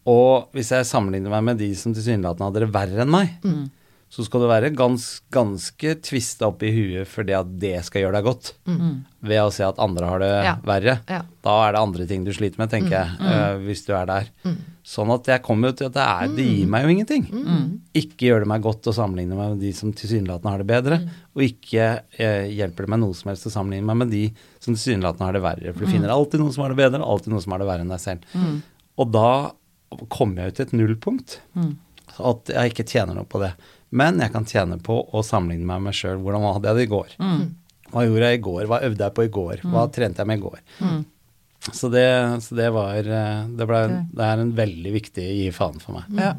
Og 0.07 0.53
hvis 0.55 0.71
jeg 0.71 0.87
sammenligner 0.87 1.33
meg 1.33 1.43
med 1.49 1.61
de 1.61 1.71
som 1.77 1.93
tilsynelatende 1.97 2.49
hadde 2.49 2.65
det 2.65 2.73
verre 2.75 3.03
enn 3.05 3.13
meg, 3.13 3.33
så 4.09 4.23
skal 4.23 4.39
du 4.39 4.47
være 4.47 4.69
gans, 4.71 5.21
ganske 5.35 5.95
tvista 6.01 6.47
opp 6.47 6.61
i 6.63 6.69
huet 6.71 7.09
for 7.11 7.27
det 7.27 7.35
at 7.35 7.49
det 7.59 7.73
skal 7.83 8.05
gjøre 8.05 8.15
deg 8.21 8.23
godt. 8.29 8.53
Ved 9.27 9.41
å 9.43 9.49
se 9.51 9.65
at 9.67 9.79
andre 9.83 10.05
har 10.07 10.19
det 10.23 10.29
Ja. 10.45 10.53
verre. 10.63 10.93
Ja. 11.11 11.21
Da 11.43 11.55
er 11.67 11.73
det 11.75 11.81
andre 11.81 12.05
ting 12.07 12.23
du 12.23 12.31
sliter 12.31 12.57
med, 12.61 12.69
tenker 12.71 12.95
jeg, 12.95 13.09
øh, 13.19 13.59
hvis 13.67 13.83
du 13.85 13.91
er 13.93 14.05
der. 14.07 14.29
Sånn 14.87 15.11
at 15.11 15.27
jeg 15.27 15.43
kommer 15.43 15.75
til 15.75 15.89
at 15.89 15.93
det, 15.97 16.05
er, 16.07 16.27
det 16.37 16.45
gir 16.47 16.67
meg 16.71 16.85
jo 16.85 16.93
ingenting. 16.95 17.25
Ikke 17.93 18.29
gjør 18.29 18.39
det 18.45 18.47
meg 18.47 18.61
godt 18.63 18.87
å 18.87 18.93
sammenligne 18.95 19.35
meg 19.35 19.49
med 19.57 19.59
de 19.59 19.73
som 19.75 19.91
tilsynelatende 19.91 20.53
har 20.55 20.63
det 20.63 20.67
bedre, 20.71 21.01
og 21.35 21.43
ikke 21.43 21.89
eh, 22.17 22.47
hjelper 22.55 22.87
det 22.87 22.93
meg 22.95 22.99
noe 23.03 23.13
som 23.13 23.27
helst 23.33 23.49
å 23.51 23.51
sammenligne 23.51 23.85
meg 23.91 23.97
med 24.05 24.11
de 24.15 24.23
som 24.63 24.71
tilsynelatende 24.73 25.27
har 25.27 25.33
det 25.35 25.43
verre. 25.43 25.73
For 25.75 25.83
du 25.83 25.91
finner 25.91 26.15
alltid 26.15 26.39
noen 26.39 26.53
som 26.55 26.63
har 26.63 26.71
det 26.71 26.79
bedre, 26.79 27.03
og 27.03 27.17
alltid 27.19 27.33
noen 27.35 27.43
som 27.43 27.51
har 27.51 27.59
det 27.59 27.67
verre 27.67 27.83
enn 27.83 27.91
deg 27.91 27.99
selv. 27.99 28.23
Og 28.97 29.11
da 29.11 29.51
kommer 30.07 30.45
jeg 30.47 30.53
jo 30.53 30.55
til 30.55 30.65
et 30.69 30.77
nullpunkt. 30.79 31.39
At 32.17 32.47
jeg 32.55 32.71
ikke 32.71 32.87
tjener 32.87 33.13
noe 33.13 33.27
på 33.27 33.43
det. 33.43 33.51
Men 33.91 34.19
jeg 34.19 34.31
kan 34.33 34.45
tjene 34.45 34.77
på 34.83 34.97
å 35.15 35.21
sammenligne 35.23 35.63
meg 35.65 35.79
med 35.79 35.91
meg 35.91 35.95
sjøl. 35.95 36.17
Hvordan 36.23 36.43
hadde 36.53 36.67
jeg 36.67 36.75
det 36.81 36.87
i 36.87 36.91
går? 36.91 37.13
Hva 37.93 38.03
gjorde 38.03 38.27
jeg 38.33 38.39
i 38.39 38.43
går? 38.43 38.65
Hva 38.67 38.81
øvde 38.83 39.05
jeg 39.07 39.15
på 39.15 39.23
i 39.23 39.31
går? 39.31 39.61
Hva 39.71 39.85
trente 39.95 40.19
jeg 40.23 40.27
med 40.27 40.41
i 40.41 40.43
går? 40.43 40.59
Så, 41.71 41.87
det, 41.91 42.03
så 42.45 42.55
det 42.55 42.67
var 42.75 42.95
eh, 42.99 43.47
det, 43.57 43.65
ble, 43.67 43.79
det 44.15 44.23
er 44.27 44.37
en 44.43 44.51
veldig 44.55 44.91
viktig 44.93 45.23
gi 45.23 45.47
faen 45.55 45.79
for 45.83 45.97
meg. 45.97 46.03
Ja. 46.19 46.35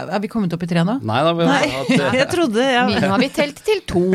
Er 0.00 0.20
vi 0.22 0.28
kommet 0.30 0.52
opp 0.54 0.62
i 0.62 0.68
tre 0.70 0.84
nå? 0.86 0.94
Nei 1.02 1.18
da, 1.26 1.32
vi 1.34 1.46
Nei. 1.48 1.66
hatt 1.74 1.90
eh, 1.96 2.12
jeg 2.20 2.28
trodde 2.30 2.62
ja. 2.62 2.84
Nå 2.86 3.08
har 3.10 3.18
vi 3.18 3.28
telt 3.34 3.58
til 3.66 3.80
to. 3.90 4.02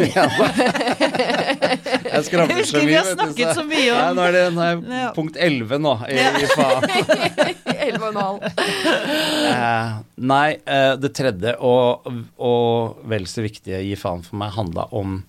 Jeg 2.16 2.22
skravler 2.30 2.64
så 2.64 2.80
mye. 2.80 2.88
vi 2.88 2.95
har 2.95 3.03
vet 3.03 3.12
du, 3.12 3.24
snakket 3.26 3.58
så 3.58 3.64
mye 3.68 3.91
om- 3.91 3.99
Nei, 3.99 4.14
nå 4.16 4.22
er 4.24 4.32
det 4.36 4.43
nå 4.56 4.62
er 4.64 5.12
punkt 5.16 5.36
11 5.36 5.80
nå, 5.84 5.93
i, 6.08 6.16
i 6.16 6.47
faen. 6.56 6.82
Halv. 8.14 8.43
Eh, 9.45 9.97
nei, 10.16 10.58
eh, 10.66 10.93
det 11.01 11.14
tredje 11.18 11.56
og, 11.64 12.06
og 12.38 13.01
vel 13.10 13.26
så 13.30 13.41
viktige 13.45 13.82
gi 13.86 13.95
faen 13.97 14.24
for 14.26 14.38
meg 14.38 14.53
handla 14.56 14.88
om 14.95 15.20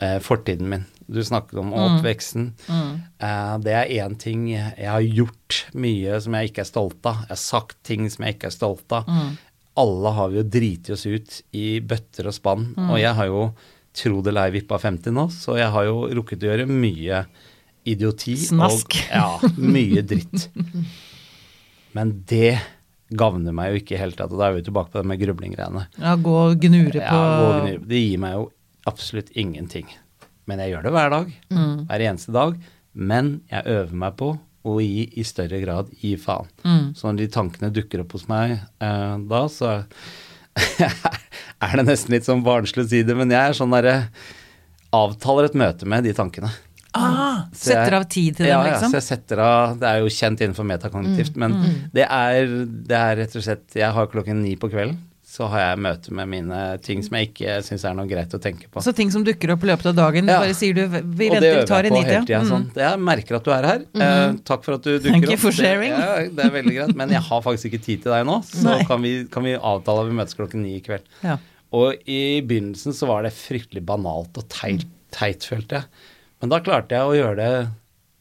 eh, 0.00 0.18
fortiden 0.24 0.70
min. 0.70 0.86
Du 1.06 1.20
snakket 1.24 1.58
om 1.60 1.74
oppveksten. 1.76 2.52
Eh, 2.70 3.54
det 3.64 3.74
er 3.76 3.92
én 4.00 4.16
ting 4.20 4.46
jeg 4.54 4.88
har 4.88 5.04
gjort 5.04 5.64
mye 5.76 6.16
som 6.24 6.36
jeg 6.38 6.50
ikke 6.52 6.64
er 6.64 6.70
stolt 6.70 7.10
av. 7.10 7.24
Jeg 7.26 7.34
har 7.34 7.42
sagt 7.44 7.76
ting 7.84 8.08
som 8.08 8.24
jeg 8.24 8.38
ikke 8.38 8.48
er 8.48 8.56
stolt 8.56 8.96
av. 8.96 9.10
Alle 9.76 10.12
har 10.16 10.30
vi 10.30 10.38
jo 10.38 10.48
driti 10.48 10.94
oss 10.94 11.04
ut 11.04 11.40
i 11.52 11.80
bøtter 11.84 12.30
og 12.30 12.36
spann. 12.36 12.70
Og 12.88 12.96
jeg 13.02 13.12
har 13.18 13.28
jo 13.28 13.48
tro 13.94 14.20
det 14.22 14.32
eller 14.32 14.48
ei 14.48 14.54
vippa 14.56 14.78
50 14.82 15.14
nå, 15.14 15.28
så 15.30 15.58
jeg 15.58 15.70
har 15.70 15.84
jo 15.86 16.06
rukket 16.18 16.42
å 16.42 16.48
gjøre 16.50 16.66
mye 16.66 17.24
idioti. 17.86 18.36
Snask. 18.48 18.96
Og, 18.96 19.10
ja, 19.12 19.52
mye 19.60 20.02
dritt. 20.06 20.48
Men 21.94 22.12
det 22.30 22.56
gagner 23.14 23.54
meg 23.54 23.70
jo 23.72 23.80
ikke 23.82 23.94
i 23.96 24.00
hele 24.00 24.16
tatt. 24.18 24.32
Og 24.34 24.40
da 24.40 24.48
er 24.48 24.56
vi 24.58 24.64
tilbake 24.66 24.90
på 24.90 25.00
det 25.02 25.08
med 25.10 25.20
grublinggreiene. 25.20 25.84
Ja, 26.02 26.14
gå 26.18 26.32
og 26.48 26.56
gnure 26.62 26.98
Ja, 26.98 27.10
på 27.10 27.20
gå 27.20 27.50
og 27.50 27.60
gnure. 27.68 27.84
det 27.90 28.00
gir 28.02 28.22
meg 28.24 28.34
jo 28.38 28.48
absolutt 28.90 29.30
ingenting. 29.38 29.86
Men 30.50 30.60
jeg 30.60 30.74
gjør 30.74 30.88
det 30.88 30.92
hver 30.96 31.12
dag. 31.14 31.30
Mm. 31.54 31.76
Hver 31.88 32.04
eneste 32.10 32.34
dag. 32.34 32.58
Men 32.94 33.30
jeg 33.50 33.66
øver 33.76 33.94
meg 34.04 34.16
på 34.20 34.32
å 34.64 34.74
gi 34.80 35.04
i 35.20 35.24
større 35.28 35.58
grad 35.60 35.90
gi 36.00 36.14
faen. 36.20 36.48
Mm. 36.64 36.84
Så 36.96 37.06
når 37.08 37.18
de 37.20 37.30
tankene 37.36 37.72
dukker 37.74 38.00
opp 38.04 38.14
hos 38.16 38.26
meg 38.30 38.54
eh, 38.56 39.16
da, 39.28 39.42
så 39.52 39.74
er 41.64 41.76
det 41.78 41.84
nesten 41.88 42.14
litt 42.14 42.26
sånn 42.28 42.44
barnslig 42.46 42.86
å 42.86 42.88
si 42.90 43.02
det, 43.06 43.16
men 43.18 43.32
jeg 43.32 43.50
er 43.50 43.56
sånn 43.58 43.74
derre 43.74 43.96
Avtaler 44.94 45.48
et 45.48 45.56
møte 45.58 45.88
med 45.90 46.04
de 46.06 46.12
tankene. 46.14 46.52
Ah, 46.94 47.44
jeg- 47.50 47.60
Setter 47.64 47.94
av 48.00 48.04
tid 48.08 48.36
til 48.36 48.46
dem, 48.46 48.52
ja, 48.52 48.62
liksom? 48.64 48.92
Ja, 48.92 49.00
så 49.00 49.00
jeg 49.00 49.08
setter 49.08 49.38
av 49.44 49.78
Det 49.80 49.88
er 49.88 49.98
jo 50.04 50.06
kjent 50.12 50.40
innenfor 50.44 50.64
metakognitivt, 50.68 51.36
men 51.36 51.58
det, 51.92 52.06
er, 52.10 52.46
det 52.66 52.96
er 53.00 53.16
rett 53.22 53.36
og 53.36 53.42
slett 53.42 53.74
Jeg 53.74 53.92
har 53.92 54.06
klokken 54.12 54.42
ni 54.42 54.54
på 54.56 54.70
kvelden. 54.70 54.98
så 55.34 55.48
har 55.50 55.58
jeg 55.64 55.78
møte 55.82 56.12
med 56.14 56.28
mine 56.30 56.58
ting 56.84 57.00
som 57.02 57.16
jeg 57.18 57.32
ikke 57.32 57.56
syns 57.66 57.82
er 57.88 57.94
noe 57.98 58.06
greit 58.06 58.30
å 58.36 58.38
tenke 58.38 58.68
på. 58.70 58.78
Så 58.84 58.92
ting 58.94 59.10
som 59.10 59.24
dukker 59.26 59.50
opp 59.50 59.64
i 59.64 59.66
løpet 59.66 59.86
av 59.90 59.94
dagen, 59.96 60.28
Ja. 60.30 60.36
bare 60.44 60.54
sier 60.54 60.74
du 60.76 60.84
vi 60.86 61.00
og 61.00 61.40
det 61.40 61.40
venter, 61.42 61.56
øver 61.56 61.66
tar 61.66 61.82
jeg 61.82 61.90
en 61.90 61.96
på 61.96 61.98
nit, 61.98 62.06
hele 62.12 62.20
tida. 62.28 62.38
ja. 62.38 62.42
Sånn. 62.46 62.66
Jeg 62.76 63.00
merker 63.00 63.34
at 63.40 63.42
du 63.44 63.50
er 63.50 63.66
her. 63.66 63.80
Eh, 63.98 64.36
takk 64.46 64.62
for 64.62 64.74
at 64.74 64.82
du 64.86 64.92
dukker 65.00 65.10
Thank 65.10 65.24
you 65.26 65.32
opp. 65.34 65.40
for 65.40 65.50
sharing. 65.50 65.90
Det, 65.90 65.98
ja, 66.06 66.28
det 66.38 66.44
er 66.44 66.50
veldig 66.54 66.74
greit. 66.76 66.94
Men 66.94 67.08
jeg 67.16 67.20
har 67.26 67.42
faktisk 67.42 67.66
ikke 67.72 67.82
tid 67.82 68.02
til 68.04 68.12
deg 68.14 68.24
nå, 68.28 68.36
så 68.46 68.76
kan 68.86 69.02
vi, 69.02 69.24
kan 69.26 69.42
vi 69.42 69.56
avtale 69.58 70.04
at 70.04 70.12
vi 70.12 70.14
møtes 70.20 70.38
klokken 70.38 70.62
ni 70.62 70.76
i 70.76 70.80
kveld. 70.86 71.02
Ja. 71.24 71.38
Og 71.72 71.96
i 72.06 72.20
begynnelsen 72.46 72.94
så 72.94 73.08
var 73.10 73.22
det 73.26 73.32
fryktelig 73.34 73.82
banalt 73.84 74.38
og 74.38 74.46
teit, 74.54 74.84
teit 75.10 75.42
følte 75.42 75.80
jeg. 75.80 75.84
Men 76.44 76.52
da 76.52 76.58
klarte 76.60 76.92
jeg 76.92 77.08
å 77.08 77.14
gjøre 77.16 77.36
det 77.40 77.68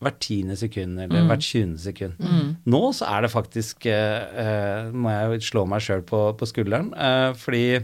hvert 0.04 0.18
tiende 0.24 0.56
sekund 0.60 1.00
eller 1.00 1.22
Mm. 1.24 1.28
hvert 1.32 1.44
tjuende 1.44 1.80
sekund. 1.80 2.16
Nå 2.68 2.80
så 2.96 3.08
er 3.08 3.22
det 3.26 3.32
faktisk 3.32 3.86
eh, 3.88 4.24
eh, 4.44 4.92
Må 4.92 5.12
jeg 5.12 5.44
slå 5.48 5.64
meg 5.68 5.84
sjøl 5.84 6.02
på, 6.08 6.22
på 6.40 6.48
skulderen, 6.48 6.90
eh, 6.96 7.34
fordi 7.40 7.84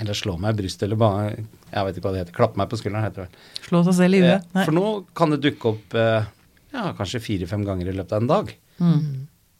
Eller 0.00 0.16
slå 0.16 0.38
meg 0.40 0.54
i 0.54 0.62
brystet, 0.62 0.86
eller 0.86 0.96
bare 1.00 1.24
Jeg 1.36 1.84
vet 1.88 1.96
ikke 1.98 2.06
hva 2.08 2.12
det 2.14 2.22
heter. 2.22 2.36
Klappe 2.36 2.56
meg 2.60 2.68
på 2.72 2.78
skulderen, 2.80 3.04
heter 3.04 3.24
det 3.24 3.26
vel. 3.26 3.66
Slå 3.68 3.82
seg 3.88 3.98
selv 3.98 4.14
i 4.16 4.22
huet. 4.24 4.46
Eh, 4.56 4.64
For 4.64 4.72
nå 4.76 4.86
kan 5.16 5.30
det 5.34 5.40
dukke 5.44 5.72
opp 5.74 5.94
eh, 6.00 6.24
ja, 6.72 6.86
kanskje 6.96 7.20
fire-fem 7.20 7.64
ganger 7.68 7.88
i 7.92 7.96
løpet 7.96 8.12
av 8.16 8.22
en 8.22 8.30
dag. 8.32 8.54
Mm. 8.80 9.02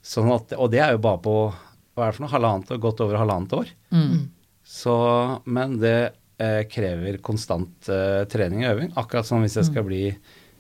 Sånn 0.02 0.32
at, 0.32 0.52
og 0.56 0.70
det 0.72 0.80
er 0.84 0.92
jo 0.96 1.02
bare 1.04 1.20
på 1.24 1.36
hva 1.52 2.06
er 2.06 2.12
det 2.12 2.16
for 2.16 2.24
noe, 2.24 2.32
halvannet 2.32 2.80
godt 2.80 3.00
over 3.04 3.20
halvannet 3.20 3.52
år. 3.52 3.68
Mm. 3.92 4.30
Så, 4.64 4.94
men 5.44 5.76
det 5.82 6.12
eh, 6.38 6.62
krever 6.70 7.18
konstant 7.24 7.88
eh, 7.92 8.22
trening 8.30 8.64
og 8.66 8.76
øving. 8.76 8.92
Akkurat 8.96 9.26
som 9.28 9.42
hvis 9.44 9.56
jeg 9.60 9.68
skal 9.70 9.84
bli 9.88 10.04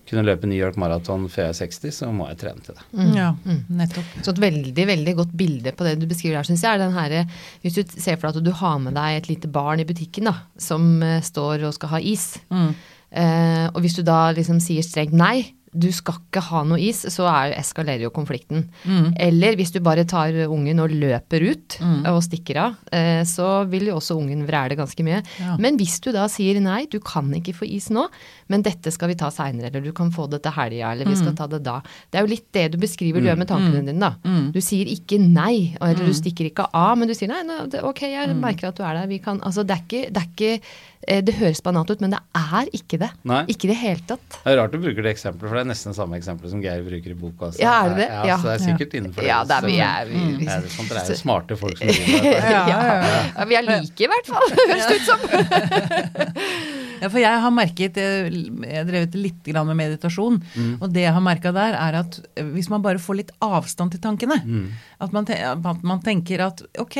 kunne 0.08 0.24
løpe 0.26 0.48
New 0.50 0.58
York 0.58 0.74
Marathon 0.82 1.28
før 1.30 1.46
jeg 1.46 1.52
er 1.54 1.58
60, 1.70 1.92
så 1.94 2.08
må 2.12 2.26
jeg 2.28 2.38
trene 2.40 2.60
til 2.66 2.74
det. 2.74 3.04
Ja, 3.14 3.28
nettopp. 3.70 4.16
Så 4.26 4.32
et 4.34 4.40
veldig 4.42 4.86
veldig 4.88 5.14
godt 5.20 5.30
bilde 5.38 5.72
på 5.78 5.86
det 5.86 5.92
du 6.00 6.08
beskriver 6.10 6.40
her, 6.40 6.48
syns 6.48 6.64
jeg, 6.66 6.74
er 6.74 6.82
den 6.82 6.96
herre 6.96 7.20
Hvis 7.62 7.76
du 7.78 7.82
ser 7.94 8.18
for 8.18 8.26
deg 8.32 8.40
at 8.42 8.48
du 8.48 8.50
har 8.58 8.80
med 8.82 8.96
deg 8.98 9.20
et 9.20 9.28
lite 9.30 9.48
barn 9.54 9.80
i 9.80 9.86
butikken 9.88 10.26
da, 10.26 10.34
som 10.58 10.88
eh, 11.06 11.20
står 11.22 11.62
og 11.68 11.76
skal 11.78 11.94
ha 11.94 12.00
is, 12.02 12.32
Mm. 12.50 12.74
eh, 13.12 13.66
og 13.70 13.80
hvis 13.84 13.94
du 13.96 14.02
da 14.02 14.32
liksom 14.34 14.58
sier 14.60 14.82
strengt 14.82 15.14
nei, 15.16 15.52
du 15.74 15.86
skal 15.90 16.14
ikke 16.20 16.40
ha 16.50 16.62
noe 16.68 16.76
is, 16.78 16.98
så 17.08 17.24
er, 17.30 17.54
eskalerer 17.56 18.02
jo 18.04 18.10
konflikten. 18.12 18.66
Mm. 18.84 19.14
Eller 19.18 19.56
hvis 19.56 19.70
du 19.72 19.78
bare 19.80 20.04
tar 20.04 20.28
ungen 20.46 20.78
og 20.84 20.90
løper 20.92 21.40
ut 21.50 21.78
Mm. 21.80 22.04
og 22.12 22.22
stikker 22.22 22.56
av, 22.60 22.74
eh, 22.92 23.22
så 23.24 23.66
vil 23.70 23.86
jo 23.88 23.94
også 23.96 24.16
ungen 24.20 24.44
vræle 24.46 24.76
ganske 24.76 25.00
mye. 25.02 25.22
Ja. 25.40 25.56
Men 25.58 25.78
hvis 25.78 25.98
du 26.04 26.12
da 26.12 26.26
sier 26.28 26.60
nei, 26.60 26.84
du 26.92 26.98
kan 27.00 27.32
ikke 27.32 27.54
få 27.56 27.64
is 27.66 27.88
nå, 27.88 28.06
men 28.48 28.62
dette 28.62 28.92
skal 28.92 29.08
vi 29.08 29.14
ta 29.14 29.30
seinere, 29.30 29.70
eller 29.72 29.80
du 29.80 29.92
kan 29.92 30.10
få 30.12 30.28
det 30.28 30.42
til 30.42 30.52
helga, 30.52 30.92
eller 30.92 31.04
vi 31.06 31.12
Mm. 31.16 31.22
skal 31.22 31.34
ta 31.34 31.46
det 31.46 31.62
da. 31.62 31.80
Det 32.10 32.18
er 32.20 32.26
jo 32.26 32.34
litt 32.34 32.52
det 32.52 32.72
du 32.72 32.78
beskriver 32.78 33.20
du 33.22 33.28
gjør 33.28 33.38
med 33.38 33.48
tankene 33.48 33.86
dine, 33.86 33.98
da. 33.98 34.14
Mm. 34.24 34.52
Du 34.52 34.60
sier 34.60 34.84
ikke 34.86 35.18
nei, 35.18 35.74
eller 35.80 36.04
du 36.04 36.12
stikker 36.12 36.50
ikke 36.52 36.68
av, 36.74 36.98
men 36.98 37.08
du 37.08 37.14
sier 37.14 37.28
nei, 37.28 37.42
nå, 37.44 37.82
ok, 37.82 38.00
jeg 38.02 38.28
Mm. 38.28 38.40
merker 38.40 38.68
at 38.68 38.76
du 38.76 38.82
er 38.82 38.94
der, 39.00 39.06
vi 39.06 39.18
kan 39.18 39.40
Altså, 39.40 39.64
det 39.66 39.70
er 39.76 39.82
ikke, 39.88 40.12
det 40.12 40.22
er 40.22 40.28
ikke 40.36 40.60
det 41.02 41.34
høres 41.34 41.60
banalt 41.66 41.90
ut, 41.90 42.00
men 42.04 42.10
det 42.14 42.20
er 42.38 42.68
ikke 42.78 42.98
det. 43.02 43.08
Nei. 43.26 43.40
Ikke 43.50 43.66
i 43.66 43.70
det 43.72 43.78
hele 43.80 44.02
tatt. 44.06 44.22
Det 44.44 44.52
er 44.52 44.58
rart 44.60 44.70
du 44.74 44.78
bruker 44.78 45.02
det 45.02 45.10
eksempelet, 45.16 45.48
for 45.50 45.58
det 45.58 45.62
er 45.64 45.68
nesten 45.72 45.90
det 45.92 45.98
samme 45.98 46.14
eksempelet 46.20 46.50
som 46.54 46.62
Geir 46.62 46.84
bruker 46.86 47.10
i 47.10 47.16
boka. 47.18 47.48
også. 47.50 47.58
Ja, 47.62 47.72
er 47.84 47.88
det 47.90 47.96
det? 48.02 48.08
Ja, 48.12 48.22
Ja. 48.32 48.36
Så 48.38 48.46
det 48.48 48.54
er 48.54 48.62
sikkert 48.68 48.94
innenfor 49.00 49.26
Ja, 49.26 49.40
det 49.44 49.56
er 49.56 49.66
vi 49.66 49.78
er, 49.82 50.04
vi, 50.12 50.20
vi, 50.38 50.46
det 50.46 50.52
er 50.54 50.68
sånn, 50.76 50.88
dere 50.92 51.02
er 51.02 51.10
jo 51.10 51.18
smarte 51.22 51.58
folk 51.58 51.76
som 51.80 51.86
driver 51.90 52.06
med 52.12 52.22
dette. 52.28 52.52
Ja, 52.52 52.62
ja, 52.70 52.78
ja. 53.02 53.22
ja, 53.36 53.48
vi 53.50 53.58
er 53.58 53.66
like 53.70 54.06
i 54.06 54.10
hvert 54.14 54.30
fall, 54.30 54.46
høres 54.62 54.86
det 54.86 54.96
ut 55.00 55.06
som. 55.10 55.20
Ja, 57.02 57.08
for 57.10 57.18
jeg 57.18 57.40
har 57.42 57.50
merket 57.50 57.96
eh, 57.98 58.28
Jeg 58.30 58.76
har 58.78 58.86
drevet 58.86 59.16
litt 59.18 59.42
grann 59.50 59.66
med 59.66 59.76
meditasjon, 59.80 60.36
Mm. 60.54 60.76
og 60.80 60.92
det 60.94 61.02
jeg 61.02 61.12
har 61.16 61.24
merka 61.26 61.50
der, 61.52 61.74
er 61.74 61.98
at 62.04 62.20
eh, 62.38 62.44
hvis 62.54 62.70
man 62.70 62.82
bare 62.84 63.02
får 63.02 63.16
litt 63.18 63.32
avstand 63.42 63.90
til 63.96 64.00
tankene 64.04 64.38
Mm. 64.44 64.68
at, 65.02 65.12
man 65.12 65.26
te 65.26 65.34
at 65.42 65.82
man 65.82 66.00
tenker 66.00 66.40
at 66.46 66.62
ok, 66.78 66.96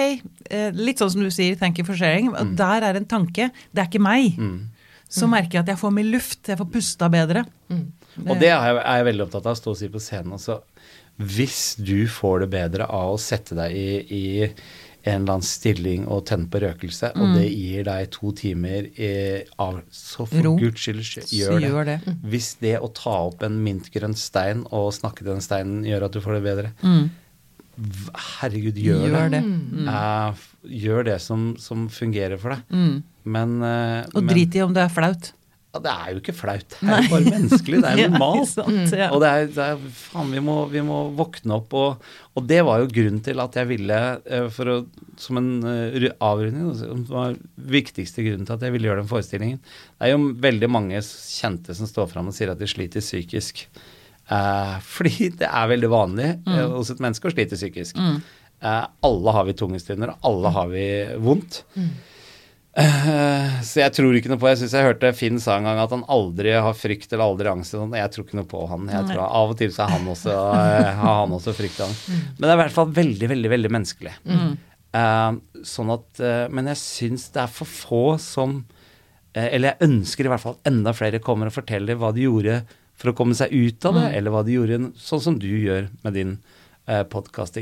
eh, 0.51 0.71
litt 0.75 0.99
sånn 0.99 1.11
som 1.15 1.23
du 1.23 1.31
sier, 1.31 1.55
thank 1.57 1.79
you 1.79 1.85
for 1.87 1.95
sharing, 1.95 2.33
Mm. 2.35 2.57
der 2.59 2.83
er 2.91 2.97
en 2.99 3.07
tanke, 3.07 3.51
det 3.73 3.79
er 3.85 3.87
ikke 3.89 4.03
meg. 4.03 4.37
Mm. 4.39 4.69
Så 5.09 5.29
merker 5.29 5.59
jeg 5.61 5.63
at 5.67 5.69
jeg 5.75 5.79
får 5.79 5.93
mer 5.93 6.05
luft, 6.09 6.49
jeg 6.49 6.59
får 6.59 6.71
pusta 6.73 7.09
bedre. 7.13 7.45
Og 7.71 8.39
det 8.41 8.49
er 8.49 8.59
jeg, 8.59 8.77
er 8.83 8.97
jeg 9.05 9.07
veldig 9.15 9.27
opptatt 9.29 9.47
av, 9.47 9.53
å 9.55 9.61
stå 9.61 9.71
og 9.71 9.77
si 9.77 9.89
på 9.89 10.01
scenen 10.01 10.33
også. 10.37 10.59
Hvis 11.21 11.77
du 11.77 12.07
får 12.09 12.41
det 12.41 12.51
bedre 12.51 12.87
av 12.89 13.13
å 13.15 13.19
sette 13.21 13.55
deg 13.55 13.73
i, 13.77 13.89
i 14.09 14.51
en 15.05 15.23
eller 15.23 15.33
annen 15.35 15.43
stilling 15.43 16.05
og 16.07 16.25
tenne 16.27 16.47
på 16.49 16.61
røkelse, 16.63 17.09
og 17.17 17.35
det 17.35 17.49
gir 17.51 17.85
deg 17.85 18.11
to 18.15 18.31
timer 18.39 18.87
i, 18.95 19.43
av 19.59 19.81
Så 19.91 20.27
for 20.29 20.43
Ro. 20.47 20.57
guds 20.61 20.81
skyld, 20.81 21.01
gjør 21.27 21.59
det. 21.61 21.71
gjør 21.71 21.85
det. 21.91 21.97
Hvis 22.23 22.53
det 22.61 22.77
å 22.81 22.93
ta 22.95 23.17
opp 23.27 23.43
en 23.43 23.57
mintgrønn 23.65 24.15
stein 24.17 24.63
og 24.71 24.93
snakke 24.95 25.25
til 25.25 25.33
den 25.33 25.41
steinen 25.43 25.83
gjør 25.85 26.05
at 26.07 26.13
du 26.13 26.21
får 26.21 26.39
det 26.39 26.43
bedre, 26.47 26.73
Mm. 26.83 27.11
herregud, 28.41 28.77
gjør, 28.77 29.07
Gjør 29.09 29.31
det. 29.33 29.43
det. 29.43 29.87
Eh, 29.89 30.29
f- 30.33 30.57
gjør 30.69 31.05
det 31.09 31.21
som, 31.25 31.57
som 31.59 31.89
fungerer 31.89 32.39
for 32.39 32.51
deg. 32.55 32.63
Mm. 32.71 33.03
Men, 33.25 33.63
eh, 33.63 34.05
Og 34.15 34.27
drit 34.29 34.55
i 34.55 34.61
om 34.61 34.73
det 34.75 34.83
er 34.85 34.93
flaut. 34.93 35.33
Ja, 35.73 35.81
det 35.81 35.93
er 35.93 36.09
jo 36.13 36.21
ikke 36.21 36.35
flaut. 36.37 36.75
Det 36.75 36.85
er 36.85 37.07
jo 37.07 37.11
bare 37.15 37.31
menneskelig. 37.33 37.79
Det 37.81 37.91
er 37.91 38.01
normalt. 38.13 38.43
ja, 38.43 38.65
sant, 38.67 38.91
ja. 38.99 39.07
Og 39.15 39.23
det 39.23 39.31
er, 39.31 39.47
det 39.55 39.69
er 39.73 39.87
faen, 39.97 40.35
vi 40.35 40.43
må, 40.45 40.57
vi 40.69 40.83
må 40.85 40.99
våkne 41.17 41.57
opp. 41.57 41.73
Og, 41.81 42.11
og 42.37 42.51
det 42.51 42.59
var 42.69 42.83
jo 42.83 42.91
grunnen 42.93 43.23
til 43.25 43.41
at 43.41 43.57
jeg 43.57 43.71
ville, 43.71 44.01
eh, 44.29 44.51
for 44.53 44.69
å, 44.69 44.77
som 45.23 45.41
en 45.41 45.49
eh, 45.71 46.11
avrunding, 46.21 46.75
som 46.77 47.07
var 47.09 47.41
viktigste 47.57 48.27
grunnen 48.27 48.45
til 48.49 48.59
at 48.59 48.67
jeg 48.69 48.77
ville 48.77 48.91
gjøre 48.91 49.01
den 49.01 49.11
forestillingen. 49.15 49.65
Det 49.65 50.11
er 50.11 50.13
jo 50.13 50.29
veldig 50.45 50.71
mange 50.77 51.01
kjente 51.09 51.79
som 51.79 51.89
står 51.89 52.13
fram 52.13 52.29
og 52.29 52.37
sier 52.37 52.53
at 52.53 52.61
de 52.61 52.69
sliter 52.69 53.05
psykisk. 53.05 53.65
Eh, 54.29 54.77
fordi 54.85 55.33
det 55.41 55.49
er 55.49 55.73
veldig 55.73 55.93
vanlig 55.97 56.31
mm. 56.45 56.63
hos 56.77 56.93
et 56.93 57.01
menneske 57.01 57.33
å 57.33 57.35
slite 57.35 57.57
psykisk. 57.57 57.97
Eh, 58.63 58.87
alle 59.09 59.39
har 59.41 59.49
vi 59.49 59.57
tunge 59.59 59.81
stunder, 59.83 60.13
og 60.13 60.29
alle 60.29 60.53
har 60.61 60.73
vi 60.77 60.87
vondt. 61.25 61.63
Eh, 61.81 62.11
så 62.73 63.83
jeg 63.83 63.93
tror 63.93 64.15
ikke 64.17 64.31
noe 64.33 64.41
på 64.41 64.49
Jeg 64.49 64.63
syns 64.63 64.73
jeg 64.79 64.87
hørte 64.87 65.11
Finn 65.13 65.37
sa 65.43 65.59
en 65.59 65.67
gang 65.69 65.77
at 65.83 65.91
han 65.93 66.07
aldri 66.09 66.55
har 66.57 66.73
frykt 66.73 67.11
eller 67.13 67.27
aldri 67.27 67.51
angst. 67.51 67.75
og. 67.77 67.93
Jeg 67.99 68.13
tror 68.15 68.25
ikke 68.25 68.39
noe 68.39 68.49
på 68.49 68.63
han. 68.71 68.87
Jeg 68.89 69.09
tror 69.11 69.25
Av 69.27 69.53
og 69.53 69.59
til 69.61 69.73
så 69.75 69.85
er 69.85 69.93
han 69.93 70.07
også, 70.09 70.37
eh, 70.57 70.93
har 71.03 71.19
han 71.21 71.35
også 71.37 71.53
frykt 71.59 71.83
Han. 71.85 71.93
Men 72.09 72.47
det 72.47 72.49
er 72.49 72.57
i 72.57 72.63
hvert 72.63 72.77
fall 72.79 72.95
veldig, 72.97 73.29
veldig 73.35 73.51
veldig 73.53 73.73
menneskelig. 73.77 74.15
Eh, 74.93 75.33
sånn 75.69 75.93
at, 75.93 76.09
eh, 76.21 76.47
men 76.53 76.67
jeg 76.73 76.81
syns 76.81 77.29
det 77.33 77.43
er 77.45 77.53
for 77.53 77.65
få 77.69 78.01
som 78.21 78.59
eh, 79.35 79.47
Eller 79.55 79.73
jeg 79.73 79.89
ønsker 79.89 80.25
i 80.25 80.29
hvert 80.33 80.41
fall 80.43 80.57
at 80.59 80.69
enda 80.73 80.93
flere 80.97 81.21
kommer 81.25 81.49
og 81.49 81.55
forteller 81.57 81.97
hva 81.97 82.11
de 82.13 82.25
gjorde 82.27 82.59
for 83.01 83.11
å 83.13 83.17
komme 83.17 83.35
seg 83.35 83.53
ut 83.53 83.85
av 83.89 83.95
det, 83.97 84.09
eller 84.19 84.31
hva 84.31 84.43
de 84.45 84.53
gjorde 84.59 84.93
sånn 85.01 85.21
som 85.25 85.39
du 85.41 85.49
gjør 85.49 85.89
med 86.05 86.13
din 86.15 86.35
eh, 86.87 87.03
podkast. 87.05 87.57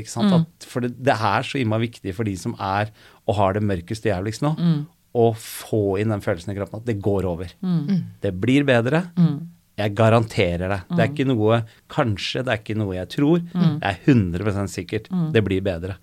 For 0.67 0.81
det, 0.83 0.95
det 1.03 1.15
er 1.15 1.41
så 1.47 1.57
innmari 1.57 1.87
viktig 1.87 2.13
for 2.15 2.23
de 2.27 2.35
som 2.37 2.53
er 2.59 2.91
og 3.27 3.35
har 3.39 3.53
det 3.55 3.63
mørkeste 3.63 4.11
jævligst 4.11 4.43
nå, 4.43 4.51
å 5.13 5.31
få 5.35 5.97
inn 5.99 6.11
den 6.13 6.21
følelsen 6.23 6.53
i 6.53 6.57
kroppen 6.59 6.79
at 6.79 6.85
det 6.87 7.01
går 7.03 7.25
over. 7.27 7.49
Det 8.23 8.31
blir 8.39 8.63
bedre. 8.63 9.03
Jeg 9.81 9.95
garanterer 9.97 10.69
det. 10.69 10.77
Det 10.91 10.99
er 11.01 11.09
ikke 11.09 11.25
noe 11.25 11.61
kanskje, 11.89 12.43
det 12.45 12.51
er 12.53 12.59
ikke 12.61 12.75
noe 12.77 12.93
jeg 12.95 13.09
tror. 13.15 13.39
Det 13.81 13.87
er 13.87 13.97
100% 14.05 14.67
sikkert. 14.69 15.07
Det 15.33 15.41
blir 15.43 15.61
bedre. 15.65 15.95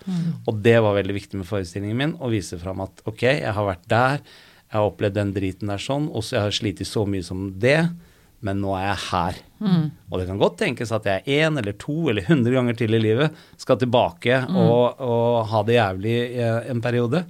Og 0.48 0.60
det 0.64 0.76
var 0.82 0.96
veldig 0.96 1.14
viktig 1.14 1.38
med 1.38 1.46
forestillingen 1.46 1.96
min, 1.96 2.14
å 2.18 2.28
vise 2.32 2.58
fram 2.58 2.80
at 2.84 3.02
ok, 3.06 3.22
jeg 3.22 3.52
har 3.54 3.64
vært 3.68 3.86
der, 3.88 4.20
jeg 4.68 4.76
har 4.76 4.88
opplevd 4.90 5.14
den 5.16 5.32
driten 5.32 5.68
der 5.72 5.78
sånn, 5.80 6.08
og 6.12 6.24
så 6.24 6.36
jeg 6.36 6.42
har 6.48 6.56
slitt 6.58 6.82
så 6.86 7.06
mye 7.08 7.22
som 7.24 7.46
det, 7.60 7.88
men 8.40 8.60
nå 8.62 8.74
er 8.78 8.88
jeg 8.90 8.98
her. 9.10 9.38
Og 10.10 10.18
det 10.20 10.26
kan 10.28 10.38
godt 10.38 10.58
tenkes 10.60 10.92
at 10.94 11.06
jeg 11.08 11.38
én 11.40 11.56
eller 11.58 11.72
to 11.80 12.08
eller 12.10 12.22
hundre 12.28 12.52
ganger 12.54 12.76
til 12.78 12.94
i 12.94 13.00
livet 13.02 13.32
skal 13.58 13.78
tilbake 13.80 14.42
og, 14.52 15.00
og 15.00 15.46
ha 15.50 15.62
det 15.66 15.74
jævlig 15.78 16.18
i 16.36 16.42
en 16.74 16.82
periode. 16.84 17.24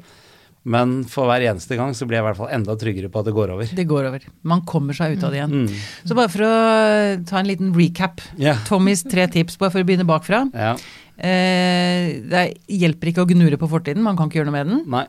Men 0.65 1.05
for 1.09 1.27
hver 1.31 1.41
eneste 1.49 1.77
gang 1.79 1.95
så 1.97 2.05
blir 2.07 2.19
jeg 2.19 2.25
i 2.25 2.27
hvert 2.29 2.37
fall 2.37 2.51
enda 2.53 2.75
tryggere 2.77 3.09
på 3.09 3.21
at 3.21 3.27
det 3.31 3.33
går 3.37 3.53
over. 3.55 3.67
Det 3.79 3.87
går 3.89 4.09
over. 4.11 4.25
Man 4.43 4.63
kommer 4.69 4.93
seg 4.93 5.17
ut 5.17 5.23
av 5.25 5.31
det 5.33 5.39
igjen. 5.41 5.55
Mm. 5.69 5.77
Så 6.05 6.15
bare 6.19 6.29
for 6.29 6.45
å 6.45 7.25
ta 7.31 7.39
en 7.41 7.47
liten 7.49 7.71
recap. 7.77 8.21
Yeah. 8.37 8.59
Tommys 8.69 9.03
tre 9.07 9.29
tips, 9.33 9.57
bare 9.57 9.71
for 9.71 9.81
å 9.81 9.87
begynne 9.89 10.05
bakfra. 10.09 10.43
Ja. 10.53 10.75
Eh, 11.19 12.19
det 12.29 12.43
hjelper 12.69 13.13
ikke 13.13 13.25
å 13.25 13.31
gnure 13.31 13.57
på 13.59 13.71
fortiden, 13.71 14.03
man 14.05 14.17
kan 14.19 14.29
ikke 14.29 14.43
gjøre 14.43 14.51
noe 14.51 14.59
med 14.59 14.67
den. 14.75 14.85
Nei. 14.93 15.07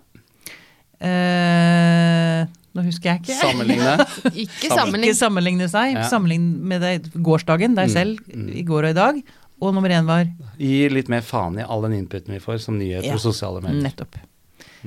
Eh, 1.09 2.45
nå 2.75 2.83
husker 2.85 3.11
jeg 3.13 3.21
ikke. 3.23 3.35
Sammenligne. 3.41 3.93
Ikke 4.45 4.69
sammenligne. 4.71 5.11
Ikke 5.11 5.17
sammenligne 5.17 5.67
seg. 5.71 5.93
Ja. 5.97 6.07
Sammenligne 6.11 6.71
med 6.71 6.83
deg, 6.85 7.07
gårsdagen, 7.25 7.75
deg 7.77 7.89
Mm, 7.89 7.93
selv, 7.95 8.19
mm. 8.29 8.49
i 8.61 8.63
går 8.67 8.89
og 8.89 8.93
i 8.93 8.97
dag. 8.99 9.21
Og 9.59 9.73
nummer 9.75 9.91
én 9.91 10.05
var 10.07 10.27
Gi 10.59 10.85
litt 10.91 11.09
mer 11.11 11.23
faen 11.25 11.57
i 11.59 11.65
all 11.65 11.81
den 11.83 11.97
inputen 11.97 12.31
vi 12.31 12.39
får 12.39 12.61
som 12.63 12.77
nyheter 12.79 13.09
Ja. 13.09 13.17
og 13.17 13.23
sosiale 13.23 13.59
medier. 13.65 13.81
nettopp. 13.89 14.15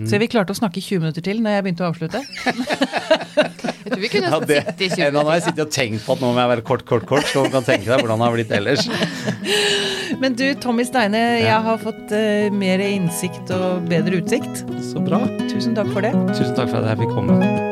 Så 0.09 0.19
vi 0.21 0.29
klarte 0.33 0.55
å 0.55 0.57
snakke 0.57 0.81
i 0.81 0.85
20 0.85 1.03
minutter 1.03 1.25
til 1.25 1.43
når 1.45 1.59
jeg 1.59 1.65
begynte 1.67 1.85
å 1.85 1.91
avslutte. 1.93 2.23
Jeg 3.83 3.91
tror 3.91 4.01
vi 4.01 4.09
kunne 4.13 4.29
Ja, 4.31 4.39
det, 4.39 4.61
sitte 4.63 4.85
i 4.85 4.89
20 4.89 4.97
minutter. 4.97 5.15
Nå 5.17 5.25
har 5.27 5.39
jeg 5.39 5.45
sittet 5.49 5.65
og 5.65 5.73
tenkt 5.75 6.05
på 6.07 6.15
at 6.15 6.23
nå 6.23 6.31
må 6.31 6.39
jeg 6.39 6.51
være 6.53 6.65
kort, 6.69 6.85
kort, 6.87 7.07
kort, 7.09 7.27
så 7.29 7.43
man 7.43 7.53
kan 7.57 7.67
tenke 7.67 7.91
deg 7.91 8.05
hvordan 8.05 8.23
det 8.23 8.29
har 8.29 8.37
blitt 8.39 8.55
ellers. 8.55 8.87
Men 10.23 10.39
du, 10.39 10.47
Tommy 10.63 10.87
Steine, 10.87 11.23
jeg 11.43 11.61
har 11.67 11.83
fått 11.83 12.15
uh, 12.15 12.47
mer 12.55 12.87
innsikt 12.87 13.53
og 13.59 13.85
bedre 13.91 14.23
utsikt. 14.23 14.65
Så 14.93 15.03
bra. 15.03 15.25
Tusen 15.51 15.77
takk 15.77 15.91
for 15.93 16.07
det. 16.07 16.15
Tusen 16.33 16.57
takk 16.57 16.71
for 16.71 16.83
at 16.85 16.93
jeg 16.95 17.05
fikk 17.05 17.17
komme. 17.19 17.72